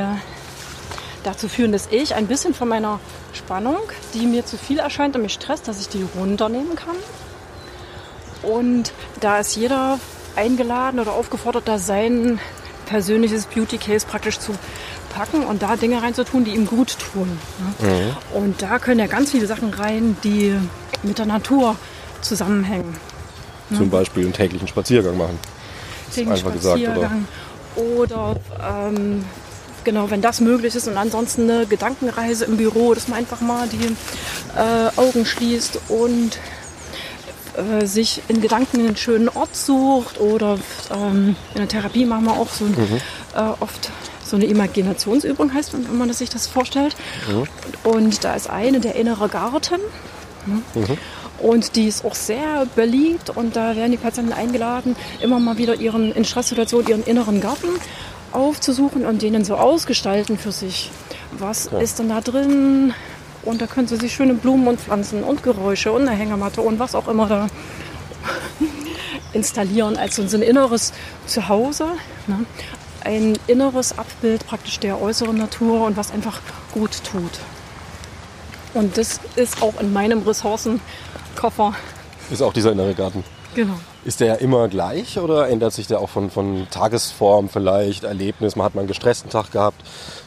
dazu 1.24 1.48
führen, 1.48 1.72
dass 1.72 1.88
ich 1.92 2.16
ein 2.16 2.28
bisschen 2.28 2.54
von 2.54 2.68
meiner 2.68 3.00
Spannung, 3.34 3.78
die 4.14 4.26
mir 4.26 4.46
zu 4.46 4.58
viel 4.58 4.80
erscheint 4.80 5.16
und 5.16 5.22
mich 5.22 5.34
stresst, 5.34 5.68
dass 5.68 5.80
ich 5.80 5.90
die 5.90 6.06
runternehmen 6.16 6.76
kann. 6.76 6.96
Und 8.44 8.94
da 9.20 9.40
ist 9.40 9.56
jeder 9.56 10.00
eingeladen 10.36 11.00
oder 11.00 11.14
aufgefordert, 11.14 11.68
da 11.68 11.78
sein 11.78 12.40
persönliches 12.86 13.46
Beauty 13.46 13.78
Case 13.78 14.06
praktisch 14.06 14.40
zu 14.40 14.54
packen 15.14 15.46
und 15.46 15.62
da 15.62 15.76
Dinge 15.76 16.02
reinzutun, 16.02 16.44
die 16.44 16.52
ihm 16.52 16.66
gut 16.66 16.98
tun. 17.00 17.40
Ne? 17.80 18.16
Und 18.34 18.62
da 18.62 18.80
können 18.80 19.00
ja 19.00 19.08
ganz 19.08 19.32
viele 19.32 19.46
Sachen 19.46 19.74
rein, 19.74 20.18
die 20.24 20.56
mit 21.04 21.18
der 21.18 21.26
Natur 21.26 21.76
zusammenhängen. 22.22 22.96
Zum 23.76 23.90
Beispiel 23.90 24.24
einen 24.24 24.34
täglichen 24.34 24.68
Spaziergang 24.68 25.18
machen. 25.18 25.40
Wegen 26.14 26.32
einfach 26.32 26.52
gesagt, 26.52 26.80
oder? 26.80 26.92
Spaziergang 26.92 27.28
oder, 27.76 28.36
ähm, 28.62 29.24
genau, 29.84 30.10
wenn 30.10 30.22
das 30.22 30.42
möglich 30.42 30.76
ist 30.76 30.88
und 30.88 30.98
ansonsten 30.98 31.50
eine 31.50 31.66
Gedankenreise 31.66 32.46
im 32.46 32.58
Büro, 32.58 32.94
dass 32.94 33.08
man 33.08 33.20
einfach 33.20 33.42
mal 33.42 33.68
die 33.68 33.96
äh, 34.58 35.00
Augen 35.00 35.26
schließt 35.26 35.80
und 35.88 36.38
äh, 37.58 37.86
sich 37.86 38.22
in 38.28 38.42
Gedanken 38.42 38.80
einen 38.80 38.96
schönen 38.98 39.30
Ort 39.30 39.56
sucht 39.56 40.20
oder 40.20 40.58
ähm, 40.92 41.36
in 41.54 41.58
der 41.58 41.68
Therapie 41.68 42.06
machen 42.06 42.26
wir 42.26 42.34
auch 42.34 42.50
so 42.50 42.66
ein, 42.66 42.72
Mhm. 42.72 43.02
äh, 43.36 43.40
oft 43.60 43.92
so 44.26 44.36
eine 44.38 44.46
Imaginationsübung 44.46 45.54
heißt, 45.54 45.74
wenn 45.74 45.98
man 45.98 46.12
sich 46.14 46.30
das 46.30 46.48
vorstellt. 46.48 46.96
Mhm. 47.30 47.48
Und 47.84 48.24
da 48.24 48.34
ist 48.36 48.50
eine 48.50 48.80
der 48.80 48.96
innere 48.96 49.28
Garten. 49.28 49.82
Mhm. 50.46 50.98
Und 51.40 51.76
die 51.76 51.88
ist 51.88 52.06
auch 52.06 52.16
sehr 52.16 52.68
beliebt 52.76 53.32
und 53.32 53.56
da 53.56 53.76
werden 53.76 53.92
die 53.92 53.98
Patienten 53.98 54.32
eingeladen, 54.32 54.96
immer 55.22 55.40
mal 55.40 55.58
wieder 55.58 55.76
ihren, 55.76 56.12
in 56.12 56.24
Stresssituationen 56.24 56.88
ihren 56.88 57.04
inneren 57.04 57.42
Garten 57.42 57.68
aufzusuchen 58.32 59.06
und 59.06 59.22
den 59.22 59.44
so 59.44 59.56
ausgestalten 59.56 60.38
für 60.38 60.52
sich. 60.52 60.92
Was 61.38 61.66
ist 61.66 62.00
denn 62.00 62.10
da 62.10 62.22
drin? 62.22 62.94
Und 63.44 63.62
da 63.62 63.68
können 63.68 63.88
sie 63.88 63.98
sich 63.98 64.14
schöne 64.14 64.34
Blumen 64.34 64.68
und 64.68 64.80
Pflanzen 64.80 65.24
und 65.24 65.44
Geräusche 65.44 65.92
und 65.92 66.08
eine 66.08 66.12
Hängematte 66.12 66.62
und 66.62 66.80
was 66.80 66.96
auch 66.96 67.08
immer 67.08 67.28
da 67.28 67.48
installieren 69.34 69.98
als 69.98 70.18
so 70.18 70.22
ein 70.22 70.42
inneres 70.42 70.94
Zuhause. 71.26 71.88
Ne? 72.28 72.46
Ein 73.04 73.38
inneres 73.48 73.98
Abbild 73.98 74.46
praktisch 74.46 74.80
der 74.80 75.02
äußeren 75.02 75.38
Natur 75.38 75.86
und 75.86 75.98
was 75.98 76.12
einfach 76.12 76.40
gut 76.72 77.04
tut. 77.04 77.40
Und 78.74 78.98
das 78.98 79.20
ist 79.36 79.62
auch 79.62 79.80
in 79.82 79.92
meinem 79.92 80.22
Ressourcenkoffer. 80.22 81.74
Ist 82.30 82.42
auch 82.42 82.54
dieser 82.54 82.72
innere 82.72 82.94
Garten. 82.94 83.24
Genau. 83.56 83.74
Ist 84.04 84.20
der 84.20 84.40
immer 84.40 84.68
gleich 84.68 85.20
oder 85.20 85.48
ändert 85.50 85.74
sich 85.74 85.86
der 85.86 86.00
auch 86.00 86.10
von, 86.10 86.32
von 86.32 86.66
Tagesform 86.72 87.50
vielleicht, 87.50 88.04
Erlebnis? 88.04 88.56
Man 88.56 88.66
hat 88.66 88.74
mal 88.74 88.82
einen 88.82 88.88
gestressten 88.88 89.30
Tag 89.30 89.52
gehabt, 89.52 89.80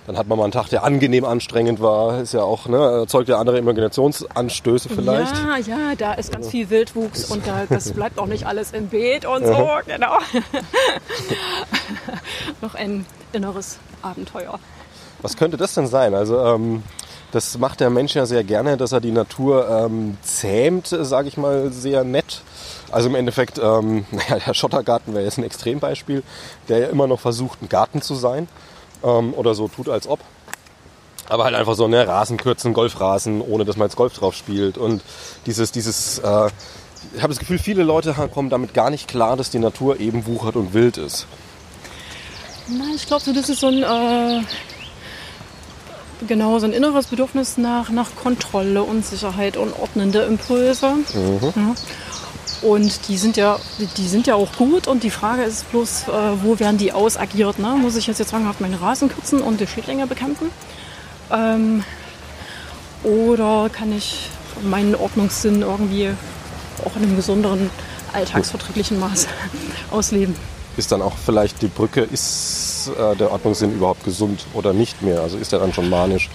dann 0.06 0.16
hat 0.16 0.28
man 0.28 0.38
mal 0.38 0.44
einen 0.44 0.52
Tag, 0.52 0.68
der 0.68 0.84
angenehm 0.84 1.24
anstrengend 1.24 1.80
war. 1.80 2.20
Ist 2.20 2.34
ja 2.34 2.42
auch, 2.42 2.66
ne, 2.66 2.78
erzeugt 2.78 3.28
ja 3.28 3.38
andere 3.38 3.58
Imaginationsanstöße 3.58 4.90
vielleicht. 4.90 5.34
Ja, 5.36 5.56
ja, 5.56 5.94
da 5.96 6.14
ist 6.14 6.32
ganz 6.32 6.48
viel 6.48 6.70
Wildwuchs 6.70 7.30
und 7.30 7.46
da, 7.46 7.64
das 7.68 7.92
bleibt 7.92 8.18
auch 8.18 8.26
nicht 8.26 8.46
alles 8.46 8.72
im 8.72 8.88
Beet 8.88 9.26
und 9.26 9.44
so, 9.44 9.68
genau. 9.86 10.18
Noch 12.60 12.74
ein 12.74 13.06
inneres 13.32 13.78
Abenteuer. 14.02 14.58
Was 15.22 15.36
könnte 15.36 15.56
das 15.56 15.74
denn 15.74 15.86
sein? 15.86 16.14
Also 16.14 16.44
ähm, 16.44 16.82
das 17.32 17.58
macht 17.58 17.80
der 17.80 17.90
Mensch 17.90 18.14
ja 18.14 18.26
sehr 18.26 18.44
gerne, 18.44 18.76
dass 18.76 18.92
er 18.92 19.00
die 19.00 19.10
Natur 19.10 19.68
ähm, 19.68 20.16
zähmt, 20.22 20.86
sage 20.86 21.26
ich 21.26 21.36
mal, 21.36 21.72
sehr 21.72 22.04
nett. 22.04 22.42
Also 22.94 23.08
im 23.08 23.16
Endeffekt, 23.16 23.58
ähm, 23.58 24.06
naja, 24.12 24.38
der 24.46 24.54
Schottergarten 24.54 25.14
wäre 25.14 25.24
jetzt 25.24 25.36
ein 25.36 25.44
Extrembeispiel, 25.44 26.22
der 26.68 26.78
ja 26.78 26.86
immer 26.88 27.08
noch 27.08 27.18
versucht, 27.18 27.60
ein 27.60 27.68
Garten 27.68 28.00
zu 28.02 28.14
sein 28.14 28.48
ähm, 29.02 29.34
oder 29.34 29.56
so 29.56 29.66
tut, 29.66 29.88
als 29.88 30.06
ob. 30.06 30.20
Aber 31.28 31.42
halt 31.42 31.56
einfach 31.56 31.74
so, 31.74 31.88
ne, 31.88 32.06
Rasen 32.06 32.36
kürzen, 32.36 32.72
Golfrasen, 32.72 33.40
ohne 33.40 33.64
dass 33.64 33.76
man 33.76 33.88
jetzt 33.88 33.96
Golf 33.96 34.14
drauf 34.14 34.34
spielt. 34.36 34.78
Und 34.78 35.02
dieses, 35.46 35.72
dieses, 35.72 36.20
äh, 36.20 36.50
ich 37.14 37.22
habe 37.22 37.32
das 37.32 37.40
Gefühl, 37.40 37.58
viele 37.58 37.82
Leute 37.82 38.14
kommen 38.32 38.48
damit 38.48 38.74
gar 38.74 38.90
nicht 38.90 39.08
klar, 39.08 39.36
dass 39.36 39.50
die 39.50 39.58
Natur 39.58 39.98
eben 39.98 40.26
wuchert 40.26 40.54
und 40.54 40.72
wild 40.72 40.96
ist. 40.96 41.26
Nein, 42.68 42.92
ich 42.94 43.06
glaube, 43.06 43.24
so, 43.24 43.32
das 43.32 43.48
ist 43.48 43.58
so 43.58 43.66
ein, 43.66 43.82
äh, 43.82 44.42
genau, 46.28 46.60
so 46.60 46.66
ein 46.66 46.72
inneres 46.72 47.08
Bedürfnis 47.08 47.58
nach, 47.58 47.90
nach 47.90 48.14
Kontrolle 48.14 48.84
und 48.84 49.04
Sicherheit 49.04 49.56
und 49.56 49.76
ordnende 49.80 50.20
Impulse. 50.20 50.92
Ja. 51.56 51.74
Und 52.62 53.08
die 53.08 53.18
sind 53.18 53.36
ja, 53.36 53.58
die 53.96 54.08
sind 54.08 54.26
ja 54.26 54.34
auch 54.34 54.52
gut 54.56 54.86
und 54.86 55.02
die 55.02 55.10
Frage 55.10 55.42
ist 55.42 55.70
bloß, 55.70 56.08
äh, 56.08 56.12
wo 56.42 56.58
werden 56.58 56.78
die 56.78 56.92
ausagiert? 56.92 57.58
Ne? 57.58 57.76
Muss 57.80 57.96
ich 57.96 58.06
jetzt 58.06 58.18
jetzt 58.18 58.30
zwanghaft 58.30 58.60
meinen 58.60 58.74
Rasen 58.74 59.08
kürzen 59.08 59.40
und 59.40 59.60
die 59.60 59.66
Schädlinge 59.66 60.06
bekämpfen? 60.06 60.50
Ähm, 61.30 61.84
oder 63.02 63.68
kann 63.70 63.92
ich 63.92 64.30
meinen 64.62 64.94
Ordnungssinn 64.94 65.62
irgendwie 65.62 66.10
auch 66.84 66.96
in 66.96 67.02
einem 67.02 67.16
gesonderen, 67.16 67.70
alltagsverträglichen 68.12 68.98
Maß 68.98 69.26
ausleben? 69.90 70.34
ist 70.76 70.92
dann 70.92 71.02
auch 71.02 71.14
vielleicht 71.16 71.62
die 71.62 71.68
Brücke, 71.68 72.02
ist 72.02 72.90
äh, 72.98 73.16
der 73.16 73.30
Ordnungssinn 73.30 73.74
überhaupt 73.74 74.04
gesund 74.04 74.46
oder 74.54 74.72
nicht 74.72 75.02
mehr? 75.02 75.20
Also 75.20 75.38
ist 75.38 75.52
er 75.52 75.60
dann 75.60 75.72
schon 75.72 75.88
manisch? 75.88 76.30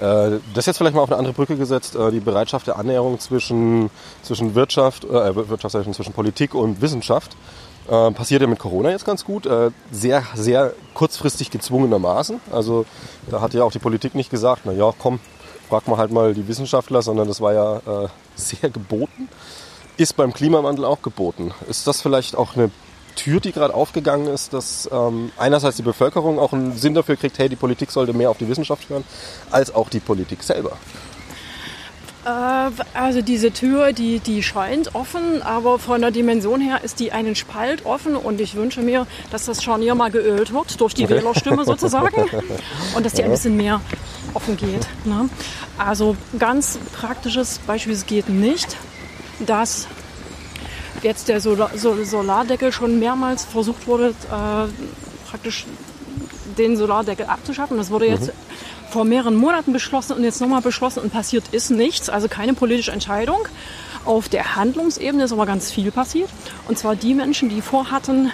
Äh, 0.00 0.38
das 0.54 0.66
jetzt 0.66 0.78
vielleicht 0.78 0.94
mal 0.94 1.02
auf 1.02 1.10
eine 1.10 1.18
andere 1.18 1.34
Brücke 1.34 1.56
gesetzt, 1.56 1.96
äh, 1.96 2.10
die 2.10 2.20
Bereitschaft 2.20 2.66
der 2.66 2.78
Annäherung 2.78 3.18
zwischen, 3.18 3.90
zwischen 4.22 4.54
Wirtschaft, 4.54 5.04
äh, 5.04 5.48
Wirtschaft 5.48 5.94
zwischen 5.94 6.12
Politik 6.12 6.54
und 6.54 6.80
Wissenschaft. 6.80 7.36
Äh, 7.88 8.10
passiert 8.12 8.42
ja 8.42 8.46
mit 8.46 8.58
Corona 8.58 8.90
jetzt 8.90 9.06
ganz 9.06 9.24
gut, 9.24 9.46
äh, 9.46 9.70
sehr, 9.90 10.22
sehr 10.34 10.74
kurzfristig 10.92 11.50
gezwungenermaßen. 11.50 12.40
Also 12.52 12.84
da 13.30 13.40
hat 13.40 13.54
ja 13.54 13.64
auch 13.64 13.72
die 13.72 13.78
Politik 13.78 14.14
nicht 14.14 14.30
gesagt, 14.30 14.62
na 14.64 14.72
ja, 14.72 14.92
komm, 14.98 15.20
frag 15.68 15.88
mal 15.88 15.96
halt 15.96 16.12
mal 16.12 16.34
die 16.34 16.46
Wissenschaftler, 16.46 17.00
sondern 17.00 17.28
das 17.28 17.40
war 17.40 17.54
ja 17.54 17.76
äh, 17.76 18.08
sehr 18.34 18.70
geboten. 18.70 19.28
Ist 19.96 20.16
beim 20.16 20.32
Klimawandel 20.32 20.84
auch 20.84 21.02
geboten. 21.02 21.52
Ist 21.68 21.86
das 21.86 22.02
vielleicht 22.02 22.36
auch 22.36 22.56
eine 22.56 22.70
Tür, 23.18 23.40
die 23.40 23.52
gerade 23.52 23.74
aufgegangen 23.74 24.28
ist, 24.28 24.54
dass 24.54 24.88
ähm, 24.92 25.32
einerseits 25.36 25.76
die 25.76 25.82
Bevölkerung 25.82 26.38
auch 26.38 26.52
einen 26.52 26.76
Sinn 26.76 26.94
dafür 26.94 27.16
kriegt, 27.16 27.38
hey, 27.38 27.48
die 27.48 27.56
Politik 27.56 27.90
sollte 27.90 28.12
mehr 28.12 28.30
auf 28.30 28.38
die 28.38 28.48
Wissenschaft 28.48 28.88
hören, 28.88 29.04
als 29.50 29.74
auch 29.74 29.88
die 29.88 30.00
Politik 30.00 30.42
selber. 30.42 30.78
Äh, 32.24 32.70
also 32.94 33.22
diese 33.22 33.52
Tür, 33.52 33.92
die, 33.92 34.20
die 34.20 34.42
scheint 34.42 34.94
offen, 34.94 35.42
aber 35.42 35.78
von 35.78 36.00
der 36.00 36.10
Dimension 36.10 36.60
her 36.60 36.80
ist 36.84 37.00
die 37.00 37.10
einen 37.12 37.34
Spalt 37.34 37.84
offen 37.86 38.14
und 38.16 38.40
ich 38.40 38.54
wünsche 38.54 38.82
mir, 38.82 39.06
dass 39.30 39.46
das 39.46 39.62
Scharnier 39.64 39.94
mal 39.94 40.10
geölt 40.10 40.52
wird 40.52 40.80
durch 40.80 40.94
die 40.94 41.04
okay. 41.04 41.16
Wählerstimme 41.16 41.64
sozusagen 41.64 42.24
und 42.96 43.04
dass 43.04 43.14
die 43.14 43.24
ein 43.24 43.30
bisschen 43.30 43.56
mehr 43.56 43.80
offen 44.34 44.56
geht. 44.56 44.86
Ne? 45.04 45.28
Also 45.76 46.16
ganz 46.38 46.78
praktisches 46.92 47.58
Beispiel, 47.66 47.94
es 47.94 48.06
geht 48.06 48.28
nicht, 48.28 48.76
dass 49.40 49.88
jetzt 51.02 51.28
der 51.28 51.40
Solar 51.40 51.70
Solardeckel 51.76 52.72
schon 52.72 52.98
mehrmals 52.98 53.44
versucht 53.44 53.86
wurde, 53.86 54.08
äh, 54.08 55.28
praktisch 55.28 55.66
den 56.56 56.76
Solardeckel 56.76 57.26
abzuschaffen. 57.26 57.76
Das 57.76 57.90
wurde 57.90 58.06
jetzt 58.06 58.28
mhm. 58.28 58.90
vor 58.90 59.04
mehreren 59.04 59.36
Monaten 59.36 59.72
beschlossen 59.72 60.14
und 60.16 60.24
jetzt 60.24 60.40
nochmal 60.40 60.62
beschlossen 60.62 61.00
und 61.00 61.12
passiert 61.12 61.44
ist 61.52 61.70
nichts, 61.70 62.08
also 62.08 62.28
keine 62.28 62.54
politische 62.54 62.92
Entscheidung. 62.92 63.46
Auf 64.04 64.28
der 64.28 64.56
Handlungsebene 64.56 65.24
ist 65.24 65.32
aber 65.32 65.46
ganz 65.46 65.70
viel 65.70 65.90
passiert. 65.90 66.30
Und 66.66 66.78
zwar 66.78 66.96
die 66.96 67.14
Menschen, 67.14 67.48
die 67.48 67.60
vorhatten, 67.60 68.30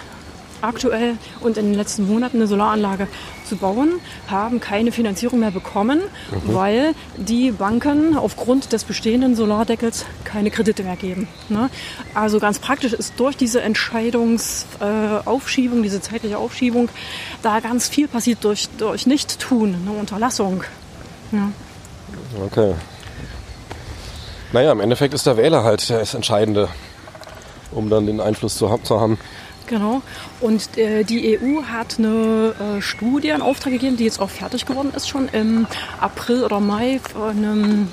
aktuell 0.69 1.17
und 1.41 1.59
in 1.59 1.67
den 1.67 1.75
letzten 1.75 2.07
Monaten 2.07 2.39
eine 2.39 2.47
Solaranlage 2.47 3.09
zu 3.45 3.57
bauen, 3.57 4.01
haben 4.29 4.61
keine 4.61 4.93
Finanzierung 4.93 5.41
mehr 5.41 5.51
bekommen, 5.51 6.01
mhm. 6.01 6.55
weil 6.55 6.95
die 7.17 7.51
Banken 7.51 8.17
aufgrund 8.17 8.73
des 8.73 8.85
bestehenden 8.85 9.35
Solardeckels 9.37 10.07
keine 10.25 10.51
Kredite 10.51 10.83
mehr 10.83 10.97
geben. 10.97 11.29
Ne? 11.49 11.71
Also 12.15 12.41
ganz 12.41 12.59
praktisch 12.59 12.93
ist 12.93 13.15
durch 13.19 13.37
diese 13.37 13.61
Entscheidungsaufschiebung, 13.61 15.81
äh, 15.81 15.83
diese 15.83 16.01
zeitliche 16.01 16.39
Aufschiebung, 16.39 16.89
da 17.43 17.61
ganz 17.61 17.89
viel 17.89 18.09
passiert 18.09 18.43
durch, 18.45 18.69
durch 18.79 19.07
Nicht-Tun, 19.07 19.77
eine 19.83 19.93
Unterlassung. 19.99 20.65
Ja. 21.33 21.51
Okay. 22.47 22.75
Naja, 24.53 24.73
im 24.73 24.81
Endeffekt 24.81 25.13
ist 25.15 25.27
der 25.27 25.37
Wähler 25.37 25.65
halt 25.65 25.91
das 25.91 26.15
Entscheidende, 26.15 26.69
um 27.73 27.91
dann 27.91 28.07
den 28.07 28.21
Einfluss 28.21 28.57
zu, 28.57 28.79
zu 28.85 29.01
haben. 29.01 29.19
Genau. 29.67 30.03
Und 30.41 30.77
äh, 30.77 31.05
die 31.05 31.39
EU 31.39 31.63
hat 31.63 31.99
eine 31.99 32.55
äh, 32.79 32.83
Studie 32.83 33.31
in 33.31 33.41
Auftrag 33.41 33.73
gegeben, 33.73 33.97
die 33.97 34.05
jetzt 34.05 34.21
auch 34.21 34.31
fertig 34.31 34.67
geworden 34.67 34.93
ist, 34.95 35.09
schon 35.09 35.29
im 35.29 35.67
April 36.01 36.45
oder 36.45 36.61
Mai 36.61 37.01
von 37.01 37.31
einem 37.31 37.89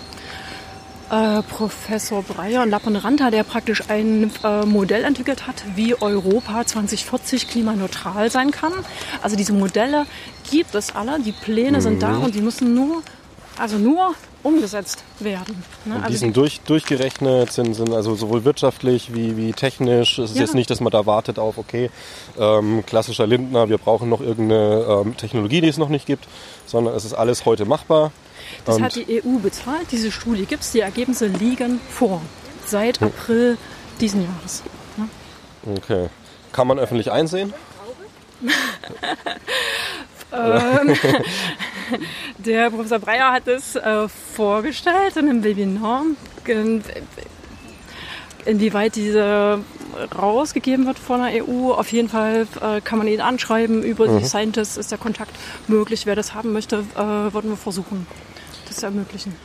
äh, 1.12 1.42
Professor 1.44 2.24
Breyer 2.24 2.64
und 2.64 2.70
Lappenranta, 2.70 3.32
der 3.32 3.44
praktisch 3.44 3.84
ein 3.90 4.32
äh, 4.44 4.66
Modell 4.66 5.04
entwickelt 5.04 5.46
hat, 5.46 5.64
wie 5.76 5.94
Europa 6.00 6.66
2040 6.66 7.50
klimaneutral 7.50 8.32
sein 8.32 8.52
kann. 8.52 8.74
Also 9.22 9.36
diese 9.36 9.54
Modelle 9.54 10.06
gibt 10.50 10.74
es 10.74 10.96
alle, 10.96 11.20
die 11.20 11.34
Pläne 11.34 11.78
mhm. 11.78 11.82
sind 11.82 12.04
da 12.04 12.12
mhm. 12.12 12.24
und 12.24 12.36
die 12.36 12.42
müssen 12.42 12.74
nur, 12.74 13.04
also 13.58 13.78
nur 13.78 14.16
umgesetzt 14.44 15.04
werden. 15.20 15.64
Ne? 15.86 15.96
Und 15.96 16.02
die 16.02 16.06
also 16.06 16.18
sind 16.18 16.38
durch, 16.38 16.62
durchgerechnet, 16.62 17.52
sind, 17.52 17.76
sind 17.76 17.94
also 17.94 18.16
sowohl 18.16 18.44
wirtschaftlich 18.44 19.14
wie, 19.14 19.38
wie 19.38 19.54
technisch. 19.54 20.18
Es 20.18 20.32
ist 20.32 20.36
ja. 20.36 20.44
jetzt 20.44 20.56
nicht, 20.56 20.70
dass 20.70 20.80
man 20.80 20.92
da 20.92 21.06
wartet 21.06 21.38
auf, 21.38 21.58
okay, 21.58 21.90
ähm, 22.40 22.84
klassischer 22.86 23.28
Lindner, 23.28 23.70
wir 23.70 23.78
brauchen 23.78 24.10
noch 24.10 24.22
irgendeine 24.22 25.04
ähm, 25.06 25.18
Technologie, 25.18 25.62
die 25.62 25.68
es 25.68 25.78
noch 25.78 25.90
nicht 25.90 26.06
gibt, 26.06 26.28
sondern 26.66 26.96
es 26.96 27.06
ist 27.06 27.14
alles 27.14 27.46
heute 27.46 27.66
machbar. 27.66 28.12
Das 28.66 28.78
Und 28.78 28.84
hat 28.84 28.96
die 28.96 29.24
EU 29.24 29.40
bezahlt, 29.42 29.92
diese 29.92 30.12
Studie 30.12 30.46
gibt 30.46 30.64
es, 30.64 30.72
die 30.72 30.80
Ergebnisse 30.80 31.28
liegen 31.28 31.80
vor, 31.90 32.22
seit 32.66 33.00
hm. 33.00 33.08
April 33.08 33.58
diesen 34.00 34.24
Jahres. 34.24 34.64
Ne? 34.98 35.08
Okay. 35.78 36.10
Kann 36.52 36.68
man 36.68 36.80
öffentlich 36.80 37.12
einsehen? 37.12 37.54
ähm, 40.34 40.96
der 42.38 42.70
Professor 42.70 43.00
Breyer 43.00 43.32
hat 43.32 43.48
es 43.48 43.76
äh, 43.76 44.08
vorgestellt 44.08 45.18
in 45.18 45.30
einem 45.30 45.44
Webinar, 45.44 46.04
inwieweit 48.46 48.96
diese 48.96 49.60
rausgegeben 50.18 50.86
wird 50.86 51.00
von 51.00 51.22
der 51.22 51.46
EU. 51.46 51.72
Auf 51.72 51.92
jeden 51.92 52.10
Fall 52.10 52.48
äh, 52.62 52.82
kann 52.82 52.98
man 52.98 53.08
ihn 53.08 53.22
anschreiben. 53.22 53.84
Über 53.84 54.08
mhm. 54.08 54.20
die 54.20 54.26
Scientists 54.26 54.78
ist 54.78 54.92
der 54.92 54.98
Kontakt 54.98 55.32
möglich. 55.68 56.06
Wer 56.06 56.16
das 56.16 56.34
haben 56.34 56.54
möchte, 56.54 56.84
äh, 56.96 57.00
würden 57.00 57.52
wir 57.52 57.58
versuchen, 57.58 58.08
das 58.68 58.78
zu 58.78 58.86
ermöglichen. 58.86 59.36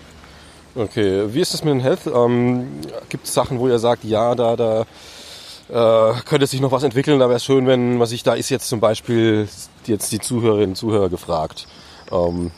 Okay, 0.75 1.25
wie 1.33 1.41
ist 1.41 1.55
es 1.55 1.65
mit 1.65 1.73
den 1.73 1.81
Health? 1.81 2.07
Ähm, 2.07 2.67
Gibt 3.09 3.27
es 3.27 3.35
Sachen, 3.35 3.59
wo 3.59 3.69
ihr 3.69 3.79
sagt, 3.79 4.05
ja, 4.05 4.35
da, 4.35 4.57
da 4.57 4.85
äh, 5.69 6.13
könnte 6.25 6.47
sich 6.47 6.61
noch 6.61 6.73
was 6.73 6.83
entwickeln, 6.83 7.19
da 7.19 7.29
wäre 7.29 7.37
es 7.37 7.45
schön, 7.45 7.67
wenn, 7.67 7.99
was 7.99 8.13
ich 8.13 8.23
da 8.23 8.35
ist 8.35 8.51
jetzt 8.51 8.69
zum 8.69 8.81
Beispiel 8.81 9.49
jetzt 9.87 10.13
die 10.13 10.21
Zuhörerinnen 10.21 10.71
und 10.71 10.77
Zuhörer 10.77 11.09
gefragt. 11.09 11.67
Ähm, 12.13 12.51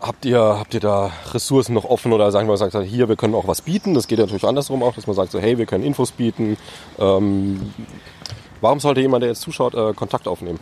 habt 0.00 0.24
ihr, 0.24 0.40
habt 0.40 0.74
ihr 0.74 0.80
da 0.80 1.10
Ressourcen 1.32 1.74
noch 1.74 1.84
offen 1.84 2.12
oder 2.12 2.30
sagen 2.30 2.48
wir, 2.48 2.56
sagt 2.56 2.76
hier, 2.84 3.08
wir 3.08 3.16
können 3.16 3.34
auch 3.34 3.46
was 3.46 3.62
bieten? 3.62 3.94
Das 3.94 4.06
geht 4.06 4.18
natürlich 4.18 4.44
andersrum 4.44 4.82
auch, 4.82 4.94
dass 4.94 5.06
man 5.06 5.16
sagt 5.16 5.32
so, 5.32 5.40
hey, 5.40 5.58
wir 5.58 5.66
können 5.66 5.84
Infos 5.84 6.12
bieten. 6.12 6.56
Ähm, 6.98 7.72
warum 8.60 8.80
sollte 8.80 9.00
jemand, 9.00 9.22
der 9.22 9.30
jetzt 9.30 9.42
zuschaut, 9.42 9.74
äh, 9.74 9.94
Kontakt 9.94 10.28
aufnehmen? 10.28 10.58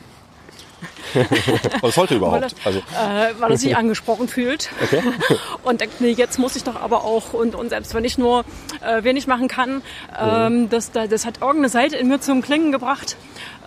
Was 1.80 1.94
sollte 1.94 2.16
überhaupt? 2.16 2.42
Weil 2.42 2.50
er, 2.50 2.66
also. 2.66 2.78
äh, 2.78 3.40
weil 3.40 3.50
er 3.50 3.58
sich 3.58 3.76
angesprochen 3.76 4.28
fühlt. 4.28 4.70
Okay. 4.82 5.02
und 5.62 5.80
denkt, 5.80 6.00
nee, 6.00 6.10
jetzt 6.10 6.38
muss 6.38 6.56
ich 6.56 6.64
doch 6.64 6.76
aber 6.76 7.04
auch, 7.04 7.32
und, 7.32 7.54
und 7.54 7.70
selbst 7.70 7.94
wenn 7.94 8.04
ich 8.04 8.18
nur 8.18 8.44
äh, 8.80 9.02
wenig 9.02 9.26
machen 9.26 9.48
kann, 9.48 9.82
ähm, 10.18 10.62
mhm. 10.62 10.70
das, 10.70 10.92
das 10.92 11.26
hat 11.26 11.40
irgendeine 11.40 11.68
Seite 11.68 11.96
in 11.96 12.08
mir 12.08 12.20
zum 12.20 12.42
Klingen 12.42 12.72
gebracht. 12.72 13.16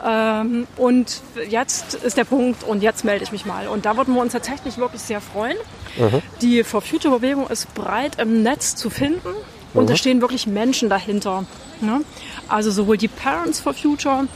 Ähm, 0.06 0.68
und 0.78 1.22
jetzt 1.50 1.94
ist 1.96 2.18
der 2.18 2.26
Punkt 2.26 2.64
und 2.64 2.84
jetzt 2.84 3.06
melde 3.06 3.24
ich 3.24 3.32
mich 3.32 3.46
mal. 3.46 3.68
Und 3.68 3.86
da 3.86 3.96
würden 3.98 4.14
wir 4.14 4.22
uns 4.22 4.34
tatsächlich 4.34 4.78
wirklich 4.78 5.02
sehr 5.02 5.22
freuen. 5.22 5.58
Mhm. 5.98 6.22
Die 6.42 6.64
For 6.64 6.82
Future 6.82 7.20
Bewegung 7.20 7.48
ist 7.48 7.74
breit 7.74 8.20
im 8.20 8.44
Netz 8.44 8.76
zu 8.76 8.90
finden. 8.90 9.30
Und 9.74 9.84
mhm. 9.84 9.88
da 9.88 9.96
stehen 9.96 10.22
wirklich 10.22 10.48
Menschen 10.48 10.90
dahinter. 10.90 11.46
Ne? 11.82 12.02
Also 12.48 12.72
sowohl 12.72 12.98
die 12.98 13.08
Parents 13.08 13.60
for 13.60 13.74
Future 13.74 14.28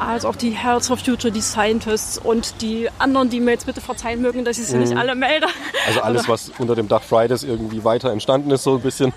als 0.00 0.24
auch 0.24 0.36
die 0.36 0.50
Health 0.50 0.86
for 0.86 0.96
Future, 0.96 1.32
die 1.32 1.40
Scientists 1.40 2.18
und 2.18 2.60
die 2.62 2.88
anderen, 2.98 3.30
die 3.30 3.40
mir 3.40 3.52
jetzt 3.52 3.66
bitte 3.66 3.80
verzeihen 3.80 4.20
mögen, 4.20 4.44
dass 4.44 4.58
ich 4.58 4.66
sie 4.66 4.76
mhm. 4.76 4.82
nicht 4.82 4.96
alle 4.96 5.14
melde. 5.14 5.46
Also 5.86 6.00
alles, 6.00 6.28
was 6.28 6.52
unter 6.58 6.74
dem 6.74 6.88
Dach 6.88 7.02
Fridays 7.02 7.42
irgendwie 7.42 7.84
weiter 7.84 8.10
entstanden 8.10 8.50
ist, 8.50 8.62
so 8.62 8.76
ein 8.76 8.80
bisschen. 8.80 9.12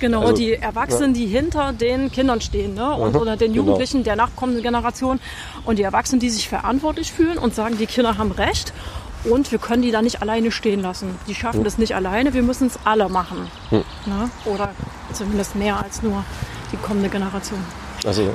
Genau, 0.00 0.22
also, 0.22 0.34
die 0.34 0.52
Erwachsenen, 0.52 1.14
ja. 1.14 1.20
die 1.20 1.26
hinter 1.26 1.72
den 1.72 2.10
Kindern 2.10 2.40
stehen 2.40 2.74
ne? 2.74 2.92
und, 2.94 3.14
mhm. 3.14 3.20
oder 3.20 3.36
den 3.36 3.52
genau. 3.52 3.64
Jugendlichen 3.64 4.02
genau. 4.02 4.04
der 4.04 4.16
nachkommenden 4.16 4.62
Generation 4.62 5.20
und 5.64 5.78
die 5.78 5.82
Erwachsenen, 5.82 6.20
die 6.20 6.30
sich 6.30 6.48
verantwortlich 6.48 7.12
fühlen 7.12 7.38
und 7.38 7.54
sagen, 7.54 7.78
die 7.78 7.86
Kinder 7.86 8.18
haben 8.18 8.32
Recht 8.32 8.72
und 9.24 9.50
wir 9.50 9.58
können 9.58 9.82
die 9.82 9.90
da 9.90 10.02
nicht 10.02 10.22
alleine 10.22 10.50
stehen 10.50 10.82
lassen. 10.82 11.18
Die 11.26 11.34
schaffen 11.34 11.60
mhm. 11.60 11.64
das 11.64 11.78
nicht 11.78 11.94
alleine, 11.94 12.34
wir 12.34 12.42
müssen 12.42 12.66
es 12.66 12.78
alle 12.84 13.08
machen. 13.08 13.50
Mhm. 13.70 13.84
Ne? 14.06 14.30
Oder 14.44 14.70
zumindest 15.12 15.56
mehr 15.56 15.82
als 15.82 16.02
nur 16.02 16.24
die 16.72 16.76
kommende 16.76 17.08
Generation. 17.08 17.60
Also 18.04 18.32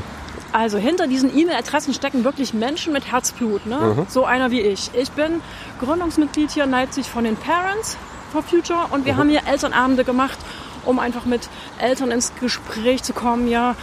also 0.54 0.78
hinter 0.78 1.08
diesen 1.08 1.36
E-Mail-Adressen 1.36 1.94
stecken 1.94 2.24
wirklich 2.24 2.54
Menschen 2.54 2.94
mit 2.94 3.12
Herzblut. 3.12 3.66
Ne? 3.66 3.78
Mhm. 3.78 4.06
So 4.10 4.26
einer 4.26 4.52
wie 4.52 4.62
ich. 4.62 4.92
Ich 4.94 5.12
bin 5.12 5.42
Gründungsmitglied 5.80 6.52
hier 6.52 6.66
in 6.66 6.72
Leipzig 6.72 7.10
von 7.10 7.24
den 7.24 7.36
Parents 7.36 7.98
for 8.32 8.44
Future 8.44 8.88
und 8.92 9.06
wir 9.06 9.14
mhm. 9.14 9.18
haben 9.18 9.30
hier 9.30 9.42
Elternabende 9.46 10.04
gemacht, 10.04 10.38
um 10.86 11.00
einfach 11.00 11.26
mit 11.26 11.50
Eltern 11.80 12.12
ins 12.12 12.34
Gespräch 12.40 13.04
zu 13.04 13.14
kommen. 13.14 13.48
Ja, 13.48 13.76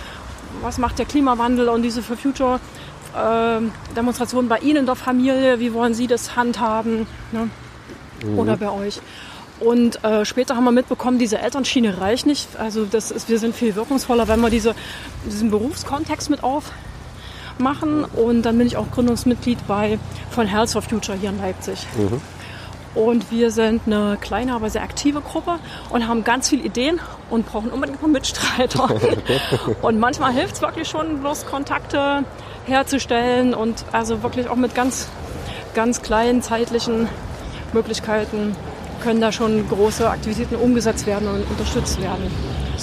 was 0.63 0.79
macht 0.79 0.99
der 0.99 1.07
Klimawandel 1.07 1.69
und 1.69 1.83
diese 1.83 2.03
for 2.03 2.17
Future 2.17 2.61
äh, 3.15 3.61
Demonstrationen 3.95 4.49
bei 4.49 4.59
Ihnen 4.59 4.79
in 4.79 4.87
der 4.87 4.97
Familie? 4.97 5.61
Wie 5.61 5.73
wollen 5.73 5.95
Sie 5.95 6.07
das 6.07 6.37
handhaben? 6.37 7.07
Ne? 7.33 7.51
Mhm. 8.25 8.39
Oder 8.39 8.57
bei 8.57 8.71
euch? 8.71 9.01
Und 9.61 10.03
äh, 10.05 10.25
später 10.25 10.57
haben 10.57 10.65
wir 10.65 10.73
mitbekommen, 10.73 11.19
diese 11.19 11.39
Elternschiene 11.39 12.01
reicht 12.01 12.27
nicht. 12.27 12.57
Also 12.57 12.85
das 12.85 13.11
ist, 13.11 13.29
wir 13.29 13.39
sind 13.39 13.55
viel 13.55 13.75
wirkungsvoller, 13.75 14.29
wenn 14.29 14.41
wir 14.41 14.51
diese, 14.51 14.75
diesen 15.27 15.51
Berufskontext 15.51 16.31
mit 16.31 16.41
aufmachen. 16.45 18.05
Und 18.05 18.43
dann 18.43 18.59
bin 18.59 18.67
ich 18.67 18.77
auch 18.77 18.91
Gründungsmitglied 18.91 19.67
bei 19.67 19.99
von 20.31 20.47
Health 20.47 20.71
for 20.71 20.83
Future 20.83 21.19
hier 21.19 21.31
in 21.31 21.39
Leipzig. 21.39 21.87
Mhm. 21.97 22.21
Und 22.95 23.31
wir 23.31 23.51
sind 23.51 23.83
eine 23.87 24.17
kleine, 24.21 24.55
aber 24.55 24.71
sehr 24.71 24.83
aktive 24.83 25.21
Gruppe 25.21 25.59
und 25.91 26.09
haben 26.09 26.25
ganz 26.25 26.49
viele 26.49 26.63
Ideen 26.65 27.01
und 27.31 27.47
brauchen 27.47 27.71
unbedingt 27.71 28.01
noch 28.03 28.09
Mitstreiter. 28.09 28.89
und 29.83 30.01
manchmal 30.01 30.33
hilft 30.33 30.57
es 30.57 30.63
wirklich 30.63 30.89
schon, 30.89 31.21
bloß 31.21 31.47
Kontakte 31.47 32.25
herzustellen 32.67 33.55
und 33.55 33.85
also 33.93 34.23
wirklich 34.23 34.49
auch 34.49 34.57
mit 34.57 34.75
ganz, 34.75 35.09
ganz 35.75 36.03
kleinen 36.03 36.43
zeitlichen 36.43 37.09
Möglichkeiten 37.73 38.57
können 38.99 39.21
da 39.21 39.33
schon 39.33 39.69
große 39.69 40.09
Aktivitäten 40.09 40.57
umgesetzt 40.57 41.07
werden 41.07 41.29
und 41.29 41.51
unterstützt 41.51 42.01
werden. 42.01 42.31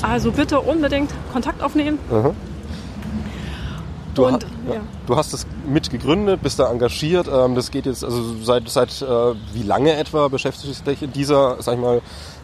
Also 0.01 0.31
bitte 0.31 0.59
unbedingt 0.59 1.11
Kontakt 1.31 1.61
aufnehmen. 1.61 1.99
Du, 4.15 4.25
Und, 4.25 4.45
ha 4.45 4.73
ja. 4.73 4.81
du 5.07 5.15
hast 5.17 5.33
es 5.33 5.45
mitgegründet, 5.67 6.41
bist 6.41 6.57
da 6.57 6.71
engagiert. 6.71 7.27
Ähm, 7.27 7.53
das 7.53 7.69
geht 7.69 7.85
jetzt, 7.85 8.03
also 8.03 8.35
seit, 8.41 8.69
seit 8.69 9.01
äh, 9.01 9.05
wie 9.53 9.63
lange 9.63 9.93
etwa 9.93 10.29
beschäftigst 10.29 10.87
du 10.87 10.91
dich 10.91 11.01
in 11.01 11.11
dieser, 11.11 11.61
sag 11.61 11.75
ich 11.75 11.81
mal, 11.81 12.01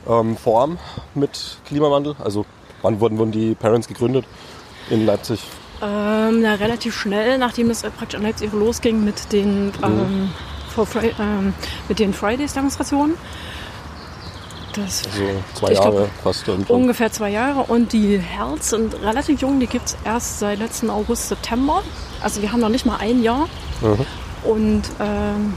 ähm, 0.08 0.36
Form 0.36 0.78
mit 1.16 1.58
Klimawandel? 1.66 2.16
Also 2.22 2.46
wann 2.82 3.00
wurden, 3.00 3.18
wurden 3.18 3.32
die 3.32 3.56
Parents 3.56 3.88
gegründet 3.88 4.26
in 4.90 5.06
Leipzig? 5.06 5.42
Ähm, 5.82 6.42
na, 6.42 6.56
relativ 6.56 6.96
schnell, 6.96 7.38
nachdem 7.38 7.70
das 7.70 7.82
praktisch 7.84 8.20
in 8.20 8.24
Leipzig 8.24 8.52
losging 8.52 9.04
mit 9.06 9.32
den, 9.32 9.72
ähm, 9.82 10.30
for 10.70 10.86
Fri 10.86 11.12
ähm, 11.20 11.54
mit 11.88 12.00
den 12.00 12.14
Fridays-Demonstrationen. 12.14 13.16
Das 14.76 15.04
Also 15.06 15.20
zwei 15.54 15.72
Ich 15.72 15.80
glaub, 15.80 15.94
Jahre 15.94 16.10
fast. 16.24 16.48
Und, 16.50 16.70
ungefähr 16.70 17.12
zwei 17.12 17.30
Jahre. 17.30 17.64
Und 17.64 17.94
die 17.94 18.18
Herz 18.18 18.70
sind 18.70 18.94
relativ 19.02 19.42
jung, 19.42 19.60
die 19.60 19.68
gibt 19.68 19.88
es 19.88 19.98
erst 20.04 20.40
seit 20.40 20.60
letzten 20.60 20.90
August, 20.90 21.30
September. 21.30 21.84
Also 22.22 22.42
wir 22.42 22.52
haben 22.52 22.60
noch 22.60 22.70
nicht 22.70 22.86
mal 22.86 22.98
ein 22.98 23.22
Jahr. 23.24 23.48
Mhm. 23.82 24.06
Und 24.44 24.84
ähm, 25.00 25.54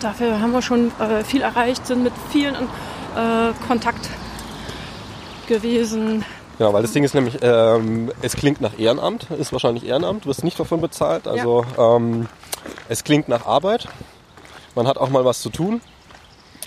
dafür 0.00 0.40
haben 0.40 0.52
wir 0.52 0.62
schon 0.62 0.92
äh, 0.98 1.24
viel 1.24 1.42
erreicht, 1.42 1.86
sind 1.86 2.02
mit 2.02 2.12
vielen 2.30 2.54
in 2.54 2.64
äh, 3.16 3.52
Kontakt 3.66 4.08
gewesen. 5.46 6.24
Genau, 6.58 6.72
weil 6.72 6.82
das 6.82 6.92
Ding 6.92 7.04
ist 7.04 7.14
nämlich, 7.14 7.38
ähm, 7.40 8.12
es 8.20 8.36
klingt 8.36 8.60
nach 8.60 8.78
Ehrenamt, 8.78 9.30
ist 9.30 9.52
wahrscheinlich 9.52 9.86
Ehrenamt, 9.86 10.26
wirst 10.26 10.44
nicht 10.44 10.60
davon 10.60 10.80
bezahlt. 10.80 11.26
Also 11.26 11.64
ähm, 11.78 12.28
es 12.88 13.02
klingt 13.04 13.28
nach 13.28 13.46
Arbeit. 13.46 13.88
Man 14.74 14.86
hat 14.86 14.98
auch 14.98 15.08
mal 15.08 15.24
was 15.24 15.40
zu 15.40 15.50
tun. 15.50 15.80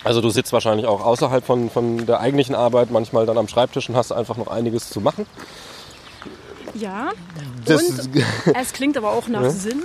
Also 0.04 0.20
du 0.20 0.28
sitzt 0.28 0.52
wahrscheinlich 0.52 0.86
auch 0.86 1.04
außerhalb 1.04 1.44
von, 1.44 1.70
von 1.70 2.04
der 2.06 2.20
eigentlichen 2.20 2.54
Arbeit, 2.54 2.90
manchmal 2.90 3.24
dann 3.26 3.38
am 3.38 3.48
Schreibtisch 3.48 3.88
und 3.88 3.96
hast 3.96 4.12
einfach 4.12 4.36
noch 4.36 4.48
einiges 4.48 4.90
zu 4.90 5.00
machen. 5.00 5.26
Ja. 6.74 7.10
Das, 7.64 7.82
und 7.82 8.10
es 8.54 8.72
klingt 8.72 8.96
aber 8.96 9.12
auch 9.12 9.28
nach 9.28 9.48
Sinn 9.50 9.82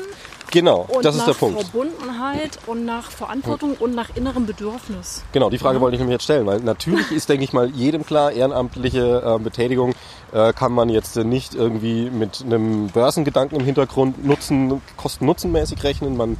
genau, 0.51 0.87
und 0.89 1.05
das 1.05 1.15
nach 1.15 1.27
ist 1.27 1.33
der 1.33 1.39
Punkt. 1.39 1.61
Verbundenheit 1.61 2.59
und 2.65 2.83
nach 2.83 3.11
Verantwortung 3.11 3.75
und 3.79 3.95
nach 3.95 4.09
innerem 4.15 4.45
Bedürfnis. 4.45 5.23
Genau, 5.31 5.49
die 5.49 5.59
Frage 5.59 5.79
wollte 5.81 5.95
ich 5.95 5.99
nämlich 5.99 6.15
jetzt 6.15 6.23
stellen, 6.23 6.45
weil 6.45 6.59
natürlich 6.59 7.11
ist, 7.11 7.29
denke 7.29 7.43
ich 7.43 7.53
mal, 7.53 7.69
jedem 7.69 8.05
klar, 8.05 8.31
ehrenamtliche 8.31 9.23
äh, 9.23 9.41
Betätigung 9.41 9.93
äh, 10.33 10.51
kann 10.51 10.71
man 10.71 10.89
jetzt 10.89 11.15
äh, 11.15 11.23
nicht 11.23 11.55
irgendwie 11.55 12.09
mit 12.09 12.43
einem 12.43 12.87
Börsengedanken 12.87 13.59
im 13.59 13.65
Hintergrund 13.65 14.25
nutzen, 14.25 14.81
kosten-nutzenmäßig 14.97 15.83
rechnen. 15.83 16.17
Man, 16.17 16.37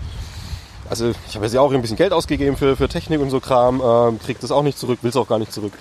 also 0.90 1.12
ich 1.28 1.36
habe 1.36 1.46
jetzt 1.46 1.54
ja 1.54 1.62
auch 1.62 1.72
ein 1.72 1.82
bisschen 1.82 1.98
Geld 1.98 2.14
ausgegeben 2.14 2.58
für, 2.58 2.76
für 2.76 2.90
Technik 2.90 3.22
und 3.22 3.30
so 3.30 3.40
Kram, 3.40 3.80
äh, 3.80 4.18
kriegt 4.26 4.42
das 4.44 4.52
auch 4.52 4.64
nicht 4.64 4.78
zurück, 4.78 5.00
will 5.02 5.10
es 5.10 5.16
auch 5.16 5.28
gar 5.28 5.40
nicht 5.40 5.54
zurück. 5.54 5.74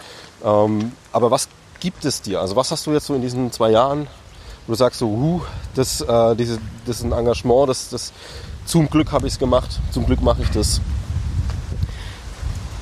Ähm, 0.45 0.93
aber 1.13 1.31
was 1.31 1.49
gibt 1.81 2.05
es 2.05 2.21
dir? 2.21 2.41
Also 2.41 2.57
was 2.57 2.71
hast 2.71 2.87
du 2.87 2.93
jetzt 2.93 3.07
so 3.07 3.15
in 3.15 3.23
diesen 3.23 3.51
zwei 3.51 3.71
Jahren, 3.71 4.07
wo 4.67 4.73
du 4.73 4.77
sagst 4.77 4.99
so, 4.99 5.07
huh, 5.09 5.41
das, 5.75 6.03
äh, 6.03 6.37
diese, 6.37 6.59
das 6.87 6.99
ist 6.99 7.05
ein 7.05 7.13
Engagement, 7.13 7.69
das, 7.69 7.89
das 7.89 8.13
zum 8.67 8.91
Glück 8.91 9.13
habe 9.13 9.27
ich 9.27 9.35
es 9.35 9.39
gemacht, 9.39 9.81
zum 9.93 10.05
Glück 10.05 10.21
mache 10.21 10.43
ich 10.43 10.51
das. 10.51 10.81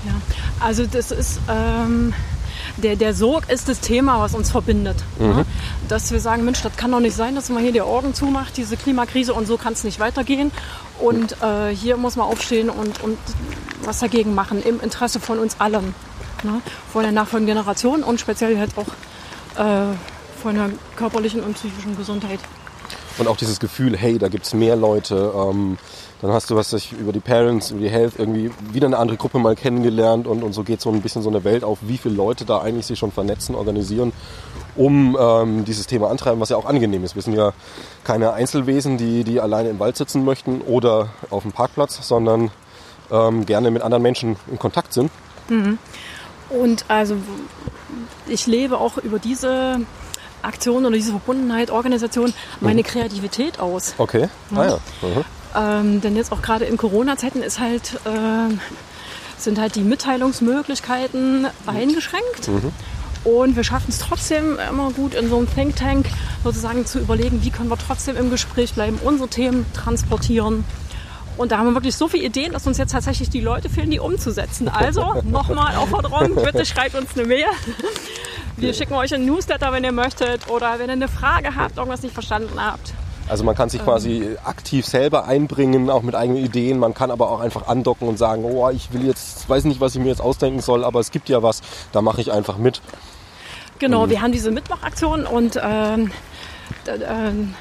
Ja, 0.05 0.12
also 0.61 0.85
das 0.87 1.12
ist 1.12 1.39
ähm, 1.49 2.12
der, 2.77 2.97
der 2.97 3.14
Sog 3.14 3.49
ist 3.49 3.68
das 3.68 3.81
Thema, 3.81 4.20
was 4.20 4.35
uns 4.35 4.51
verbindet. 4.51 4.97
Ja? 5.18 5.45
Dass 5.89 6.11
wir 6.12 6.20
sagen, 6.20 6.45
Mensch, 6.45 6.62
das 6.62 6.77
kann 6.77 6.91
doch 6.93 7.01
nicht 7.01 7.16
sein, 7.16 7.35
dass 7.35 7.49
man 7.49 7.62
hier 7.62 7.72
die 7.72 7.81
Augen 7.81 8.14
zumacht, 8.14 8.57
diese 8.57 8.77
Klimakrise 8.77 9.33
und 9.35 9.47
so 9.47 9.57
kann 9.57 9.72
es 9.72 9.85
nicht 9.85 9.99
weitergehen. 9.99 10.51
Und 10.99 11.41
äh, 11.43 11.74
hier 11.74 11.97
muss 11.97 12.16
man 12.16 12.27
aufstehen 12.27 12.70
und, 12.70 13.03
und 13.03 13.18
was 13.83 14.01
dagegen 14.01 14.35
machen, 14.35 14.62
im 14.62 14.81
Interesse 14.81 15.20
von 15.20 15.39
uns 15.39 15.61
allen. 15.61 15.95
Ne? 16.43 16.61
Von 16.93 17.03
der 17.03 17.12
nachfolgenden 17.12 17.57
Generation 17.57 18.03
und 18.03 18.20
speziell 18.20 18.59
halt 18.59 18.72
auch 18.77 18.87
äh, 19.59 19.95
von 20.43 20.55
der 20.55 20.70
körperlichen 20.97 21.43
und 21.43 21.55
psychischen 21.55 21.97
Gesundheit. 21.97 22.41
Und 23.18 23.29
auch 23.29 23.37
dieses 23.37 23.59
Gefühl, 23.61 23.97
hey, 23.97 24.18
da 24.18 24.29
gibt's 24.29 24.53
mehr 24.53 24.77
Leute. 24.77 25.33
Ähm, 25.35 25.79
dann 26.22 26.32
hast 26.32 26.50
du 26.50 26.56
was 26.56 26.72
ich, 26.72 26.92
über 26.92 27.12
die 27.12 27.20
Parents, 27.20 27.70
über 27.70 27.80
die 27.80 27.90
Health 27.90 28.14
irgendwie 28.18 28.50
wieder 28.72 28.86
eine 28.86 28.98
andere 28.98 29.16
Gruppe 29.16 29.38
mal 29.38 29.54
kennengelernt 29.54 30.26
und, 30.26 30.42
und 30.42 30.52
so 30.52 30.62
geht 30.62 30.80
so 30.80 30.90
ein 30.90 31.02
bisschen 31.02 31.22
so 31.22 31.28
eine 31.28 31.44
Welt 31.44 31.62
auf, 31.62 31.78
wie 31.82 31.98
viele 31.98 32.14
Leute 32.14 32.44
da 32.44 32.60
eigentlich 32.60 32.86
sich 32.86 32.98
schon 32.98 33.12
vernetzen, 33.12 33.54
organisieren, 33.54 34.12
um 34.76 35.16
ähm, 35.20 35.64
dieses 35.64 35.86
Thema 35.86 36.10
antreiben, 36.10 36.40
was 36.40 36.48
ja 36.48 36.56
auch 36.56 36.64
angenehm 36.64 37.04
ist. 37.04 37.14
Wir 37.14 37.22
sind 37.22 37.34
ja 37.34 37.52
keine 38.04 38.32
Einzelwesen, 38.32 38.96
die, 38.96 39.24
die 39.24 39.40
alleine 39.40 39.68
im 39.68 39.78
Wald 39.78 39.96
sitzen 39.96 40.24
möchten 40.24 40.62
oder 40.62 41.10
auf 41.30 41.42
dem 41.42 41.52
Parkplatz, 41.52 42.06
sondern 42.06 42.50
ähm, 43.10 43.44
gerne 43.46 43.70
mit 43.70 43.82
anderen 43.82 44.02
Menschen 44.02 44.36
in 44.50 44.58
Kontakt 44.58 44.92
sind. 44.92 45.10
Und 46.48 46.84
also 46.88 47.16
ich 48.26 48.46
lebe 48.46 48.78
auch 48.78 48.98
über 48.98 49.18
diese 49.18 49.80
Aktion 50.42 50.86
oder 50.86 50.94
diese 50.94 51.10
Verbundenheit, 51.10 51.70
Organisation 51.70 52.32
meine 52.60 52.82
Kreativität 52.82 53.58
aus. 53.58 53.94
Okay. 53.98 54.28
Ah 54.54 54.64
ja. 54.64 54.78
Mhm. 55.02 55.24
Ähm, 55.57 56.00
denn 56.00 56.16
jetzt 56.16 56.32
auch 56.32 56.42
gerade 56.42 56.64
in 56.64 56.76
Corona-Zeiten 56.76 57.42
ist 57.42 57.59
halt, 57.61 57.98
ähm, 58.07 58.61
sind 59.38 59.59
halt 59.59 59.74
die 59.74 59.82
Mitteilungsmöglichkeiten 59.82 61.46
eingeschränkt. 61.66 62.48
Und 63.24 63.57
wir 63.57 63.64
schaffen 63.64 63.86
es 63.88 63.98
trotzdem 63.98 64.57
immer 64.70 64.92
gut 64.92 65.14
in 65.14 65.28
so 65.28 65.36
einem 65.36 65.52
Think 65.52 65.76
Tank 65.76 66.07
sozusagen 66.44 66.86
zu 66.86 67.00
überlegen, 67.00 67.42
wie 67.42 67.50
können 67.50 67.68
wir 67.68 67.78
trotzdem 67.78 68.16
im 68.16 68.30
Gespräch 68.30 68.74
bleiben, 68.74 69.00
unsere 69.02 69.28
Themen 69.28 69.66
transportieren. 69.72 70.64
Und 71.36 71.52
da 71.52 71.59
haben 71.59 71.66
wir 71.66 71.74
wirklich 71.74 71.96
so 71.96 72.09
viele 72.09 72.24
Ideen, 72.24 72.52
dass 72.52 72.66
uns 72.66 72.78
jetzt 72.78 72.92
tatsächlich 72.92 73.28
die 73.28 73.40
Leute 73.40 73.68
fehlen, 73.68 73.90
die 73.90 73.98
umzusetzen. 73.98 74.68
Also 74.68 75.22
nochmal 75.24 75.76
Aufforderung, 75.76 76.34
bitte 76.36 76.64
schreibt 76.64 76.94
uns 76.94 77.16
eine 77.16 77.26
Mail. 77.26 77.46
Wir 78.57 78.72
schicken 78.72 78.94
euch 78.94 79.12
einen 79.12 79.26
Newsletter, 79.26 79.70
wenn 79.72 79.84
ihr 79.84 79.92
möchtet. 79.92 80.48
Oder 80.48 80.78
wenn 80.78 80.88
ihr 80.88 80.94
eine 80.94 81.09
Frage 81.09 81.54
habt, 81.57 81.76
irgendwas 81.76 82.02
nicht 82.02 82.14
verstanden 82.14 82.59
habt. 82.59 82.94
Also 83.29 83.43
man 83.43 83.57
kann 83.57 83.68
sich 83.68 83.83
quasi 83.83 84.37
aktiv 84.45 84.87
selber 84.87 85.27
einbringen, 85.27 85.91
auch 85.91 86.03
mit 86.03 86.14
eigenen 86.14 86.45
Ideen. 86.45 86.79
Man 86.79 86.95
kann 86.95 87.11
aber 87.11 87.31
auch 87.31 87.41
einfach 87.41 87.66
andocken 87.66 88.09
und 88.09 88.18
sagen, 88.18 88.45
oh, 88.45 88.70
ich 88.70 88.93
will 88.93 89.05
jetzt, 89.05 89.49
weiß 89.49 89.64
nicht, 89.64 89.81
was 89.81 89.97
ich 89.97 90.01
mir 90.01 90.09
jetzt 90.09 90.20
ausdenken 90.20 90.61
soll, 90.61 90.85
aber 90.85 91.01
es 91.01 91.11
gibt 91.11 91.29
ja 91.29 91.43
was, 91.43 91.61
da 91.93 92.03
mache 92.03 92.20
ich 92.20 92.31
einfach 92.31 92.57
mit. 92.57 92.81
Genau, 93.79 94.09
wir 94.09 94.22
haben 94.22 94.33
diese 94.33 94.51
Mitmachaktion 94.51 95.27
und 95.27 95.61
ähm, 95.62 96.11
ähm, 96.87 97.55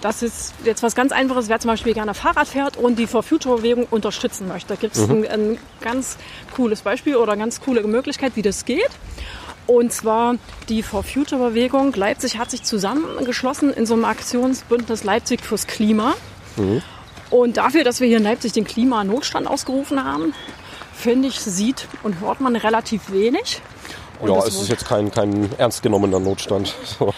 das 0.00 0.22
ist 0.22 0.54
jetzt 0.64 0.82
was 0.82 0.94
ganz 0.94 1.12
Einfaches. 1.12 1.48
Wer 1.48 1.58
zum 1.58 1.70
Beispiel 1.70 1.92
gerne 1.92 2.14
Fahrrad 2.14 2.46
fährt 2.46 2.76
und 2.76 2.98
die 2.98 3.06
For 3.06 3.22
Future 3.22 3.56
Bewegung 3.56 3.86
unterstützen 3.90 4.46
möchte, 4.48 4.68
da 4.68 4.74
gibt 4.76 4.96
es 4.96 5.08
ein, 5.08 5.26
ein 5.26 5.58
ganz 5.80 6.16
cooles 6.54 6.82
Beispiel 6.82 7.16
oder 7.16 7.32
eine 7.32 7.42
ganz 7.42 7.60
coole 7.60 7.82
Möglichkeit, 7.82 8.32
wie 8.36 8.42
das 8.42 8.64
geht. 8.64 8.90
Und 9.66 9.92
zwar 9.92 10.36
die 10.68 10.82
For 10.82 11.02
Future 11.02 11.48
Bewegung 11.50 11.92
Leipzig 11.94 12.38
hat 12.38 12.50
sich 12.50 12.62
zusammengeschlossen 12.62 13.72
in 13.72 13.84
so 13.86 13.94
einem 13.94 14.04
Aktionsbündnis 14.04 15.02
Leipzig 15.04 15.40
fürs 15.40 15.66
Klima. 15.66 16.14
Und 17.30 17.56
dafür, 17.56 17.84
dass 17.84 18.00
wir 18.00 18.06
hier 18.06 18.18
in 18.18 18.22
Leipzig 18.22 18.52
den 18.52 18.64
Klimanotstand 18.64 19.46
ausgerufen 19.48 20.04
haben, 20.04 20.32
finde 20.94 21.28
ich, 21.28 21.40
sieht 21.40 21.88
und 22.02 22.20
hört 22.20 22.40
man 22.40 22.56
relativ 22.56 23.10
wenig. 23.12 23.60
Und 24.20 24.30
ja, 24.30 24.38
es 24.38 24.54
ist 24.54 24.68
jetzt 24.68 24.86
kein, 24.86 25.10
kein 25.10 25.50
ernst 25.58 25.82
genommener 25.82 26.20
Notstand. 26.20 26.74
So. 26.98 27.12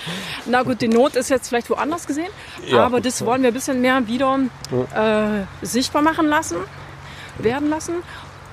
Na 0.47 0.63
gut, 0.63 0.81
die 0.81 0.89
Not 0.89 1.15
ist 1.15 1.31
jetzt 1.31 1.49
vielleicht 1.49 1.71
woanders 1.71 2.07
gesehen, 2.07 2.31
Ja, 2.67 2.85
aber 2.85 3.01
das 3.01 3.25
wollen 3.25 3.43
wir 3.43 3.51
ein 3.51 3.55
bisschen 3.55 3.81
mehr 3.81 4.09
wieder 4.09 4.41
äh, 4.95 5.45
sichtbar 5.65 6.03
machen 6.03 6.27
lassen, 6.27 6.57
werden 7.39 7.69
lassen. 7.69 7.97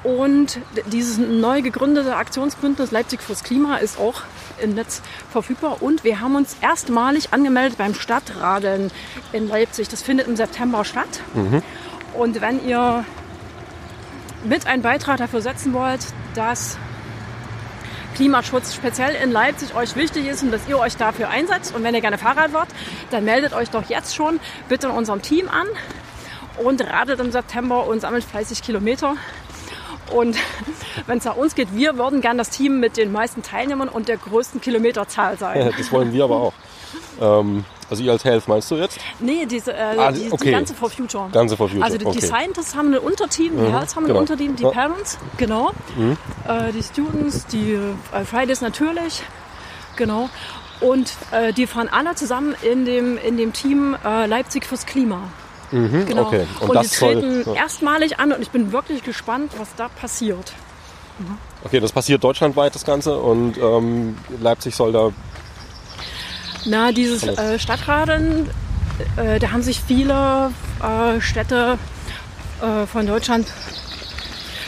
Und 0.05 0.59
dieses 0.91 1.17
neu 1.17 1.63
gegründete 1.63 2.15
Aktionsbündnis 2.15 2.91
Leipzig 2.91 3.23
fürs 3.23 3.43
Klima 3.43 3.77
ist 3.77 3.99
auch 3.99 4.21
im 4.61 4.75
Netz 4.75 5.01
verfügbar. 5.31 5.81
Und 5.81 6.03
wir 6.03 6.21
haben 6.21 6.35
uns 6.35 6.57
erstmalig 6.61 7.33
angemeldet 7.33 7.79
beim 7.79 7.95
Stadtradeln 7.95 8.91
in 9.31 9.47
Leipzig. 9.47 9.89
Das 9.89 10.03
findet 10.03 10.27
im 10.27 10.35
September 10.35 10.85
statt. 10.85 11.21
Und 12.13 12.39
wenn 12.39 12.63
ihr 12.67 13.03
mit 14.43 14.67
einen 14.67 14.83
Beitrag 14.83 15.17
dafür 15.17 15.41
setzen 15.41 15.73
wollt, 15.73 16.01
dass 16.35 16.77
Klimaschutz 18.13 18.75
speziell 18.75 19.15
in 19.15 19.31
Leipzig 19.31 19.73
euch 19.73 19.95
wichtig 19.95 20.27
ist 20.27 20.43
und 20.43 20.51
dass 20.51 20.67
ihr 20.67 20.77
euch 20.77 20.97
dafür 20.97 21.29
einsetzt. 21.29 21.73
Und 21.73 21.83
wenn 21.83 21.95
ihr 21.95 22.01
gerne 22.01 22.19
Fahrrad 22.19 22.51
fahrt, 22.51 22.69
dann 23.09 23.25
meldet 23.25 23.53
euch 23.53 23.71
doch 23.71 23.89
jetzt 23.89 24.15
schon 24.15 24.39
bitte 24.69 24.85
in 24.85 24.93
unserem 24.93 25.23
Team 25.23 25.49
an 25.49 25.65
und 26.63 26.81
radelt 26.81 27.19
im 27.19 27.31
September 27.31 27.87
und 27.87 28.01
sammelt 28.01 28.23
fleißig 28.23 28.61
Kilometer. 28.61 29.15
Und 30.13 30.37
wenn 31.07 31.17
es 31.17 31.25
nach 31.25 31.35
uns 31.35 31.55
geht, 31.55 31.75
wir 31.75 31.97
würden 31.97 32.21
gern 32.21 32.37
das 32.37 32.49
Team 32.49 32.79
mit 32.79 32.97
den 32.97 33.11
meisten 33.11 33.41
Teilnehmern 33.43 33.89
und 33.89 34.07
der 34.07 34.17
größten 34.17 34.61
Kilometerzahl 34.61 35.37
sein. 35.37 35.73
Das 35.77 35.91
wollen 35.91 36.13
wir 36.13 36.23
aber 36.23 36.35
auch. 36.37 36.53
Ähm, 37.21 37.65
also 37.89 38.03
ihr 38.03 38.11
als 38.11 38.23
Health 38.23 38.47
meinst 38.47 38.69
du 38.71 38.75
jetzt? 38.75 38.97
Nee, 39.19 39.45
diese, 39.45 39.73
äh, 39.73 39.95
Ah, 39.97 40.11
die, 40.11 40.31
okay. 40.31 40.45
die 40.45 40.51
ganze 40.51 40.73
For 40.73 40.89
Future. 40.89 41.29
Ganze 41.31 41.55
For 41.55 41.67
Future, 41.69 41.85
Also 41.85 41.97
die, 41.97 42.05
die 42.05 42.09
okay. 42.09 42.21
Scientists 42.25 42.75
haben 42.75 42.93
ein 42.93 42.99
Unterteam, 42.99 43.53
die 43.57 43.71
Health 43.71 43.95
haben 43.95 44.03
ein 44.05 44.07
genau. 44.07 44.19
Unterteam, 44.19 44.55
die 44.55 44.63
Ja. 44.63 44.69
Parents, 44.71 45.17
genau. 45.37 45.71
Äh, 46.47 46.71
die 46.71 46.81
Students, 46.83 47.45
die 47.47 47.73
äh, 47.73 48.25
Fridays 48.25 48.61
natürlich, 48.61 49.21
genau. 49.95 50.29
Und 50.81 51.13
äh, 51.31 51.53
die 51.53 51.67
fahren 51.67 51.89
alle 51.89 52.15
zusammen 52.15 52.55
in 52.61 52.85
dem, 52.85 53.17
in 53.17 53.37
dem 53.37 53.53
Team 53.53 53.95
äh, 54.03 54.25
Leipzig 54.25 54.65
fürs 54.65 54.85
Klima. 54.85 55.19
Mhm, 55.71 56.05
Genau. 56.05 56.27
Okay. 56.27 56.45
Und, 56.59 56.69
Und, 56.69 56.69
die 56.69 56.87
das 56.87 56.97
soll. 56.99 57.13
treten 57.13 57.43
ja. 57.53 57.61
erstmalig 57.61 58.19
an 58.19 58.31
und 58.31 58.41
ich 58.41 58.49
bin 58.49 58.71
wirklich 58.71 59.03
gespannt, 59.03 59.51
was 59.57 59.75
da 59.75 59.87
passiert. 59.89 60.53
Okay, 61.63 61.79
das 61.79 61.91
passiert 61.93 62.23
deutschlandweit 62.23 62.75
das 62.75 62.83
Ganze 62.83 63.17
und 63.17 63.57
ähm, 63.57 64.17
Leipzig 64.41 64.75
soll 64.75 64.91
da. 64.91 65.11
Na, 66.65 66.91
dieses 66.91 67.23
äh, 67.23 67.57
Stadtradeln, 67.57 68.49
äh, 69.15 69.39
da 69.39 69.51
haben 69.51 69.61
sich 69.61 69.79
viele 69.81 70.51
äh, 70.83 71.21
Städte 71.21 71.77
äh, 72.61 72.85
von 72.85 73.07
Deutschland 73.07 73.47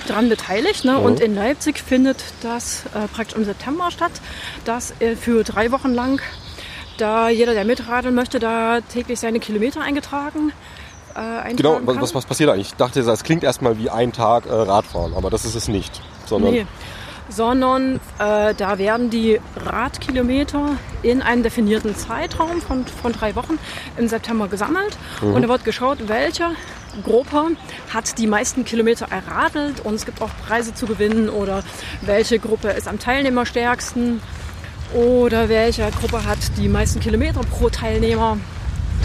dran 0.07 0.29
beteiligt. 0.29 0.85
Ne? 0.85 0.97
Und 0.97 1.19
in 1.19 1.35
Leipzig 1.35 1.79
findet 1.79 2.23
das 2.41 2.85
äh, 2.95 3.07
praktisch 3.07 3.35
im 3.37 3.45
September 3.45 3.91
statt, 3.91 4.11
das 4.65 4.93
äh, 4.99 5.15
für 5.15 5.43
drei 5.43 5.71
Wochen 5.71 5.93
lang, 5.93 6.21
da 6.97 7.29
jeder, 7.29 7.53
der 7.53 7.65
mitradeln 7.65 8.15
möchte, 8.15 8.39
da 8.39 8.79
täglich 8.81 9.19
seine 9.19 9.39
Kilometer 9.39 9.81
eingetragen. 9.81 10.53
Äh, 11.17 11.19
eintragen 11.19 11.55
Genau, 11.55 11.79
was, 11.83 11.99
was, 11.99 12.15
was 12.15 12.25
passiert 12.25 12.49
eigentlich? 12.51 12.67
Ich 12.67 12.75
dachte, 12.75 13.01
das 13.01 13.23
klingt 13.23 13.43
erstmal 13.43 13.77
wie 13.79 13.89
ein 13.89 14.13
Tag 14.13 14.45
äh, 14.45 14.53
Radfahren, 14.53 15.15
aber 15.15 15.31
das 15.31 15.45
ist 15.45 15.55
es 15.55 15.67
nicht. 15.67 16.01
Sondern 16.27 16.51
Nee. 16.51 16.65
Sondern 17.29 17.95
äh, 18.19 18.53
da 18.53 18.77
werden 18.77 19.09
die 19.09 19.41
Radkilometer 19.65 20.77
in 21.01 21.21
einem 21.21 21.43
definierten 21.43 21.93
Zeitraum 21.95 22.61
von, 22.61 22.85
von 22.85 23.11
drei 23.11 23.35
Wochen 23.35 23.59
im 23.97 24.07
September 24.07 24.47
gesammelt. 24.47 24.97
Und 25.21 25.41
da 25.41 25.49
wird 25.49 25.65
geschaut, 25.65 26.07
welche 26.07 26.51
Gruppe 27.03 27.47
hat 27.93 28.17
die 28.17 28.27
meisten 28.27 28.63
Kilometer 28.63 29.07
erradelt 29.09 29.81
und 29.83 29.95
es 29.95 30.05
gibt 30.05 30.21
auch 30.21 30.29
Preise 30.47 30.73
zu 30.73 30.85
gewinnen 30.85 31.27
oder 31.29 31.63
welche 32.01 32.39
Gruppe 32.39 32.69
ist 32.69 32.87
am 32.87 32.97
Teilnehmerstärksten 32.97 34.21
oder 34.93 35.49
welche 35.49 35.89
Gruppe 35.99 36.23
hat 36.23 36.39
die 36.57 36.69
meisten 36.69 37.01
Kilometer 37.01 37.41
pro 37.41 37.69
Teilnehmer 37.69 38.37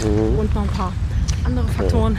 und 0.05 0.55
noch 0.55 0.61
ein 0.61 0.67
paar 0.69 0.93
andere 1.45 1.67
Faktoren. 1.67 2.17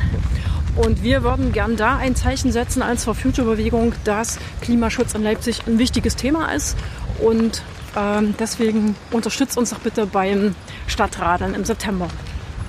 Und 0.76 1.02
wir 1.02 1.22
würden 1.22 1.52
gern 1.52 1.76
da 1.76 1.96
ein 1.96 2.16
Zeichen 2.16 2.50
setzen 2.50 2.82
als 2.82 3.04
For 3.04 3.14
Future 3.14 3.48
Bewegung, 3.48 3.92
dass 4.04 4.38
Klimaschutz 4.60 5.14
in 5.14 5.22
Leipzig 5.22 5.66
ein 5.66 5.78
wichtiges 5.78 6.16
Thema 6.16 6.52
ist. 6.52 6.76
Und 7.20 7.62
ähm, 7.96 8.34
deswegen 8.38 8.96
unterstützt 9.12 9.56
uns 9.56 9.70
doch 9.70 9.78
bitte 9.78 10.06
beim 10.06 10.56
Stadtradeln 10.88 11.54
im 11.54 11.64
September. 11.64 12.08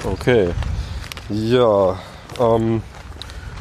Okay. 0.03 0.49
Ja. 1.29 1.97
Ähm, 2.39 2.83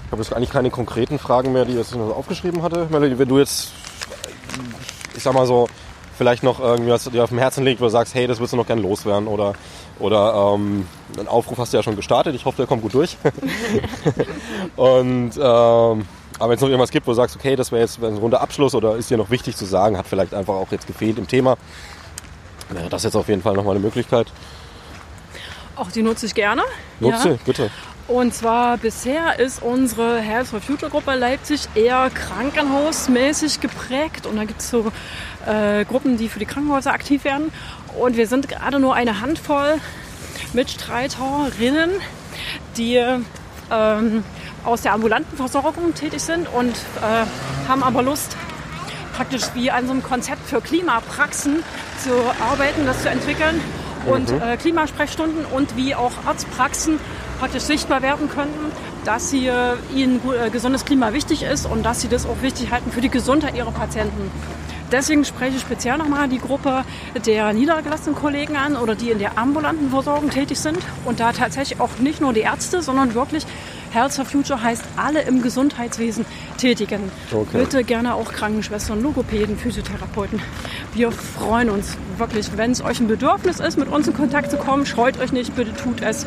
ich 0.07 0.13
habe 0.13 0.23
jetzt 0.23 0.33
eigentlich 0.35 0.51
keine 0.51 0.71
konkreten 0.71 1.19
Fragen 1.19 1.53
mehr, 1.53 1.65
die 1.65 1.79
ich 1.79 1.95
aufgeschrieben 1.95 2.63
hatte. 2.63 2.87
Melanie, 2.91 3.19
wenn 3.19 3.29
du 3.29 3.39
jetzt, 3.39 3.73
ich 5.17 5.23
sag 5.23 5.33
mal 5.33 5.47
so, 5.47 5.69
vielleicht 6.17 6.43
noch 6.43 6.61
irgendwie 6.61 6.91
was 6.91 7.05
dir 7.05 7.25
auf 7.25 7.31
dem 7.31 7.39
Herzen 7.39 7.65
liegt, 7.65 7.81
wo 7.81 7.87
du 7.87 7.91
sagst, 7.91 8.15
hey, 8.15 8.27
das 8.27 8.39
würdest 8.39 8.53
du 8.53 8.57
noch 8.59 8.67
gern 8.67 8.81
loswerden 8.81 9.27
oder, 9.27 9.55
oder 9.99 10.55
ähm, 10.55 10.87
einen 11.19 11.29
Aufruf 11.29 11.59
hast 11.59 11.73
du 11.73 11.77
ja 11.77 11.83
schon 11.83 11.97
gestartet. 11.97 12.35
Ich 12.35 12.45
hoffe, 12.45 12.57
der 12.59 12.67
kommt 12.67 12.83
gut 12.83 12.95
durch. 12.95 13.17
Und 14.77 15.33
ähm, 15.37 16.07
aber 16.39 16.51
wenn 16.51 16.57
es 16.57 16.61
noch 16.61 16.69
irgendwas 16.69 16.91
gibt, 16.91 17.07
wo 17.07 17.13
du 17.13 17.17
sagst, 17.17 17.37
okay, 17.37 17.55
das 17.57 17.71
wäre 17.71 17.83
jetzt 17.83 18.03
ein 18.03 18.17
runder 18.17 18.41
Abschluss 18.41 18.75
oder 18.75 18.97
ist 18.97 19.09
dir 19.11 19.17
noch 19.17 19.31
wichtig 19.31 19.57
zu 19.57 19.65
sagen, 19.65 19.97
hat 19.97 20.07
vielleicht 20.07 20.35
einfach 20.35 20.55
auch 20.55 20.71
jetzt 20.73 20.87
gefehlt 20.87 21.17
im 21.19 21.29
Thema, 21.29 21.57
wäre 22.71 22.89
das 22.89 23.05
jetzt 23.05 23.15
auf 23.15 23.29
jeden 23.29 23.43
Fall 23.43 23.55
nochmal 23.55 23.77
eine 23.77 23.85
Möglichkeit. 23.85 24.27
Auch 25.77 25.91
die 25.91 26.03
nutze 26.03 26.27
ich 26.27 26.35
gerne. 26.35 26.63
Nutze, 27.01 27.31
Ja. 27.31 27.39
bitte. 27.45 27.71
Und 28.07 28.35
zwar 28.35 28.77
bisher 28.77 29.39
ist 29.39 29.63
unsere 29.63 30.19
Health 30.21 30.49
for 30.49 30.61
Future 30.61 30.91
Gruppe 30.91 31.15
Leipzig 31.15 31.69
eher 31.75 32.11
krankenhausmäßig 32.11 33.61
geprägt. 33.61 34.27
Und 34.27 34.37
da 34.37 34.45
gibt 34.45 34.61
es 34.61 34.69
so 34.69 34.93
äh, 35.47 35.85
Gruppen, 35.87 36.19
die 36.19 36.29
für 36.29 36.39
die 36.39 36.45
Krankenhäuser 36.45 36.93
aktiv 36.93 37.25
werden. 37.25 37.51
Und 37.99 38.17
wir 38.19 38.27
sind 38.27 38.47
gerade 38.49 38.79
nur 38.79 38.95
eine 38.95 39.23
Handvoll 39.23 39.81
Mitstreiterinnen, 40.55 41.91
die 42.77 43.01
ähm, 43.71 44.25
aus 44.65 44.83
der 44.83 44.93
ambulanten 44.93 45.37
Versorgung 45.37 45.95
tätig 45.95 46.23
sind 46.23 46.49
und 46.53 46.73
äh, 46.73 47.69
haben 47.69 47.83
aber 47.83 48.03
Lust, 48.03 48.37
praktisch 49.15 49.43
wie 49.55 49.71
an 49.71 49.87
so 49.87 49.93
einem 49.93 50.03
Konzept 50.03 50.49
für 50.49 50.61
Klimapraxen 50.61 51.63
zu 52.03 52.11
arbeiten, 52.43 52.87
das 52.87 53.03
zu 53.03 53.11
entwickeln 53.11 53.61
und 54.07 54.31
äh, 54.31 54.57
Klimasprechstunden 54.57 55.45
und 55.45 55.77
wie 55.77 55.95
auch 55.95 56.13
Arztpraxen 56.27 56.99
praktisch 57.39 57.63
sichtbar 57.63 58.03
werden 58.03 58.29
könnten, 58.29 58.73
dass 59.05 59.31
sie, 59.31 59.47
äh, 59.47 59.77
ihnen 59.95 60.21
äh, 60.33 60.51
gesundes 60.51 60.85
Klima 60.85 61.13
wichtig 61.13 61.43
ist 61.43 61.67
und 61.67 61.85
dass 61.85 62.01
sie 62.01 62.09
das 62.09 62.27
auch 62.27 62.43
wichtig 62.43 62.71
halten 62.71 62.91
für 62.91 63.01
die 63.01 63.09
Gesundheit 63.09 63.57
ihrer 63.57 63.73
Patienten. 63.73 64.31
Deswegen 64.95 65.25
spreche 65.25 65.57
ich 65.57 65.63
speziell 65.63 65.99
nochmal 65.99 66.29
die 66.29 66.39
Gruppe 66.39 66.85
der 67.27 67.53
niedergelassenen 67.53 68.15
Kollegen 68.15 68.55
an 68.55 68.77
oder 68.77 68.95
die 68.95 69.11
in 69.11 69.19
der 69.19 69.37
ambulanten 69.37 69.91
Versorgung 69.91 70.31
tätig 70.31 70.61
sind 70.61 70.79
und 71.05 71.19
da 71.19 71.33
tatsächlich 71.33 71.81
auch 71.81 71.99
nicht 71.99 72.21
nur 72.21 72.33
die 72.33 72.43
Ärzte, 72.43 72.81
sondern 72.81 73.13
wirklich 73.15 73.45
Health 73.91 74.13
for 74.13 74.25
Future 74.25 74.63
heißt 74.63 74.85
alle 74.95 75.23
im 75.23 75.43
Gesundheitswesen 75.43 76.25
Tätigen. 76.59 77.11
Okay. 77.33 77.59
Bitte 77.59 77.83
gerne 77.83 78.15
auch 78.15 78.31
Krankenschwestern, 78.31 79.03
Logopäden, 79.03 79.59
Physiotherapeuten. 79.59 80.41
Wir 80.95 81.11
freuen 81.11 81.71
uns 81.71 81.99
wirklich, 82.17 82.57
wenn 82.57 82.71
es 82.71 82.81
euch 82.81 83.01
ein 83.01 83.09
Bedürfnis 83.09 83.59
ist, 83.59 83.77
mit 83.77 83.89
uns 83.89 84.07
in 84.07 84.15
Kontakt 84.15 84.53
zu 84.53 84.59
kommen, 84.59 84.87
scheut 84.87 85.19
euch 85.19 85.33
nicht, 85.33 85.57
bitte 85.57 85.75
tut 85.75 86.03
es. 86.03 86.25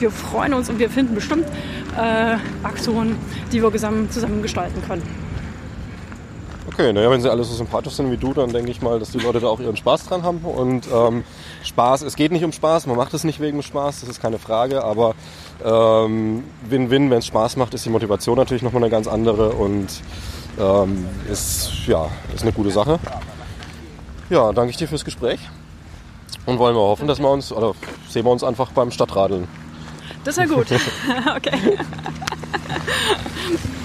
Wir 0.00 0.10
freuen 0.10 0.54
uns 0.54 0.68
und 0.68 0.80
wir 0.80 0.90
finden 0.90 1.14
bestimmt 1.14 1.46
äh, 1.96 2.36
Aktionen, 2.64 3.16
die 3.52 3.62
wir 3.62 3.70
zusammen, 3.70 4.10
zusammen 4.10 4.42
gestalten 4.42 4.82
können. 4.88 5.27
Okay, 6.78 6.92
naja, 6.92 7.10
wenn 7.10 7.20
sie 7.20 7.28
alle 7.28 7.42
so 7.42 7.52
sympathisch 7.54 7.94
sind 7.94 8.08
wie 8.12 8.16
du, 8.16 8.32
dann 8.32 8.52
denke 8.52 8.70
ich 8.70 8.80
mal, 8.80 9.00
dass 9.00 9.10
die 9.10 9.18
Leute 9.18 9.40
da 9.40 9.48
auch 9.48 9.58
ihren 9.58 9.76
Spaß 9.76 10.06
dran 10.06 10.22
haben. 10.22 10.38
Und 10.42 10.86
ähm, 10.94 11.24
Spaß, 11.64 12.02
es 12.02 12.14
geht 12.14 12.30
nicht 12.30 12.44
um 12.44 12.52
Spaß, 12.52 12.86
man 12.86 12.96
macht 12.96 13.12
es 13.14 13.24
nicht 13.24 13.40
wegen 13.40 13.64
Spaß, 13.64 13.98
das 13.98 14.08
ist 14.08 14.22
keine 14.22 14.38
Frage, 14.38 14.84
aber 14.84 15.16
ähm, 15.64 16.44
Win-Win, 16.68 17.10
wenn 17.10 17.18
es 17.18 17.26
Spaß 17.26 17.56
macht, 17.56 17.74
ist 17.74 17.84
die 17.84 17.90
Motivation 17.90 18.36
natürlich 18.38 18.62
nochmal 18.62 18.84
eine 18.84 18.92
ganz 18.92 19.08
andere 19.08 19.48
und 19.48 19.88
ähm, 20.56 21.08
ist, 21.28 21.68
ja, 21.88 22.10
ist 22.32 22.42
eine 22.42 22.52
gute 22.52 22.70
Sache. 22.70 23.00
Ja, 24.30 24.52
danke 24.52 24.70
ich 24.70 24.76
dir 24.76 24.86
fürs 24.86 25.04
Gespräch 25.04 25.40
und 26.46 26.60
wollen 26.60 26.76
wir 26.76 26.80
hoffen, 26.80 27.08
dass 27.08 27.18
wir 27.18 27.28
uns, 27.28 27.50
oder 27.50 27.74
sehen 28.08 28.24
wir 28.24 28.30
uns 28.30 28.44
einfach 28.44 28.70
beim 28.70 28.92
Stadtradeln. 28.92 29.48
Das 30.22 30.36
ja 30.36 30.44
gut. 30.44 30.68
okay. 31.36 31.76